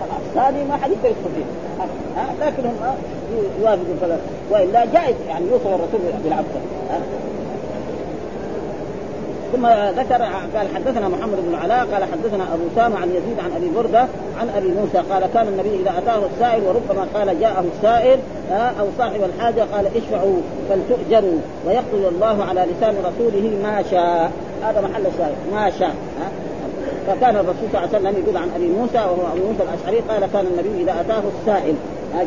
خلاص. 0.00 0.46
هذه 0.46 0.64
ما 0.64 0.76
حد 0.76 0.90
يقدر 0.90 1.08
يدخل 1.08 1.30
فيها. 1.36 1.86
ها؟ 2.16 2.46
لكن 2.46 2.66
هم 2.66 2.94
يوافقوا 3.60 3.94
كذا 4.00 4.20
وإلا 4.50 4.84
جائز. 4.84 5.16
يعني 5.28 5.46
يوصف 5.50 5.66
الرسول 5.66 6.00
بالعبد. 6.24 6.46
ثم 9.52 9.66
ذكر 10.00 10.22
قال 10.56 10.68
حدثنا 10.74 11.08
محمد 11.08 11.38
بن 11.48 11.54
علاء 11.54 11.86
قال 11.92 12.04
حدثنا 12.04 12.44
أبو 12.54 12.64
سامة 12.76 12.96
عن 12.96 13.08
يزيد 13.08 13.40
عن 13.44 13.52
أبي 13.56 13.70
بردة 13.76 14.06
عن 14.40 14.48
أبي 14.56 14.68
موسى 14.68 14.98
قال 15.10 15.26
كان 15.34 15.48
النبي 15.48 15.82
إذا 15.82 15.98
أتاه 15.98 16.20
السائل 16.34 16.62
وربما 16.62 17.06
قال 17.14 17.40
جاءه 17.40 17.64
السائل 17.76 18.18
أو 18.80 18.86
صاحب 18.98 19.20
الحاجة 19.22 19.60
قال 19.74 19.86
اشفعوا 19.86 20.36
فلتؤجروا 20.68 21.38
ويقضي 21.66 22.08
الله 22.08 22.44
على 22.44 22.60
لسان 22.60 22.94
رسوله 23.04 23.58
ما 23.62 23.82
شاء. 23.90 24.30
هذا 24.62 24.80
محل 24.80 25.06
الشاهد 25.06 25.34
ما 25.52 25.70
شاء 25.70 25.94
فكان 27.06 27.36
الرسول 27.36 27.68
صلى 27.72 27.84
الله 27.84 27.88
عليه 27.94 27.98
وسلم 27.98 28.22
يقول 28.22 28.36
عن 28.36 28.50
أبي 28.56 28.68
موسى 28.68 28.98
وهو 28.98 29.32
أبو 29.32 29.46
موسى 29.46 29.62
الأشعري 29.62 30.00
قال 30.08 30.32
كان 30.32 30.46
النبي 30.46 30.82
إذا 30.82 31.00
أتاه 31.00 31.22
السائل. 31.40 31.74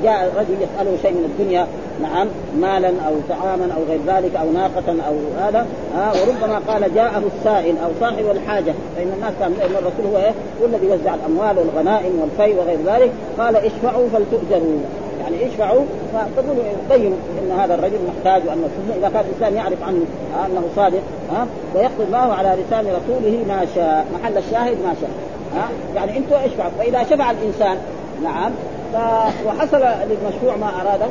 جاء 0.03 0.33
رجل 0.37 0.55
يسأله 0.61 0.97
شيء 1.01 1.11
من 1.11 1.25
الدنيا 1.25 1.67
نعم 2.01 2.27
مالا 2.61 2.87
أو 2.87 3.13
طعاما 3.29 3.73
أو 3.77 3.83
غير 3.89 3.99
ذلك 4.07 4.35
أو 4.35 4.51
ناقة 4.51 4.95
أو 5.07 5.15
هذا 5.39 5.65
ها 5.95 6.11
وربما 6.11 6.59
قال 6.67 6.95
جاءه 6.95 7.21
السائل 7.37 7.77
أو 7.77 7.89
صاحب 7.99 8.25
الحاجة 8.31 8.73
فإن 8.95 9.11
الناس 9.15 9.33
كان 9.39 9.53
الرسول 9.61 10.05
هو 10.13 10.17
إيه؟ 10.17 10.31
هو 10.61 10.65
الذي 10.65 10.85
يوزع 10.85 11.15
الأموال 11.15 11.57
والغنائم 11.57 12.19
والفي 12.19 12.59
وغير 12.59 12.79
ذلك 12.85 13.11
قال 13.37 13.55
اشفعوا 13.55 14.07
فلتؤجروا 14.13 14.79
يعني 15.21 15.47
اشفعوا 15.47 15.81
فتقولوا 16.13 16.63
بينوا 16.89 17.17
إن 17.41 17.59
هذا 17.59 17.75
الرجل 17.75 17.97
محتاج 18.07 18.41
وأن 18.47 18.63
إذا 18.97 19.09
كان 19.09 19.23
الإنسان 19.25 19.55
يعرف 19.55 19.83
عنه 19.83 20.01
أنه 20.45 20.63
صادق 20.75 21.01
ها 21.31 21.47
ويقضي 21.75 22.03
الله 22.03 22.17
على 22.33 22.57
لسان 22.63 22.85
رسوله 22.85 23.43
ما 23.47 23.65
شاء 23.75 24.05
محل 24.13 24.37
الشاهد 24.37 24.77
ما 24.83 24.93
شاء 25.01 25.09
ها 25.55 25.69
يعني 25.95 26.17
أنتم 26.17 26.35
اشفعوا 26.35 26.71
فإذا 26.79 27.03
شفع 27.03 27.31
الإنسان 27.31 27.77
نعم 28.23 28.51
وحصل 29.45 29.81
للمشروع 29.81 30.55
ما 30.55 30.81
أراده 30.81 31.07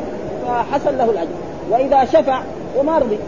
فحصل 0.47 0.99
له 0.99 1.05
الأجر. 1.05 1.29
وإذا 1.71 2.05
شفع 2.05 2.41
وما 2.79 2.99
رضي 2.99 3.19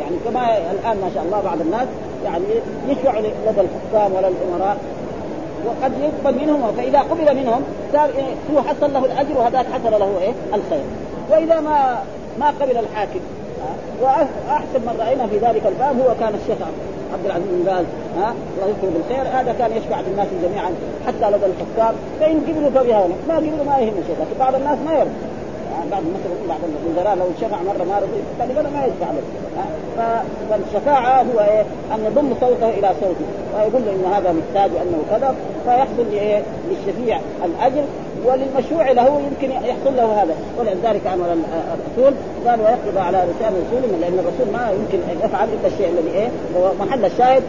يعني 0.00 0.16
كما 0.24 0.56
الآن 0.56 0.96
ما 1.00 1.10
شاء 1.14 1.24
الله 1.24 1.40
بعض 1.40 1.60
الناس 1.60 1.88
يعني 2.24 2.44
يشفع 2.88 3.18
لدى 3.18 3.60
الحكام 3.60 4.12
ولا 4.12 4.28
الأمراء 4.28 4.76
وقد 5.66 5.92
يقبل 6.00 6.38
منهم 6.38 6.72
فإذا 6.76 6.98
قبل 6.98 7.36
منهم 7.36 7.62
صار 7.92 8.04
إيه 8.04 8.54
هو 8.54 8.62
حصل 8.62 8.92
له 8.92 9.04
الأجر 9.04 9.38
وهذاك 9.38 9.66
حصل 9.66 9.90
له 9.90 10.18
إيه 10.20 10.32
الخير. 10.54 10.84
وإذا 11.30 11.60
ما 11.60 11.98
ما 12.40 12.46
قبل 12.60 12.78
الحاكم 12.78 13.20
وأحسن 14.02 14.80
من 14.86 14.96
رأينا 15.00 15.26
في 15.26 15.38
ذلك 15.38 15.62
الباب 15.66 16.00
هو 16.00 16.14
كان 16.20 16.34
الشيخ 16.34 16.58
عبد 17.12 17.26
العزيز 17.26 17.46
بن 17.50 17.64
باز 17.64 17.84
ها؟ 18.18 18.34
الله 18.54 18.68
يذكره 18.68 18.90
بالخير 18.94 19.40
هذا 19.40 19.52
كان 19.58 19.70
يشفع 19.76 20.00
بالناس 20.00 20.28
جميعا 20.42 20.70
حتى 21.06 21.30
لدى 21.30 21.46
الحكام 21.46 21.94
فإن 22.20 22.40
قبلوا 22.40 22.70
فبها 22.70 23.06
ما 23.28 23.36
قبلوا 23.36 23.64
ما 23.66 23.78
يهم 23.78 23.94
شيء 24.06 24.16
لكن 24.20 24.38
بعض 24.38 24.54
الناس 24.54 24.78
ما 24.86 24.92
يرضى. 24.92 25.10
يعني 25.72 25.90
بعض 25.90 26.02
مثلا 26.02 26.48
بعض 26.48 26.58
الوزراء 26.86 27.14
لو 27.16 27.26
شفع 27.40 27.56
مرة 27.62 27.84
ما 27.84 27.98
رضي 27.98 28.20
غالبا 28.40 28.70
ما 28.70 28.84
يشفع 28.84 29.10
له 29.12 29.22
فالشفاعة 30.50 31.22
هو 31.22 31.40
إيه؟ 31.40 31.60
أن 31.94 32.04
يضم 32.04 32.34
صوته 32.40 32.68
إلى 32.68 32.90
صوته 33.00 33.26
ويقول 33.56 33.82
له 33.86 33.92
إن 33.92 34.12
هذا 34.12 34.32
محتاج 34.32 34.70
وأنه 34.76 35.02
كذا 35.10 35.34
فيحصل 35.64 36.10
لإيه؟ 36.12 36.42
للشفيع 36.70 37.20
الأجر 37.44 37.84
وللمشروع 38.26 38.90
له 38.90 39.20
يمكن 39.20 39.50
يحصل 39.50 39.96
له 39.96 40.22
هذا. 40.22 40.34
ولذلك 40.58 41.06
أمر 41.06 41.26
الرسول 41.74 42.14
قال 42.46 42.60
ويقبض 42.60 42.98
على 42.98 43.18
لسان 43.18 43.52
رسوله 43.52 43.98
لأن 44.00 44.18
الرسول 44.18 44.52
ما 44.52 44.70
يمكن 44.70 44.98
أن 45.10 45.16
يفعل 45.24 45.48
إلا 45.48 45.68
الشيء 45.68 45.88
الذي 45.88 46.10
إيه؟ 46.18 46.28
هو 46.56 46.70
محل 46.80 47.04
الشاهد 47.04 47.42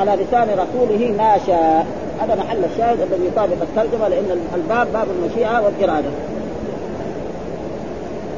على 0.00 0.12
لسان 0.22 0.48
رسوله 0.48 1.14
ما 1.18 1.38
شاء. 1.46 1.86
هذا 2.20 2.34
محل 2.34 2.64
الشاهد 2.72 3.00
الذي 3.00 3.26
يطابق 3.26 3.56
الترجمة 3.62 4.08
لأن 4.08 4.40
الباب 4.54 4.86
باب 4.92 5.06
المشيئة 5.18 5.60
والإرادة. 5.60 6.08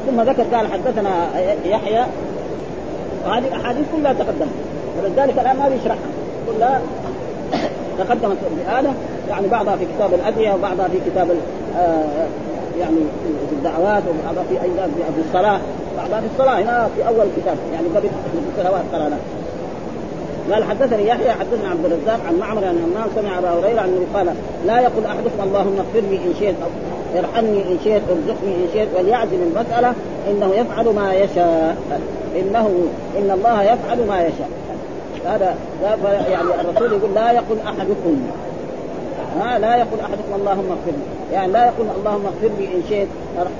ثم 0.06 0.20
ذكر 0.20 0.42
قال 0.56 0.72
حدثنا 0.72 1.10
يحيى. 1.64 2.04
وهذه 3.26 3.48
الأحاديث 3.48 3.84
كلها 3.96 4.12
تقدمت 4.12 4.54
ولذلك 4.98 5.38
الآن 5.38 5.56
ما 5.56 5.68
بيشرحها. 5.68 6.08
كلها 6.46 6.80
تقدمت 7.98 8.36
بآلة. 8.56 8.94
يعني 9.30 9.48
بعضها 9.48 9.76
في 9.76 9.84
كتاب 9.96 10.14
الأدعية 10.14 10.54
وبعضها 10.54 10.88
في 10.88 11.10
كتاب 11.10 11.28
آه 11.76 12.26
يعني 12.80 12.96
في 13.48 13.52
الدعوات 13.52 14.02
وبعضها 14.08 14.44
في 14.48 14.62
أيضا 14.62 14.88
في 15.16 15.28
الصلاة 15.28 15.60
بعضها 15.96 16.20
في 16.20 16.26
الصلاة 16.32 16.62
هنا 16.62 16.88
في 16.96 17.08
أول 17.08 17.26
الكتاب 17.26 17.56
يعني 17.72 17.86
قبل 17.88 18.08
في 18.08 18.58
السنوات 18.58 18.82
قرأنا. 18.92 19.16
قال 20.52 20.64
حدثني 20.64 21.06
يحيى 21.08 21.30
حدثنا 21.30 21.68
عبد 21.70 21.84
الرزاق 21.84 22.20
عن 22.28 22.34
معمر 22.40 22.64
عن 22.64 22.78
همام 22.78 23.08
سمع 23.16 23.38
أبا 23.38 23.50
هريرة 23.50 23.84
أنه 23.84 24.06
قال 24.14 24.34
لا 24.66 24.80
يقول 24.80 25.04
أحدكم 25.04 25.42
اللهم 25.42 25.76
اغفر 25.78 26.08
لي 26.10 26.16
إن 26.16 26.34
شئت 26.40 26.54
ارحمني 27.18 27.62
إن 27.62 27.78
شئت 27.84 28.02
ارزقني 28.10 28.54
إن 28.54 28.68
شئت 28.72 28.88
وليعزم 28.98 29.38
المسألة 29.42 29.92
إنه 30.30 30.54
يفعل 30.54 30.94
ما 30.94 31.14
يشاء 31.14 31.76
إنه 32.36 32.70
إن 33.18 33.30
الله 33.30 33.62
يفعل 33.62 34.06
ما 34.08 34.20
يشاء. 34.22 34.48
هذا 35.26 35.54
يعني 36.30 36.48
الرسول 36.60 36.92
يقول 36.92 37.14
لا 37.14 37.32
يقول 37.32 37.58
أحدكم 37.66 38.16
ها 39.40 39.58
لا 39.58 39.76
يقول 39.76 40.00
أحدكم 40.00 40.32
اللهم 40.34 40.68
اغفر 40.70 40.90
لي. 41.00 41.34
يعني 41.34 41.52
لا 41.52 41.66
يقول 41.66 41.86
اللهم 41.98 42.26
اغفر 42.26 42.50
لي 42.58 42.64
إن 42.64 42.82
شئت 42.88 43.08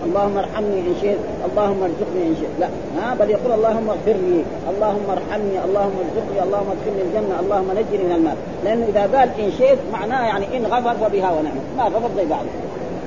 اللهم 0.06 0.38
ارحمني 0.38 0.78
إن 0.80 0.94
شئت 1.02 1.18
اللهم 1.48 1.82
ارزقني 1.82 2.22
إن 2.30 2.36
شئت. 2.40 2.54
لا 2.60 2.68
ها 2.98 3.14
بل 3.14 3.30
يقول 3.30 3.52
اللهم 3.52 3.90
اغفر 3.90 4.12
لي 4.12 4.44
اللهم 4.72 5.06
ارحمني 5.16 5.56
اللهم 5.64 5.96
ارزقني 6.04 6.38
اللهم 6.46 6.68
ادخلني 6.74 7.02
الجنة 7.06 7.40
اللهم 7.40 7.68
نجني 7.78 8.04
من 8.04 8.12
المال. 8.18 8.36
لأنه 8.64 8.84
إذا 8.88 9.18
قال 9.18 9.28
إن 9.40 9.50
شئت 9.58 9.78
معناه 9.92 10.26
يعني 10.26 10.46
إن 10.56 10.66
غفر 10.66 10.94
فبها 10.94 11.30
ونعم. 11.32 11.58
ما 11.78 11.84
غفر 11.84 12.10
زي 12.16 12.24
بعض. 12.24 12.44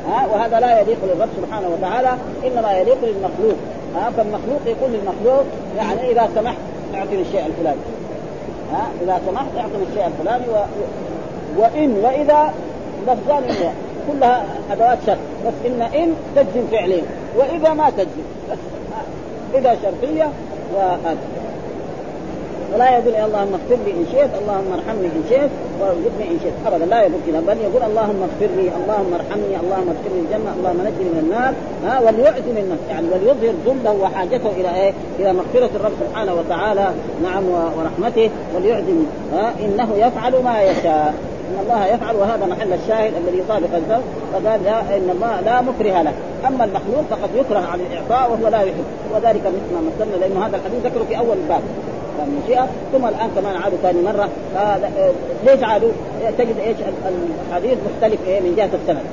ها 0.10 0.28
وهذا 0.34 0.60
لا 0.60 0.80
يليق 0.80 0.98
للرب 1.04 1.30
سبحانه 1.38 1.68
وتعالى 1.74 2.12
إنما 2.48 2.72
يليق 2.80 2.98
للمخلوق. 3.04 3.58
ها 3.96 4.12
فالمخلوق 4.18 4.62
يقول 4.66 4.92
للمخلوق 4.92 5.46
يعني 5.78 6.12
إذا 6.12 6.30
سمحت 6.36 6.58
أعطني 6.96 7.22
الشيء 7.22 7.46
الفلاني. 7.46 7.86
ها 8.74 8.84
إذا 9.04 9.22
سمحت 9.28 9.52
أعطني 9.58 9.84
الشيء 9.90 10.06
الفلاني 10.08 10.46
و... 10.50 10.56
وإن 11.58 11.92
وإذا 12.04 12.54
لفظان 13.08 13.44
كلها 14.12 14.46
أدوات 14.72 14.98
شرط 15.06 15.18
بس 15.48 15.54
إن 15.66 15.82
إن 15.82 16.14
تجزم 16.36 16.68
فعلين 16.72 17.04
وإذا 17.38 17.74
ما 17.74 17.90
تجزم. 17.90 18.26
بس 18.52 18.58
إذا 19.56 19.78
شرطية 19.84 20.30
وهذا. 20.76 21.18
ولا 22.76 22.90
يقول 22.90 23.16
اللهم 23.16 23.54
اغفر 23.54 23.78
لي 23.86 23.92
إن 23.92 24.06
شئت 24.12 24.30
اللهم 24.42 24.74
ارحمني 24.74 25.06
إن 25.06 25.24
شئت 25.30 25.50
وارزقني 25.80 26.26
إن 26.32 26.40
شئت. 26.44 26.54
ابدا. 26.68 26.86
لا 26.86 27.02
يقول 27.02 27.22
كذا 27.28 27.40
بل 27.40 27.58
يقول 27.62 27.84
اللهم 27.84 28.20
اغفر 28.28 28.56
لي 28.56 28.62
اللهم 28.62 29.14
ارحمني 29.14 29.56
اللهم 29.64 29.88
ادخلني 29.94 30.20
الجنة 30.26 30.52
اللهم 30.58 30.80
نجني 30.82 31.10
من 31.14 31.20
النار. 31.24 31.54
ها 31.86 32.00
وليعزم 32.00 32.58
النفس. 32.58 32.84
يعني 32.90 33.08
وليظهر 33.12 33.54
ذله 33.66 33.94
وحاجته 34.02 34.50
إلى 34.50 34.76
إيه؟ 34.82 34.94
إلى 35.20 35.34
مغفرة 35.34 35.70
الرب 35.76 35.92
سبحانه 36.02 36.34
وتعالى. 36.34 36.92
نعم 37.24 37.44
ورحمته. 37.78 38.30
وليعزم 38.56 39.06
ها 39.34 39.54
إنه 39.66 39.90
يفعل 39.96 40.44
ما 40.44 40.62
يشاء. 40.62 41.14
إن 41.52 41.60
الله 41.64 41.86
يفعل 41.86 42.16
وهذا 42.16 42.46
محل 42.46 42.74
الشاهد 42.74 43.14
الذي 43.16 43.40
يطابق 43.40 43.76
الفرد 43.76 44.04
فقال 44.34 44.68
إن 44.68 45.10
الله 45.10 45.42
لا 45.42 45.62
مكره 45.62 46.02
له 46.02 46.14
أما 46.48 46.64
المخلوق 46.64 47.04
فقد 47.10 47.30
يكره 47.36 47.60
عن 47.60 47.80
الإعطاء 47.80 48.32
وهو 48.32 48.48
لا 48.48 48.62
يحب. 48.62 48.86
وذلك 49.14 49.42
مثل 49.42 49.74
ما 49.74 49.82
مثلنا 49.82 50.16
لأنه 50.16 50.46
هذا 50.46 50.58
الحديث 50.58 50.86
ذكره 50.86 51.04
في 51.10 51.18
أول 51.18 51.38
الباب. 51.38 51.62
ثم 52.94 53.06
الآن 53.06 53.30
كمان 53.36 53.56
عادوا 53.56 53.78
ثاني 53.84 54.02
مرة 54.02 54.30
ليش 55.46 55.64
عادوا؟ 55.64 55.92
تجد 56.38 56.56
إيش 56.60 56.78
الحديث 57.50 57.78
مختلف 57.94 58.20
إيه 58.28 58.40
من 58.40 58.56
جهة 58.56 58.70
السند. 58.82 59.06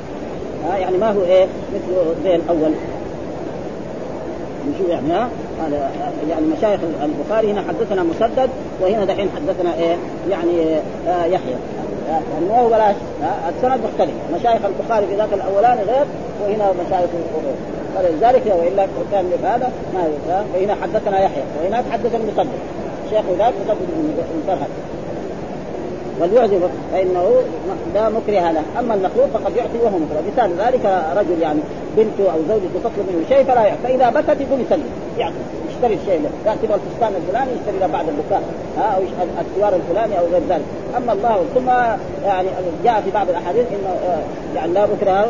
آه 0.73 0.77
يعني 0.77 0.97
ما 0.97 1.11
هو 1.11 1.23
إيه 1.23 1.47
مثل 1.75 2.23
زي 2.25 2.35
الأول. 2.35 2.73
نشوف 4.75 4.89
يعني 4.89 5.13
ها؟ 5.13 5.29
هذا 5.63 5.91
يعني 6.31 6.47
مشايخ 6.59 6.81
البخاري 7.03 7.53
هنا 7.53 7.65
حدثنا 7.69 8.03
مسدد 8.03 8.51
وهنا 8.81 9.05
دحين 9.05 9.29
حدثنا 9.37 9.75
إيه 9.75 9.97
يعني 10.31 10.77
آه 11.09 11.25
يحيى. 11.25 11.55
ما 12.51 12.61
هو 12.61 12.69
بلاش 12.69 12.97
السند 13.49 13.81
مختلف. 13.85 14.15
مشايخ 14.35 14.61
البخاري 14.65 15.07
في 15.07 15.17
ذاك 15.17 15.29
الأولاني 15.33 15.83
غير 15.83 16.07
وهنا 16.43 16.73
مشايخ 16.87 17.11
غير 17.35 17.55
فلذلك 17.95 18.43
والا 18.47 18.87
كان 19.13 19.25
هذا 19.45 19.73
ما 19.95 20.09
فهنا 20.55 20.75
حدثنا 20.83 21.21
يحيى 21.21 21.43
وهناك 21.63 21.85
حدثنا 21.93 22.19
مسدد 22.19 22.49
شيخ 23.11 23.25
ذاك 23.39 23.53
مسدد 23.65 23.87
بن 23.91 24.43
فرهد 24.47 24.69
وليعجب 26.21 26.61
فإنه 26.93 27.31
لا 27.95 28.09
مكره 28.09 28.51
له. 28.51 28.63
أما 28.79 28.95
المخلوق 28.95 29.27
فقد 29.35 29.57
يعطي 29.57 29.79
وهو 29.83 29.99
مكره. 29.99 30.23
مثال 30.33 30.51
ذلك 30.59 31.05
رجل 31.17 31.43
يعني 31.43 31.61
بنته 31.97 32.33
أو 32.33 32.39
زوجته 32.49 32.79
تطلب 32.85 33.07
منه 33.09 33.29
شيء 33.29 33.45
فلا 33.45 33.65
يعطي. 33.65 33.79
فإذا 33.85 34.11
بكت 34.11 34.41
يقول 34.41 34.61
يسلم 34.61 34.91
يعطي 35.19 35.35
يشتري 35.79 35.95
الشيء 35.95 36.21
له 36.23 36.31
ياتي 36.47 36.67
الفستان 36.67 37.13
الفلاني 37.23 37.51
يشتري 37.51 37.79
له 37.81 37.87
بعد 37.87 38.07
البكاء 38.09 38.43
ها 38.79 38.97
أو 38.97 39.03
السوار 39.41 39.75
الفلاني 39.75 40.19
أو 40.19 40.25
غير 40.33 40.43
ذلك. 40.49 40.65
أما 40.97 41.13
الله 41.13 41.45
ثم 41.55 41.69
يعني 42.29 42.49
جاء 42.85 43.01
في 43.01 43.11
بعض 43.11 43.29
الأحاديث 43.29 43.67
إنه 43.67 44.23
يعني 44.57 44.73
لا 44.73 44.87
مكره 44.87 45.27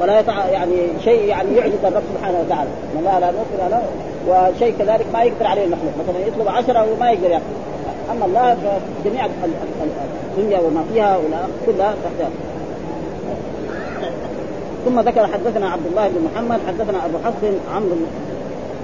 ولا 0.00 0.20
يتع... 0.20 0.46
يعني 0.46 0.76
شيء 1.04 1.24
يعني 1.24 1.56
يعجز 1.56 1.84
الرب 1.84 2.02
سبحانه 2.14 2.38
وتعالى. 2.40 2.70
ان 2.92 2.98
الله 2.98 3.18
لا 3.18 3.30
مكره 3.30 3.68
له 3.68 3.82
وشيء 4.28 4.74
كذلك 4.78 5.06
ما 5.12 5.22
يقدر 5.22 5.46
عليه 5.46 5.64
المخلوق. 5.64 5.92
مثلا 6.08 6.26
يطلب 6.26 6.48
عشرة 6.48 6.86
وما 6.92 7.10
يقدر 7.10 7.30
يأخذ. 7.30 7.44
أما 8.12 8.26
الله 8.26 8.56
فجميع 9.04 9.26
الدنيا 10.38 10.60
وما 10.60 10.84
فيها 10.92 11.18
كلها 11.66 11.94
تحتها 12.04 12.30
ثم 14.84 15.00
ذكر 15.00 15.26
حدثنا 15.26 15.68
عبد 15.70 15.86
الله 15.86 16.08
بن 16.08 16.28
محمد 16.32 16.60
حدثنا 16.68 17.04
أبو 17.06 17.18
حفص 17.24 17.54
عمرو 17.74 17.96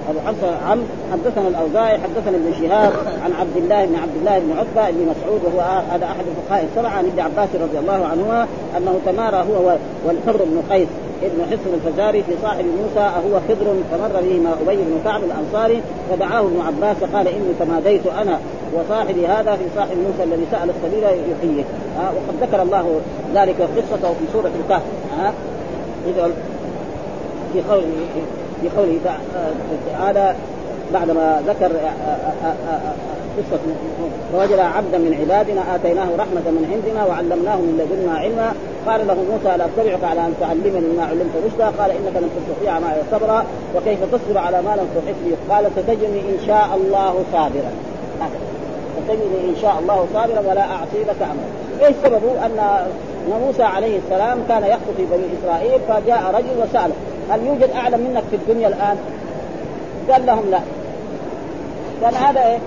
أبو 0.09 0.19
حفص 0.19 0.43
عم 0.69 0.79
حدثنا 1.11 1.47
الأوزاعي 1.47 1.97
حدثنا 1.97 2.37
ابن 2.37 2.53
شهاب 2.61 2.93
عن 3.23 3.33
عبد 3.39 3.57
الله 3.57 3.85
بن 3.85 3.95
عبد 3.95 4.15
الله 4.19 4.39
بن 4.39 4.51
عتبة 4.59 4.91
بن 4.91 5.11
مسعود 5.11 5.41
وهو 5.45 5.61
هذا 5.91 6.05
أحد 6.05 6.25
الفقهاء 6.27 6.67
السبعة 6.71 6.89
عن 6.89 7.05
ابن 7.05 7.19
عباس 7.19 7.49
رضي 7.61 7.79
الله 7.79 8.05
عنهما 8.05 8.47
أنه 8.77 8.99
تمارى 9.05 9.37
هو 9.37 9.77
والحر 10.05 10.37
بن 10.37 10.63
قيس 10.71 10.87
ابن 11.23 11.45
حصن 11.45 11.73
الفزاري 11.73 12.23
في 12.23 12.31
صاحب 12.41 12.65
موسى 12.65 12.99
أهو 12.99 13.39
خضر 13.49 13.75
فمر 13.91 14.21
به 14.21 14.39
ما 14.39 14.53
أبي 14.61 14.75
بن 14.75 14.99
كعب 15.05 15.21
الأنصاري 15.23 15.81
فدعاه 16.09 16.39
ابن 16.39 16.61
عباس 16.67 16.97
قال 17.13 17.27
إني 17.27 17.53
تماديت 17.59 18.07
أنا 18.21 18.39
وصاحبي 18.73 19.27
هذا 19.27 19.55
في 19.55 19.63
صاحب 19.75 19.97
موسى 19.97 20.23
الذي 20.23 20.45
سأل 20.51 20.69
السبيل 20.69 21.03
يحييه. 21.03 21.63
آه 21.99 22.11
وقد 22.15 22.35
ذكر 22.41 22.61
الله 22.61 22.99
ذلك 23.35 23.61
قصته 23.61 24.13
في 24.13 24.25
سورة 24.33 24.51
الكهف. 24.63 24.81
آه 25.19 25.33
في 27.53 27.61
قوله 27.69 28.07
في 28.63 28.69
قوله 28.77 28.99
تعالى 29.91 30.35
بعدما 30.93 31.41
ذكر 31.47 31.71
قصة 33.37 33.59
فوجد 34.33 34.59
عبدا 34.59 34.97
من 34.97 35.13
عبادنا 35.21 35.75
آتيناه 35.75 36.09
رحمة 36.17 36.45
من 36.57 36.63
عندنا 36.73 37.05
وعلمناه 37.05 37.55
من 37.55 37.73
لدنا 37.79 38.17
علما. 38.17 38.53
قال 38.87 39.07
له 39.07 39.13
موسى 39.13 39.57
لا 39.57 39.65
أتبعك 39.65 40.03
على 40.03 40.21
أن 40.21 40.33
تعلمني 40.39 40.97
ما 40.97 41.03
علمت 41.03 41.35
رشدا؟ 41.45 41.65
قال 41.65 41.91
إنك 41.91 42.15
لن 42.15 42.29
تستطيع 42.37 42.79
معي 42.79 42.97
صبرا 43.11 43.45
وكيف 43.75 43.99
تصبر 44.11 44.37
على 44.37 44.61
ما 44.61 44.75
لم 44.75 44.87
تحس 44.95 45.15
به 45.25 45.55
قال 45.55 45.65
ستجدني 45.77 46.19
إن 46.19 46.39
شاء 46.47 46.69
الله 46.75 47.13
صابرا. 47.33 47.71
ستجدني 49.03 49.49
إن 49.49 49.55
شاء 49.61 49.75
الله 49.81 50.07
صابرا 50.13 50.39
ولا 50.39 50.61
اعصي 50.61 50.99
لك 51.09 51.21
أمرا. 51.21 51.87
إيش 51.87 51.95
سببه؟ 52.03 52.45
أن 52.45 52.87
موسى 53.45 53.63
عليه 53.63 53.97
السلام 53.97 54.37
كان 54.49 54.63
يخطب 54.63 54.93
في 54.97 55.05
بني 55.11 55.27
إسرائيل 55.39 55.79
فجاء 55.87 56.23
رجل 56.37 56.63
وسأله 56.63 56.93
هل 57.29 57.47
يوجد 57.47 57.69
أعلم 57.75 57.99
منك 57.99 58.23
في 58.29 58.35
الدنيا 58.35 58.67
الآن؟ 58.67 58.97
قال 60.11 60.25
لهم 60.25 60.43
لا. 60.51 60.59
كان 62.01 62.13
هذا 62.13 62.45
إيه؟ 62.45 62.57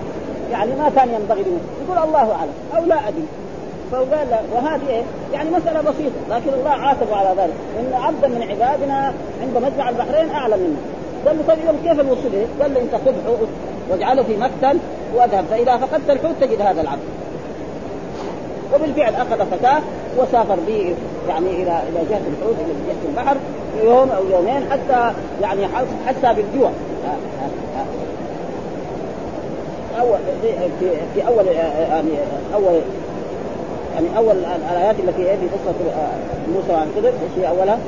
يعني 0.51 0.71
ما 0.71 0.91
كان 0.95 1.09
ينبغي 1.09 1.41
له 1.41 1.57
يقول 1.85 2.07
الله 2.07 2.31
أعلم. 2.31 2.53
أو 2.77 2.85
لا 2.85 3.07
أدري. 3.07 3.25
فقال 3.91 4.39
وهذه 4.53 4.89
إيه؟ 4.89 5.03
يعني 5.33 5.49
مسألة 5.49 5.81
بسيطة. 5.81 6.15
لكن 6.29 6.53
الله 6.59 6.69
عاتب 6.69 7.13
على 7.13 7.29
ذلك. 7.37 7.53
إن 7.79 7.93
عبدا 7.93 8.27
من 8.27 8.41
عبادنا 8.41 9.13
عند 9.41 9.57
مجمع 9.57 9.89
البحرين 9.89 10.31
أعلم 10.31 10.59
منه. 10.59 10.77
قال 11.25 11.37
له 11.37 11.43
طيب 11.47 11.89
كيف 11.89 11.99
الوصول 11.99 12.25
إليه؟ 12.25 12.45
قال 12.61 12.73
له 12.73 12.81
إنت 12.81 12.95
خذ 12.95 13.13
حوت 13.25 13.47
واجعله 13.89 14.23
في 14.23 14.37
مقتل 14.37 14.79
واذهب. 15.15 15.45
فإذا 15.51 15.77
فقدت 15.77 16.09
الحوت 16.09 16.35
تجد 16.41 16.61
هذا 16.61 16.81
العبد. 16.81 17.01
وبالفعل 18.75 19.15
أخذ 19.15 19.45
فتاة 19.51 19.81
وسافر 20.17 20.57
به 20.67 20.95
يعني 21.27 21.63
إلى 21.63 21.81
إلى 21.89 22.05
جهة 22.09 22.21
الحوت 22.27 22.55
إلى 22.65 22.73
جهة 22.87 23.09
البحر 23.09 23.37
يوم 23.83 24.09
أو 24.09 24.23
يومين 24.27 24.71
حتى 24.71 25.13
يعني 25.41 25.67
حتى 26.07 26.33
بالجوع 26.33 26.71
اول 29.99 30.17
في, 30.79 30.89
في 31.13 31.27
اول 31.27 31.47
يعني 31.47 32.11
اول 32.53 32.81
يعني 33.95 34.17
أول 34.17 34.35
الآيات 34.71 34.95
التي 34.99 35.23
في 35.23 35.47
قصة 35.47 35.73
موسى 36.53 36.73
عن 36.73 36.87
خضر 36.95 37.07
إيش 37.07 37.37
هي 37.37 37.49
أولها؟ 37.49 37.79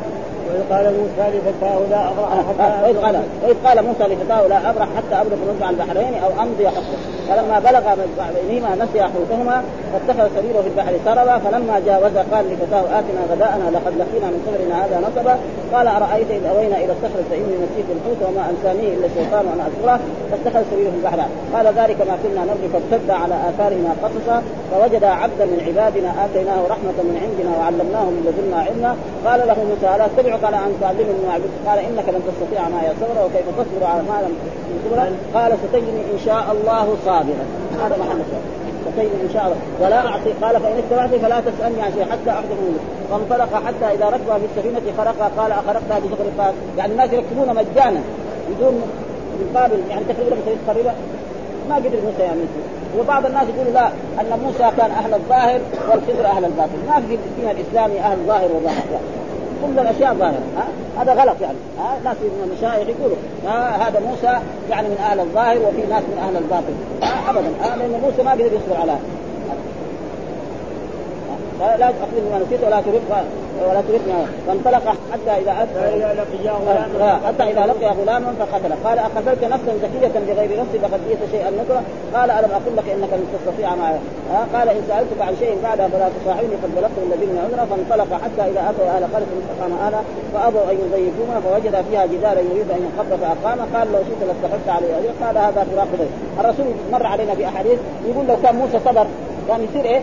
وإذ 0.50 0.62
قال 0.72 0.86
موسى 1.00 1.38
لفتاه 1.38 1.80
لا 1.90 2.10
أبرح 2.10 2.30
حتى 2.50 2.84
وإذ 2.84 2.98
قال 2.98 3.16
وإذ 3.44 3.56
قال 3.66 3.86
موسى 3.86 4.04
لفتاه 4.14 4.48
لا 4.48 4.70
أبرح 4.70 4.88
حتى 4.98 5.22
أبلغ 5.22 5.38
مجمع 5.50 5.70
البحرين 5.70 6.14
أو 6.24 6.44
أمضي 6.44 6.68
حقه 6.68 7.00
فلما 7.30 7.60
بلغ 7.60 7.82
مجمع 7.82 8.26
بينهما 8.36 8.76
نسي 8.76 9.02
حوتهما 9.04 9.64
فاتخذ 9.94 10.30
سبيله 10.36 10.62
في 10.62 10.68
البحر 10.68 10.94
سربا 11.06 11.38
فلما 11.38 11.82
جاوز 11.86 12.16
قال 12.32 12.46
لفتاه 12.52 12.84
آتنا 13.00 13.22
غداءنا 13.32 13.66
لقد 13.76 13.94
لقينا 14.02 14.28
من 14.34 14.40
سفرنا 14.46 14.86
هذا 14.86 14.98
نصبا. 15.08 15.36
قال 15.74 15.88
أرأيت 15.88 16.30
إذ 16.32 16.46
أوينا 16.46 16.78
إلى 16.78 16.92
الصخر 16.96 17.22
فإني 17.30 17.56
نسيت 17.64 17.88
الحوت 17.96 18.20
وما 18.28 18.44
أنسانيه 18.52 18.94
إلا 18.96 19.06
الشيطان 19.06 19.44
وأنا 19.48 19.64
أذكره 19.70 20.00
فاتخذ 20.32 20.62
سبيله 20.72 20.92
في 20.94 20.98
البحر. 21.02 21.20
قال 21.54 21.66
ذلك 21.80 22.00
ما 22.10 22.16
كنا 22.24 22.42
نبغي 22.50 22.68
فارتد 22.74 23.10
على 23.22 23.36
آثارنا 23.50 23.92
قصصا. 24.04 24.38
فوجد 24.72 25.04
عبدا 25.04 25.46
من 25.52 25.60
عبادنا 25.68 26.10
آتيناه 26.26 26.62
رحمة 26.74 26.98
من 27.10 27.16
عندنا 27.24 27.52
وعلمناه 27.58 28.06
من 28.16 28.22
لدنا 28.28 28.58
علما. 28.68 28.92
قال 29.26 29.40
له 29.50 29.58
موسى 29.70 29.90
لا 30.00 30.06
اتبعك 30.06 30.39
على 30.44 30.58
ان 30.58 30.74
تعلمني 30.82 31.20
ما 31.28 31.34
قال 31.68 31.80
إنك 31.80 32.10
لن 32.10 32.22
تستطيع 32.28 32.70
معي 32.70 32.90
صبرا 33.02 33.26
وكيف 33.26 33.46
تصبر 33.58 33.86
على 33.86 34.02
ما 34.02 34.18
لم 34.26 34.34
تصبر 34.84 35.00
قال 35.36 35.52
ستجني 35.64 36.02
إن 36.14 36.20
شاء 36.26 36.46
الله 36.52 36.98
صابرا. 37.06 37.46
هذا 37.84 37.96
الشاهد 37.96 38.24
ستجني 38.86 39.22
إن 39.28 39.30
شاء 39.34 39.44
الله. 39.46 39.58
ولا 39.82 40.08
أعطي 40.08 40.32
قال 40.42 40.62
فإن 40.62 40.78
اتبعتني 40.78 41.20
فلا 41.20 41.40
تسألني 41.40 41.82
عن 41.82 41.92
شيء 41.92 42.06
حتى 42.12 42.32
أخذ 42.32 42.56
منك 42.66 42.82
فانطلق 43.12 43.64
حتى 43.68 43.96
إذا 43.96 44.06
ركب 44.06 44.40
في 44.42 44.46
السفينة 44.52 44.82
خرقها 44.98 45.32
قال 45.38 45.52
أخرقتها 45.52 46.00
بشغل 46.00 46.28
قال 46.40 46.54
يعني 46.78 46.92
الناس 46.92 47.14
يركبون 47.14 47.48
مجانا 47.48 48.02
بدون 48.50 48.82
مقابل 49.54 49.80
يعني 49.90 50.04
تقريبا 50.10 50.36
تقريبا 50.68 50.94
ما 51.70 51.76
قدر 51.76 52.00
موسى 52.06 52.24
يعمل 52.24 52.46
وبعض 53.00 53.26
الناس 53.26 53.44
يقولوا 53.56 53.74
لا 53.74 53.88
أن 54.22 54.40
موسى 54.46 54.72
كان 54.78 54.92
أهل 54.92 55.14
الظاهر 55.14 55.60
والخضر 55.90 56.26
أهل 56.26 56.46
الباطن. 56.46 56.80
ما 56.88 56.96
في 57.08 57.16
الدين 57.16 57.50
الإسلامي 57.52 58.00
أهل 58.00 58.18
ظاهر 58.28 58.50
وظاهر. 58.52 59.00
كل 59.66 59.80
الأشياء 59.80 60.14
ظاهرة 60.14 60.42
هذا 61.00 61.14
غلط 61.14 61.42
يعني 61.42 61.58
ها؟ 61.80 61.98
ناس 62.04 62.18
من 62.18 62.50
المشايخ 62.52 62.88
يقولوا 62.90 63.18
هذا 63.86 64.00
موسى 64.00 64.40
يعني 64.70 64.88
من 64.90 64.98
أهل 64.98 65.20
الظاهر 65.20 65.58
وفي 65.58 65.88
ناس 65.90 66.04
من 66.04 66.18
أهل 66.28 66.38
الباطن 66.38 66.74
ها؟ 67.04 67.30
ابدا 67.30 67.78
لأن 67.78 68.02
موسى 68.02 68.24
ما 68.24 68.32
قدر 68.32 68.46
يصبر 68.46 68.82
على 68.82 68.96
لا 71.60 71.92
تأخذني 71.98 72.30
ما 72.32 72.40
نسيت 72.46 72.64
ولا 72.64 72.82
ترق 72.82 73.26
ولا 73.70 73.82
ترقنا 73.88 74.26
فانطلق 74.48 74.96
حتى 75.12 75.34
لقي 76.20 76.50
غلاما 76.68 77.20
حتى 77.28 77.44
إذا 77.44 77.66
لقي 77.66 77.88
غلاما 77.88 78.34
فقتله. 78.40 78.76
قال 78.86 79.00
اقتلت 79.00 79.44
نفسا 79.44 79.74
زكيه 79.84 80.34
بغير 80.34 80.60
نفس 80.62 80.74
فقد 80.84 81.00
جئت 81.10 81.32
شيئا 81.32 81.50
نكرة. 81.50 81.82
قال 82.16 82.32
ألم 82.32 82.52
أقل 82.52 82.76
لك 82.78 82.90
إنك 82.90 83.14
لن 83.14 83.28
تستطيع 83.34 83.76
معي 83.76 84.00
قال 84.54 84.70
إن 84.70 84.82
سألتك 84.88 85.22
عن 85.22 85.36
شيء 85.40 85.58
بعدها 85.64 85.88
فلا 85.88 86.10
تصاحبني 86.10 86.56
قد 86.64 86.72
بلغت 86.76 86.96
من 86.98 87.12
الذين 87.14 87.38
عذرا 87.44 87.66
فانطلق 87.72 88.22
حتى 88.24 88.44
إذا 88.52 88.62
اتوا 88.70 88.88
أهل 88.96 89.04
قريه 89.14 89.42
فقام 89.50 89.72
اهلها 89.84 90.04
فأبوا 90.34 90.72
أن 90.72 90.78
يضيفونا 90.84 91.40
فوجد 91.40 91.86
فيها 91.90 92.06
جدارا 92.06 92.40
يريد 92.40 92.70
أن 92.72 92.82
ينقض 92.86 93.20
فاقام 93.22 93.60
قال 93.74 93.88
لو 93.94 94.00
شئت 94.08 94.22
لاتخذت 94.28 94.70
عليه 94.70 94.92
اجر 95.00 95.12
قال 95.24 95.38
هذا 95.38 95.68
فراق 95.72 95.88
الرسول 96.40 96.66
مر 96.92 97.06
علينا 97.06 97.36
في 97.36 97.46
احاديث 97.46 97.80
يقول 98.10 98.28
لو 98.28 98.36
كان 98.44 98.56
موسى 98.56 98.80
صبر 98.86 99.08
كان 99.48 99.60
يصير 99.64 99.86
إيه؟ 99.86 100.02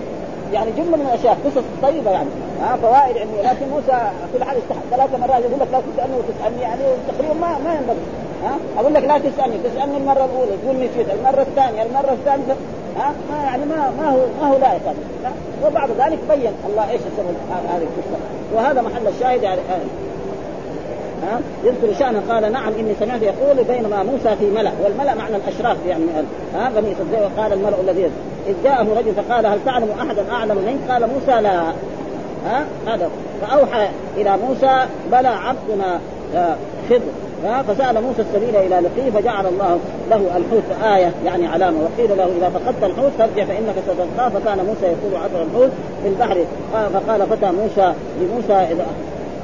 يعني 0.53 0.71
جمله 0.71 0.97
من 0.97 1.07
الأشياء 1.07 1.37
قصص 1.45 1.65
طيبة 1.83 2.11
يعني. 2.11 2.29
ها 2.61 2.77
فوائد 2.77 3.19
علميه 3.19 3.43
لكن 3.43 3.69
موسى 3.69 3.99
في 4.33 4.39
الحال 4.39 4.57
ثلاث 4.91 5.21
مرات 5.21 5.41
يقول 5.41 5.61
لك 5.61 5.69
لا 5.73 5.81
تسألني 5.81 6.17
وتسألني 6.19 6.63
يعني 6.63 6.83
تقريبا 7.09 7.35
ما 7.35 7.59
ما 7.65 7.75
ينبغي. 7.75 8.05
ها 8.45 8.57
أقول 8.79 8.95
لك 8.95 9.05
لا 9.05 9.19
تسألني 9.19 9.59
تسألني 9.65 9.97
المرة 9.97 10.25
الأولى 10.25 10.57
تقول 10.63 10.77
نسيت 10.77 11.07
المرة 11.19 11.43
الثانية 11.43 11.83
المرة 11.83 12.13
الثالثة. 12.13 12.55
ها 12.99 13.13
ما 13.31 13.45
يعني 13.45 13.65
ما 13.65 13.91
ما 13.99 14.11
هو 14.11 14.19
ما 14.41 14.49
هو 14.49 14.59
لائق 14.59 14.83
هذا 14.83 15.33
وبعد 15.67 15.91
ذلك 15.91 16.19
بين 16.31 16.53
الله 16.69 16.91
إيش 16.91 17.01
السبب 17.01 17.37
هذه 17.51 17.83
القصة. 17.83 18.19
وهذا 18.55 18.81
محل 18.83 19.07
الشاهد 19.09 19.43
يعني. 19.43 19.61
ها 21.23 21.41
يذكر 21.65 21.99
شأنه 21.99 22.23
قال 22.29 22.53
نعم 22.53 22.73
إني 22.79 22.95
سمعت 23.01 23.23
يقول 23.23 23.65
بينما 23.65 24.03
موسى 24.03 24.37
في 24.37 24.51
ملأ 24.51 24.73
والملأ 24.85 25.15
معنى 25.15 25.37
الأشراف 25.37 25.77
يعني. 25.89 26.05
ها 26.55 26.71
بني 26.77 26.95
قال 27.39 27.53
الملأ 27.53 27.81
الذي 27.81 28.11
إذ 28.49 28.55
جاءه 28.65 28.87
رجل 28.99 29.13
فقال 29.15 29.47
هل 29.47 29.59
تعلم 29.65 29.89
أحدا 30.01 30.33
أعلم 30.33 30.57
منك؟ 30.57 30.91
قال 30.91 31.09
موسى 31.15 31.41
لا. 31.41 31.61
ها؟ 32.47 32.65
هذا. 32.87 33.11
فأوحى 33.43 33.89
إلى 34.17 34.37
موسى 34.49 34.87
بلى 35.13 35.29
عبدنا 35.29 36.01
آه، 36.35 36.57
خضر. 36.91 37.63
فسأل 37.69 38.03
موسى 38.03 38.23
السبيل 38.23 38.57
إلى 38.57 38.89
لقيه 38.89 39.11
فجعل 39.11 39.47
الله 39.47 39.79
له 40.11 40.17
الحوت 40.17 40.85
آية 40.85 41.13
يعني 41.25 41.47
علامة. 41.47 41.79
وقيل 41.81 42.19
له 42.19 42.25
إذا 42.39 42.49
فقدت 42.49 42.85
الحوت 42.85 43.13
فارجع 43.19 43.45
فإنك 43.45 43.75
ستلقاه. 43.87 44.29
فكان 44.29 44.59
موسى 44.67 44.87
يقول 44.87 45.23
عبر 45.23 45.43
الحوت 45.43 45.71
في 46.03 46.09
البحر. 46.09 46.45
فقال 46.73 47.27
فتى 47.27 47.53
موسى 47.53 47.93
لموسى 48.21 48.73
اذا 48.73 48.87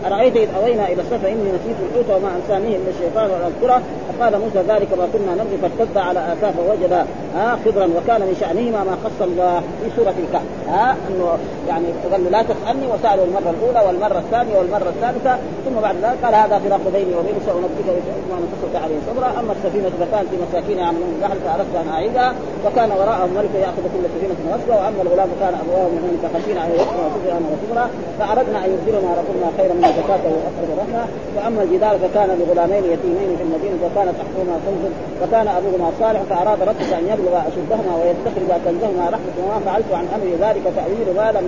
أرأيت 0.06 0.36
إذ 0.36 0.48
أوينا 0.62 0.86
إلى 0.86 1.02
الصفا 1.02 1.28
إني 1.28 1.48
نسيت 1.56 1.76
الحوت 1.86 2.08
وما 2.16 2.30
أنسانيه 2.36 2.76
الا 2.76 2.90
الشيطان 2.94 3.30
ولا 3.30 3.46
اذكره 3.46 3.82
فقال 4.08 4.32
موسى 4.44 4.60
ذلك 4.68 4.90
ما 4.98 5.06
كنا 5.12 5.32
نبغي 5.40 5.58
فارتد 5.62 5.96
على 5.96 6.20
اثاه 6.32 6.50
فوجد 6.50 6.92
ها 7.36 7.58
خضرا 7.64 7.86
وكان 7.96 8.20
من 8.20 8.36
شأنهما 8.40 8.80
ما 8.88 8.94
خص 9.04 9.20
الله 9.28 9.60
في 9.80 9.88
سورة 9.96 10.14
الكهف. 10.24 10.48
ها 10.68 10.96
إنه 11.08 11.26
يعني 11.68 11.86
قال 12.12 12.32
لا 12.32 12.42
تسألني 12.42 12.86
وساله 12.92 13.22
المرة 13.28 13.50
الأولى 13.54 13.80
والمرة 13.86 14.18
الثانية 14.24 14.54
والمرة 14.58 14.88
الثالثة. 14.94 15.34
ثم 15.64 15.76
بعد 15.86 15.96
ذلك 16.04 16.18
قال 16.24 16.34
هذا 16.34 16.56
فراق 16.64 16.84
بيني 16.96 17.12
وبينك 17.18 17.42
سانبئك 17.46 17.88
بما 18.26 18.36
نتصل 18.44 18.76
عليه 18.84 18.98
صبرا. 19.08 19.28
أما 19.40 19.52
السفينة 19.56 19.90
فكانت 20.00 20.28
في 20.32 20.36
مساكين 20.44 20.78
يعملون 20.78 21.10
البحر 21.16 21.36
فأردت 21.44 21.74
أن 21.82 21.88
أعيدها. 21.96 22.28
وكان 22.64 22.90
وراءهم 22.98 23.30
ملك 23.38 23.54
يأخذ 23.66 23.84
كل 23.92 24.04
سفينة 24.14 24.38
غصبا 24.52 24.74
وأما 24.80 25.00
الغلام 25.04 25.30
كان 25.42 25.54
أبواه 25.62 25.88
من 26.04 26.14
فخشينا 26.22 26.60
أن 26.66 26.70
يسمع 26.74 27.02
وكفر 27.06 27.32
وكفرا. 27.52 27.84
فأردنا 28.18 28.58
أن 28.64 28.68
يبدلنا 28.74 29.10
ربنا 29.20 29.46
خيرا 29.58 29.74
من 29.80 29.91
زكاته 29.98 30.30
واقرب 30.36 30.70
رحمه. 30.80 31.04
وأما 31.36 31.62
الجدار 31.62 31.94
فكان 31.98 32.28
لغلامين 32.40 32.84
يتيمين 32.94 33.30
في 33.38 33.42
المدينة 33.46 33.78
وكان 33.86 34.06
تحتهما 34.18 34.56
كنز 34.64 34.84
وكان 35.22 35.46
أبوهما 35.48 35.88
صالح 36.00 36.20
فأراد 36.30 36.62
ربك 36.62 36.90
أن 36.98 37.04
يبلغ 37.12 37.34
أشدهما 37.48 37.92
ويستخرج 38.00 38.50
كنزهما 38.64 39.04
رحمة. 39.14 39.36
وما 39.44 39.58
فعلت 39.66 39.90
عن 39.92 40.06
أمر 40.16 40.28
ذلك 40.46 40.64
تأويل 40.76 41.08
ما 41.16 41.26
لم 41.36 41.44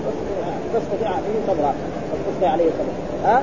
تستطع 0.75 1.11
به 1.11 1.35
صبرا. 1.49 1.73
القصة 2.15 2.53
عليه 2.53 2.65
السلام 2.65 2.95
ها؟ 3.25 3.43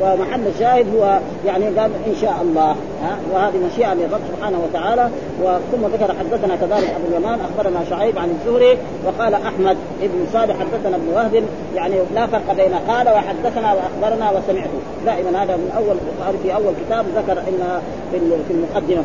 فمحل 0.00 0.46
الشاهد 0.54 0.86
هو 0.96 1.18
يعني 1.46 1.64
قال 1.64 1.90
إن 2.06 2.14
شاء 2.20 2.36
الله. 2.42 2.70
ها؟ 3.02 3.16
وهذه 3.32 3.54
مشيئة 3.72 3.94
للرب 3.94 4.20
سبحانه 4.36 4.58
وتعالى. 4.68 5.10
ثم 5.72 5.86
ذكر 5.86 6.14
حدثنا 6.18 6.56
كذلك 6.56 6.90
أبو 6.90 7.06
اليمان 7.10 7.38
أخبرنا 7.40 7.80
شعيب 7.90 8.18
عن 8.18 8.30
الزهري 8.30 8.78
وقال 9.06 9.34
أحمد 9.34 9.76
بن 10.00 10.26
صالح 10.32 10.56
حدثنا 10.58 10.96
ابن 10.96 11.08
وهب 11.14 11.44
يعني 11.74 11.94
لا 12.14 12.26
فرق 12.26 12.52
بين 12.56 12.74
قال 12.88 13.08
وحدثنا 13.08 13.72
وأخبرنا 13.74 14.30
وسمعته. 14.30 14.80
دائما 15.06 15.42
هذا 15.42 15.56
من 15.56 15.72
أول 15.76 15.96
في 16.42 16.54
أول 16.54 16.72
كتاب 16.86 17.04
ذكر 17.16 17.38
إن 17.38 17.80
في 18.48 18.54
المقدمة. 18.54 19.04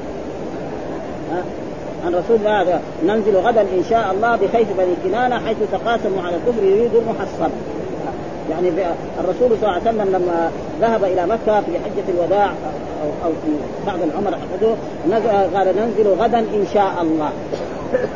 عن 2.06 2.16
رسول 2.16 2.38
الله 2.40 2.80
ننزل 3.06 3.38
غدا 3.38 3.62
إن 3.62 3.84
شاء 3.90 4.12
الله 4.12 4.36
بخيف 4.36 4.68
بني 4.78 4.96
كنانة 5.04 5.40
حيث 5.46 5.58
تقاسموا 5.72 6.22
على 6.22 6.36
الكفر 6.36 6.64
يريد 6.64 6.96
المحصن. 6.96 7.52
يعني 8.52 8.70
الرسول 9.20 9.58
صلى 9.58 9.70
الله 9.70 9.70
عليه 9.70 9.82
وسلم 9.82 10.08
لما 10.16 10.52
ذهب 10.82 11.04
إلى 11.04 11.26
مكة 11.26 11.62
في 11.62 11.72
حجة 11.80 12.04
الوداع 12.10 12.46
أو 13.04 13.10
أو 13.26 13.32
في 13.46 13.52
بعض 13.88 14.00
العمر 14.04 14.38
قال 15.56 15.76
ننزل 15.76 16.08
غدا 16.20 16.40
إن 16.40 16.66
شاء 16.74 16.92
الله. 17.02 17.30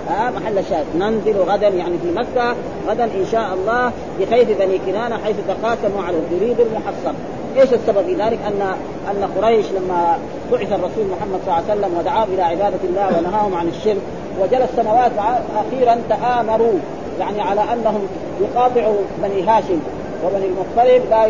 ها 0.10 0.30
محل 0.30 0.58
الشاهد 0.58 0.86
ننزل 1.00 1.38
غدا 1.40 1.68
يعني 1.68 1.98
في 1.98 2.12
مكة 2.12 2.56
غدا 2.88 3.04
إن 3.04 3.26
شاء 3.32 3.54
الله 3.54 3.92
بخيف 4.20 4.60
بني 4.60 4.78
كنانة 4.86 5.18
حيث 5.18 5.36
تقاسموا 5.48 6.04
على 6.04 6.18
يريد 6.32 6.60
المحصن. 6.60 7.16
إيش 7.58 7.74
السبب 7.74 8.06
في 8.06 8.14
ذلك؟ 8.14 8.40
ان 8.48 8.76
أن 9.12 9.30
قريش 9.38 9.66
لما 9.72 10.18
بعث 10.52 10.72
الرسول 10.72 11.06
محمد 11.18 11.40
صلى 11.46 11.54
الله 11.58 11.64
عليه 11.70 11.80
وسلم 11.80 11.98
ودعاهم 12.00 12.28
إلى 12.34 12.42
عبادة 12.42 12.80
الله 12.84 13.08
ونهاهم 13.18 13.56
عن 13.56 13.68
الشرك 13.68 14.02
وجلس 14.42 14.70
سنوات 14.76 15.12
أخيرا 15.56 15.98
تآمروا 16.10 16.74
يعني 17.20 17.42
على 17.42 17.62
أنهم 17.74 18.08
يقاطعوا 18.42 18.98
بني 19.24 19.44
هاشم. 19.44 19.80
وبني 20.26 20.46
المطلب 20.46 21.04
لا 21.10 21.28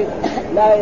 لا 0.55 0.75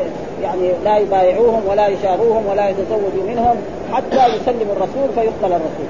يعني 0.43 0.71
لا 0.85 0.97
يبايعوهم 0.97 1.61
ولا 1.67 1.87
يشاروهم 1.87 2.43
ولا 2.51 2.69
يتزوجوا 2.69 3.27
منهم 3.27 3.55
حتى 3.93 4.35
يسلموا 4.35 4.73
الرسول 4.75 5.09
فيقتل 5.15 5.53
الرسول. 5.53 5.89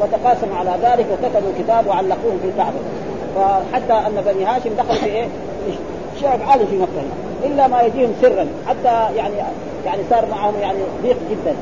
وتقاسم 0.00 0.56
على 0.56 0.70
ذلك 0.82 1.06
وكتبوا 1.12 1.52
كتاب 1.58 1.86
وعلقوه 1.86 2.32
في 2.42 2.48
الكعبة. 2.48 2.78
فحتى 3.36 3.92
أن 3.92 4.22
بني 4.26 4.44
هاشم 4.44 4.70
دخلوا 4.78 4.94
في 4.94 5.06
إيه؟ 5.06 5.26
شعب 6.20 6.38
عالي 6.48 6.66
في 6.66 6.78
مكة. 6.78 7.02
إلا 7.44 7.66
ما 7.66 7.82
يجيهم 7.82 8.12
سرا. 8.22 8.46
حتى 8.68 9.16
يعني 9.16 9.34
يعني 9.86 10.02
صار 10.10 10.26
معهم 10.30 10.54
يعني 10.60 10.78
ضيق 11.02 11.18
جدا. 11.30 11.56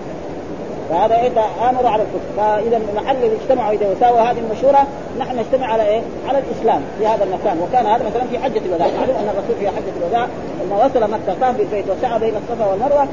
فهذا 0.90 1.14
إيه 1.14 1.30
آمروا 1.70 1.90
على 1.90 2.02
الكفر. 2.02 2.30
فإذا 2.36 2.76
المحل 2.76 3.16
اللي 3.16 3.36
اجتمعوا 3.42 3.72
إذا 3.72 3.88
وساووا 3.90 4.20
هذه 4.20 4.38
المشورة 4.38 4.86
نحن 5.18 5.38
نجتمع 5.38 5.66
على 5.72 5.86
إيه؟ 5.86 6.00
على 6.28 6.38
الإسلام 6.38 6.82
في 6.98 7.06
هذا 7.06 7.24
المكان. 7.24 7.58
وكان 7.60 7.86
هذا 7.86 8.04
مثلا 8.04 8.24
في 8.30 8.38
حجة 8.38 8.58
الوداع 8.66 8.86
معلوم 8.86 9.16
أن 9.16 9.28
الرسول 9.28 9.56
في 9.60 9.68
حجة 9.68 9.92
الوداع 10.02 10.26
لما 10.64 10.84
وصل 10.84 11.10
مكة 11.10 11.40
طاف 11.40 11.56
بالبيت 11.56 11.84
وسعى 11.90 12.18
بين 12.18 12.34
الصفا 12.36 12.66
والمروة 12.66 13.08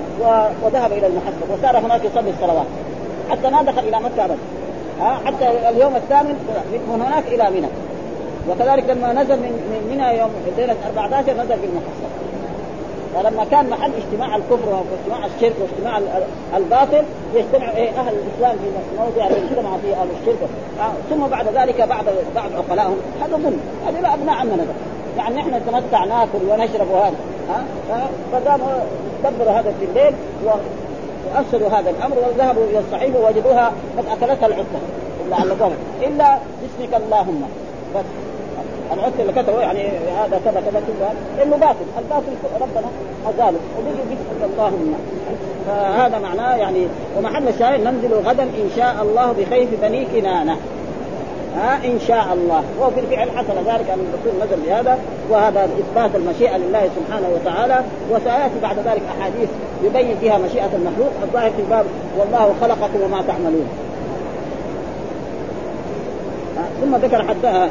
وذهب 0.64 0.92
إلى 0.92 1.08
المحصب 1.08 1.50
وصار 1.54 1.78
هناك 1.78 2.02
يصلي 2.06 2.30
الصلوات. 2.30 2.68
حتى 3.30 3.50
ما 3.50 3.62
دخل 3.62 3.80
إلى 3.88 3.98
مكة 4.00 4.26
ابدا. 4.26 4.38
حتى 5.26 5.70
اليوم 5.70 5.96
الثامن 5.96 6.36
من 6.88 7.02
هناك 7.02 7.24
إلى 7.28 7.50
منى. 7.50 7.68
وكذلك 8.50 8.90
لما 8.90 9.14
نزل 9.14 9.36
من 9.36 9.52
من 9.72 9.88
منى 9.92 10.18
يوم 10.20 10.30
ليله 10.58 10.76
14 10.88 11.34
نزل 11.34 11.60
في 11.60 11.66
المحصب 11.66 12.21
فلما 13.16 13.46
كان 13.52 13.70
محل 13.70 13.92
اجتماع 13.94 14.36
الكفر 14.36 14.70
واجتماع 14.70 15.26
الشرك 15.26 15.54
واجتماع 15.62 16.02
الباطل 16.58 17.04
يجتمع 17.36 17.72
إيه 17.72 17.90
أهل 17.90 18.14
الإسلام 18.14 18.58
في 18.58 18.98
موضع 18.98 19.26
يجتمع 19.26 19.78
فيه 19.78 19.94
أهل 19.94 20.08
الشرك. 20.22 20.50
آه، 20.80 20.92
ثم 21.10 21.28
بعد 21.28 21.48
ذلك 21.48 21.82
بعد 21.82 22.06
بعض 22.36 22.50
عقلائهم 22.58 22.98
هذا 23.22 23.38
ظلم. 23.38 23.60
هذه 23.88 24.14
أبناء 24.14 24.36
عمنا 24.36 24.66
يعني 25.18 25.36
نحن 25.36 25.54
نتمتع 25.54 26.06
ناكل 26.06 26.40
ونشرب 26.50 26.88
وهذا. 26.92 27.16
ها 27.50 27.64
آه، 27.92 28.08
فقاموا 28.32 28.80
دبروا 29.24 29.52
هذا 29.52 29.74
في 29.80 29.86
الليل 29.86 30.14
وافسدوا 30.46 31.68
هذا 31.68 31.90
الأمر 31.90 32.16
وذهبوا 32.18 32.64
إلى 32.64 32.80
الصحيفه 32.80 33.20
ووجدوها 33.20 33.72
قد 33.98 34.06
أكلتها 34.06 34.48
العقده 34.48 34.80
إلا 35.28 35.68
إلا 36.08 36.38
باسمك 36.62 37.02
اللهم. 37.02 37.44
بس. 37.96 38.31
العسر 38.94 39.20
اللي 39.20 39.34
كتبه 39.34 39.62
يعني 39.62 39.88
هذا 40.18 40.42
كذا 40.46 40.62
كذا 40.62 40.82
كذا. 40.88 41.14
إنه 41.44 41.56
باطل. 41.56 41.86
الباطل 42.00 42.34
ربنا 42.62 42.88
ازاله 43.30 43.60
وبيجي 43.80 44.02
بيسال 44.10 44.50
اللهم 44.54 44.94
فهذا 45.68 46.20
معناه 46.20 46.56
يعني 46.56 46.88
ومحل 47.18 47.48
الشاهد 47.48 47.80
ننزل 47.80 48.14
غدا 48.14 48.44
إن 48.44 48.70
شاء 48.76 48.96
الله 49.02 49.32
بخيف 49.32 49.70
بني 49.82 50.06
كنانة. 50.06 50.58
ها؟ 51.58 51.76
إن 51.86 52.00
شاء 52.08 52.28
الله. 52.34 52.64
وفي 52.82 53.00
الفعل 53.00 53.30
حصل 53.38 53.56
ذلك 53.58 53.90
أن 53.90 54.00
الرسول 54.00 54.48
نزل 54.48 54.62
بهذا. 54.68 55.00
وهذا 55.30 55.64
إثبات 55.64 56.16
المشيئة 56.16 56.58
لله 56.58 56.90
سبحانه 56.96 57.30
وتعالى. 57.36 57.82
وسيأتي 58.12 58.60
بعد 58.62 58.78
ذلك 58.78 59.02
أحاديث 59.20 59.50
يبين 59.84 60.18
فيها 60.22 60.38
مشيئة 60.38 60.70
المخلوق. 60.74 61.12
الظاهر 61.24 61.50
في 61.50 61.64
باب 61.70 61.86
والله 62.20 62.54
خلقكم 62.62 63.02
وما 63.04 63.22
تعملون. 63.28 63.68
ثم 66.82 66.96
ذكر 66.96 67.24
حتى 67.24 67.70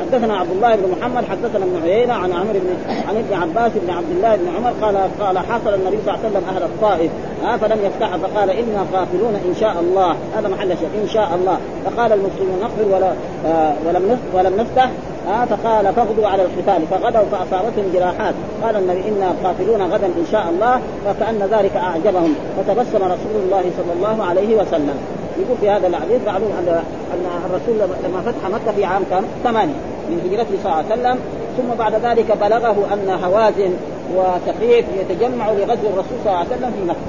حدثنا 0.00 0.36
عبد 0.36 0.50
الله 0.50 0.76
بن 0.76 0.94
محمد 0.98 1.24
حدثنا 1.24 1.64
ابن 1.64 1.82
عيينة 1.84 2.12
عن 2.12 2.32
عمرو 2.32 2.52
بن 2.52 2.70
عن 3.08 3.16
ابن 3.16 3.34
عباس 3.34 3.72
بن 3.74 3.90
عبد 3.90 4.10
الله 4.16 4.36
بن 4.36 4.46
عمر 4.56 4.72
قال 4.82 4.96
قال 5.20 5.38
حصل 5.38 5.74
النبي 5.74 5.98
صلى 6.04 6.14
الله 6.14 6.18
عليه 6.24 6.28
وسلم 6.28 6.44
أهل 6.56 6.62
الطائف. 6.62 7.10
ها 7.44 7.56
فلم 7.56 7.78
يفتح 7.84 8.16
فقال 8.16 8.50
إنا 8.50 8.86
قافلون 8.92 9.34
إن 9.34 9.54
شاء 9.60 9.76
الله. 9.80 10.16
هذا 10.36 10.48
محل 10.48 10.68
شيء 10.68 11.02
إن 11.02 11.08
شاء 11.08 11.34
الله. 11.34 11.58
فقال 11.84 12.12
المسلمون 12.12 12.60
نقفل 12.62 12.94
ولا 12.94 13.12
آه 13.46 13.74
ولم 13.86 14.18
ولم 14.34 14.56
نفتح. 14.60 14.90
آه 15.28 15.44
فقال 15.44 15.94
فغدوا 15.94 16.28
على 16.28 16.42
القتال. 16.42 16.86
فغدوا 16.90 17.28
فأصابتهم 17.32 17.84
جراحات. 17.94 18.34
قال 18.62 18.76
النبي 18.76 19.00
إنا 19.08 19.34
قافلون 19.44 19.82
غدا 19.82 20.06
إن 20.06 20.26
شاء 20.32 20.46
الله. 20.50 20.80
فكأن 21.06 21.58
ذلك 21.58 21.76
أعجبهم. 21.76 22.34
فتبسم 22.56 23.02
رسول 23.04 23.36
الله 23.44 23.62
صلى 23.78 23.92
الله 23.96 24.24
عليه 24.24 24.56
وسلم. 24.56 24.96
يقول 25.38 25.56
في 25.60 25.70
هذا 25.70 25.86
الحديث 25.86 26.20
معلوم 26.26 26.52
أن 26.58 26.68
أن 27.14 27.26
الرسول 27.50 27.90
لما 28.04 28.20
فتح 28.20 28.48
مكة 28.48 28.72
في 28.76 28.84
عام 28.84 29.02
كم؟ 29.10 29.24
ثمانية 29.44 29.74
من 30.08 30.28
هجرته 30.30 30.50
صلى 30.62 30.72
الله 30.72 30.84
عليه 30.90 30.94
وسلم. 31.00 31.18
ثم 31.56 31.74
بعد 31.78 31.94
ذلك 31.94 32.36
بلغه 32.40 32.76
أن 32.92 33.18
هوازن 33.24 33.72
وثقيف 34.16 34.84
يتجمعوا 35.00 35.54
لغزو 35.54 35.88
الرسول 35.88 36.18
صلى 36.24 36.32
الله 36.32 36.38
عليه 36.38 36.48
وسلم 36.48 36.70
في 36.70 36.84
مكة. 36.88 37.06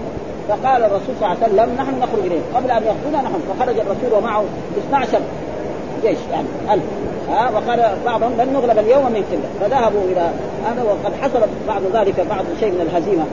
فقال 0.49 0.83
الرسول 0.83 1.15
صلى 1.19 1.27
الله 1.31 1.43
عليه 1.43 1.53
وسلم 1.53 1.75
نحن 1.77 1.99
نخرج 1.99 2.25
اليه 2.25 2.41
قبل 2.55 2.71
أن 2.71 2.83
يخرجنا 2.83 3.21
نحن. 3.21 3.39
فخرج 3.49 3.79
الرسول 3.79 4.17
ومعه 4.17 4.43
12 4.89 5.19
جيش 6.03 6.17
يعني 6.31 6.47
ألف. 6.73 6.83
ها 7.29 7.49
وقال 7.55 7.79
بعضهم 8.05 8.31
لن 8.37 8.53
نغلب 8.53 8.79
اليوم 8.79 9.05
من 9.05 9.23
قلة. 9.31 9.49
فذهبوا 9.59 10.03
إلى 10.11 10.29
هذا 10.65 10.83
وقد 10.83 11.13
حصل 11.21 11.41
بعد 11.67 11.81
ذلك 11.93 12.25
بعض 12.29 12.45
شيء 12.59 12.71
من 12.71 12.81
الهزيمة. 12.81 13.25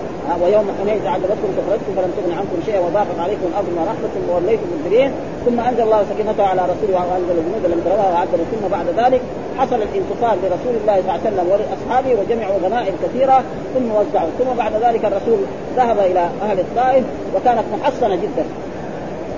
ويوم 0.43 0.67
حنين 0.81 1.05
تعذبتكم 1.05 1.49
كفرتكم 1.59 1.93
فلم 1.97 2.13
تغن 2.17 2.33
عنكم 2.39 2.59
شيئا 2.67 2.81
وضاقت 2.81 3.19
عليكم 3.19 3.47
الأرض 3.53 3.69
رحمة 3.93 4.15
ووليتم 4.31 4.63
مدبرين 4.73 5.11
ثم 5.47 5.61
أنزل 5.61 5.83
الله 5.83 6.05
سكينته 6.11 6.45
على 6.47 6.63
رسوله 6.63 6.95
وأنزل 6.95 7.37
الجنود 7.39 7.65
لم 7.73 7.81
تروها 7.85 8.09
وعدلوا 8.13 8.45
ثم 8.53 8.69
بعد 8.77 8.87
ذلك 8.97 9.21
حصل 9.59 9.77
الانتصار 9.77 10.37
لرسول 10.43 10.75
الله 10.81 10.97
صلى 10.97 11.01
الله 11.01 11.13
عليه 11.13 11.29
وسلم 11.29 11.47
ولأصحابه 11.53 12.11
وجمعوا 12.21 12.59
غنائم 12.65 12.95
كثيرة. 13.05 13.45
ثم 13.75 13.91
وزعوا. 13.91 14.31
ثم 14.39 14.51
بعد 14.59 14.73
ذلك 14.85 15.05
الرسول 15.05 15.39
ذهب 15.77 15.99
إلى 15.99 16.29
أهل 16.43 16.61
الطائف 16.61 17.05
وكانت 17.35 17.65
محصنة 17.75 18.15
جدا. 18.17 18.45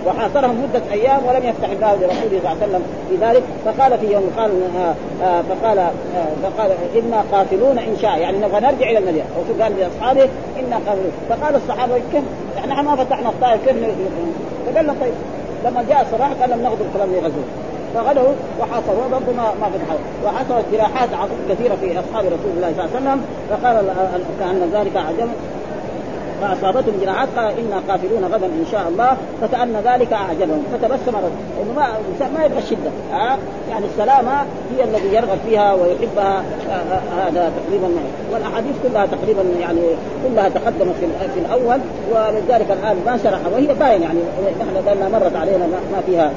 وحاصرهم 0.07 0.63
مدة 0.63 0.83
أيام 0.93 1.21
ولم 1.27 1.45
يفتح 1.45 1.71
الله 1.71 1.95
لرسوله 1.95 2.41
صلى 2.43 2.53
الله 2.53 2.57
عليه 2.63 2.67
وسلم 2.67 2.83
في 3.11 3.17
ذلك 3.27 3.43
فقال 3.65 3.99
في 3.99 4.13
يوم 4.13 4.31
قال 4.37 4.51
آه 4.77 4.95
آه 5.25 5.43
فقال 5.43 5.79
آه 5.79 5.91
فقال 6.43 6.71
إنا 6.97 7.25
قاتلون 7.33 7.79
إن 7.79 7.97
شاء 8.03 8.19
يعني 8.19 8.39
نبغى 8.39 8.61
نرجع 8.61 8.91
إلى 8.91 8.99
المدينة. 8.99 9.25
الرسول 9.37 9.63
قال 9.63 9.73
لأصحابه؟ 9.79 10.29
إنا 10.61 10.77
قاتلون. 10.87 11.13
فقال 11.29 11.57
الصحابة 11.57 11.95
كيف؟ 12.13 12.25
يعني 12.57 12.71
نحن 12.73 12.85
ما 12.85 12.97
فتحنا 12.97 13.29
الطائف 13.29 13.65
كيف 13.67 13.77
فقال 14.67 14.87
لهم 14.87 14.97
طيب 15.01 15.15
لما 15.65 15.85
جاء 15.89 16.03
الصباح 16.03 16.33
قال 16.41 16.51
لهم 16.51 16.63
نغدر 16.63 16.85
فلم 16.95 17.15
يغزوه 17.15 17.45
فغدوا 17.95 18.33
وحاصروا 18.61 19.09
برضه 19.13 19.33
ما 19.37 19.53
ما 19.61 19.67
فتحوا. 19.69 19.99
وحصلت 20.25 20.65
جراحات 20.73 21.09
كثيرة 21.51 21.75
في 21.81 22.01
أصحاب 22.01 22.25
رسول 22.25 22.53
الله 22.57 22.73
صلى 22.77 22.85
الله 22.85 22.97
عليه 22.97 23.01
وسلم 23.01 23.25
فقال 23.51 23.77
كأن 24.41 24.71
ذلك 24.73 24.97
عجب. 24.97 25.29
فأصابتهم 26.41 26.95
جراحات 27.03 27.29
قال 27.37 27.47
إنا 27.59 27.81
قافلون 27.89 28.25
غدا 28.25 28.47
إن 28.47 28.67
شاء 28.73 28.89
الله 28.89 29.17
فكأن 29.41 29.77
ذلك 29.85 30.13
أعجبهم. 30.13 30.65
فتبسم 30.73 31.17
رجل 31.17 31.35
انه 31.63 31.73
ما 31.77 31.87
ما 32.39 32.45
يبغى 32.45 32.59
الشدة 32.59 32.91
آه 33.13 33.39
يعني 33.71 33.87
السلامة 33.87 34.33
هي 34.77 34.85
الذي 34.85 35.15
يرغب 35.15 35.39
فيها 35.47 35.73
ويحبها 35.73 36.43
هذا 37.19 37.53
تقريبا 37.67 37.89
والأحاديث 38.33 38.73
كلها 38.83 39.07
تقريبا 39.07 39.43
يعني 39.61 39.81
كلها 40.29 40.49
تقدمت 40.49 40.95
في 41.35 41.41
الأول 41.41 41.79
ولذلك 42.13 42.67
الآن 42.71 42.97
ما 43.07 43.19
شرح 43.25 43.41
وهي 43.53 43.67
باين 43.67 44.03
يعني 44.03 44.19
نحن 44.61 45.13
مرت 45.13 45.37
علينا 45.37 45.67
ما 45.67 46.01
فيها 46.07 46.31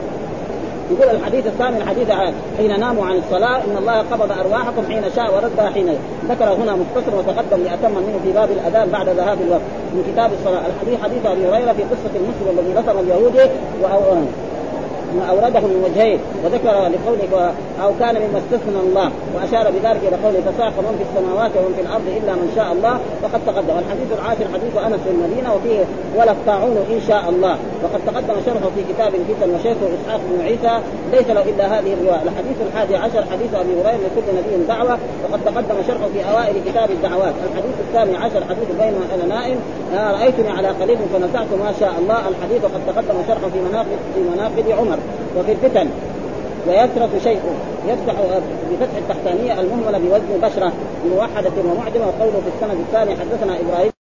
يقول 0.92 1.16
الحديث 1.16 1.48
الثامن 1.48 1.84
حديث 1.88 2.12
حين 2.58 2.80
ناموا 2.80 3.06
عن 3.06 3.16
الصلاة 3.18 3.58
إن 3.58 3.78
الله 3.78 3.98
قبض 3.98 4.32
أرواحكم 4.32 4.84
حين 4.90 5.04
شاء 5.16 5.36
وردها 5.36 5.70
حين 5.70 5.90
ذكر 6.30 6.46
هنا 6.46 6.76
مختصر 6.76 7.16
وتقدم 7.16 7.64
لأتم 7.64 7.92
منه 7.92 8.20
في 8.24 8.32
باب 8.32 8.50
الأذان 8.52 8.90
بعد 8.90 9.10
ذهاب 9.10 9.42
الوقت. 9.42 9.62
من 9.94 10.14
كتاب 10.14 10.32
الصلاة 10.40 10.62
الحديث 10.68 11.02
حديث 11.04 11.26
أبي 11.26 11.48
هريرة 11.48 11.74
في 11.74 11.84
قصة 11.84 12.14
المسلم 12.16 12.60
الذي 12.60 12.80
نصر 12.80 13.00
اليهودي 13.00 13.52
أورده 15.30 15.59
من 15.59 15.80
وجهين 15.86 16.20
وذكر 16.43 16.76
لقوله 16.93 17.53
أو 17.84 17.91
كان 17.99 18.15
مما 18.15 18.39
استثنى 18.43 18.80
الله 18.86 19.11
وأشار 19.36 19.72
بذلك 19.72 20.01
إلى 20.07 20.18
قوله 20.24 20.39
تساق 20.51 20.74
من 20.86 20.93
في 20.99 21.03
السماوات 21.07 21.51
ومن 21.57 21.74
في 21.78 21.82
الأرض 21.82 22.07
إلا 22.18 22.34
من 22.41 22.47
شاء 22.55 22.70
الله 22.76 22.95
فقد 23.22 23.41
تقدم. 23.47 23.76
الحديث 23.84 24.09
العاشر 24.18 24.45
حديث 24.55 24.74
أنس 24.88 24.99
في 25.05 25.11
المدينة 25.15 25.49
وفيه 25.55 25.84
ولا 26.18 26.32
الطاعون 26.32 26.78
إن 26.95 27.01
شاء 27.07 27.24
الله. 27.30 27.55
وقد 27.84 28.01
تقدم 28.07 28.38
شرحه 28.45 28.70
في 28.76 28.82
كتاب 28.93 29.11
الفتن 29.20 29.47
وشيخه 29.55 29.88
إسحاق 29.97 30.22
بن 30.30 30.38
عيسى 30.47 30.74
ليس 31.13 31.28
له 31.38 31.45
إلا 31.51 31.65
هذه 31.74 31.91
الرواية. 31.93 32.24
الحديث 32.30 32.57
الحادي 32.68 32.95
عشر 32.95 33.24
حديث 33.32 33.51
أبي 33.61 33.74
هريرة 33.80 33.99
لكل 34.05 34.28
نبي 34.38 34.53
دعوة 34.68 34.97
وقد 35.24 35.39
تقدم 35.45 35.78
شرحه 35.88 36.07
في 36.13 36.20
أوائل 36.32 36.55
كتاب 36.68 36.89
الدعوات. 36.91 37.36
الحديث 37.47 37.76
الثاني 37.86 38.13
عشر 38.18 38.41
حديث 38.49 38.70
بين 38.80 38.93
أنا 39.13 39.26
نائم 39.36 39.57
رأيتني 40.18 40.49
على 40.57 40.68
قليل 40.68 40.97
فنزعت 41.13 41.51
ما 41.63 41.72
شاء 41.80 41.93
الله. 41.99 42.20
الحديث 42.32 42.61
وقد 42.63 42.82
تقدم 42.88 43.18
شرحه 43.28 43.47
في 43.53 43.59
مناقب 43.70 43.99
في 44.15 44.22
مناقب 44.32 44.65
عمر. 44.80 44.97
وفي 45.38 45.51
الفتن. 45.51 45.88
ويسرف 46.68 47.24
شيء 47.24 47.39
يفتح 47.88 48.14
بفتح 48.72 48.97
التحتانية 48.97 49.62
المهملة 49.62 49.97
بوزن 49.97 50.41
بشره 50.41 50.74
بموحده 51.05 51.51
ومعجمه 51.66 52.08
وقوله 52.08 52.41
في 52.41 52.49
السند 52.55 52.80
الثاني 52.80 53.12
حدثنا 53.12 53.60
إبراهيم 53.60 53.97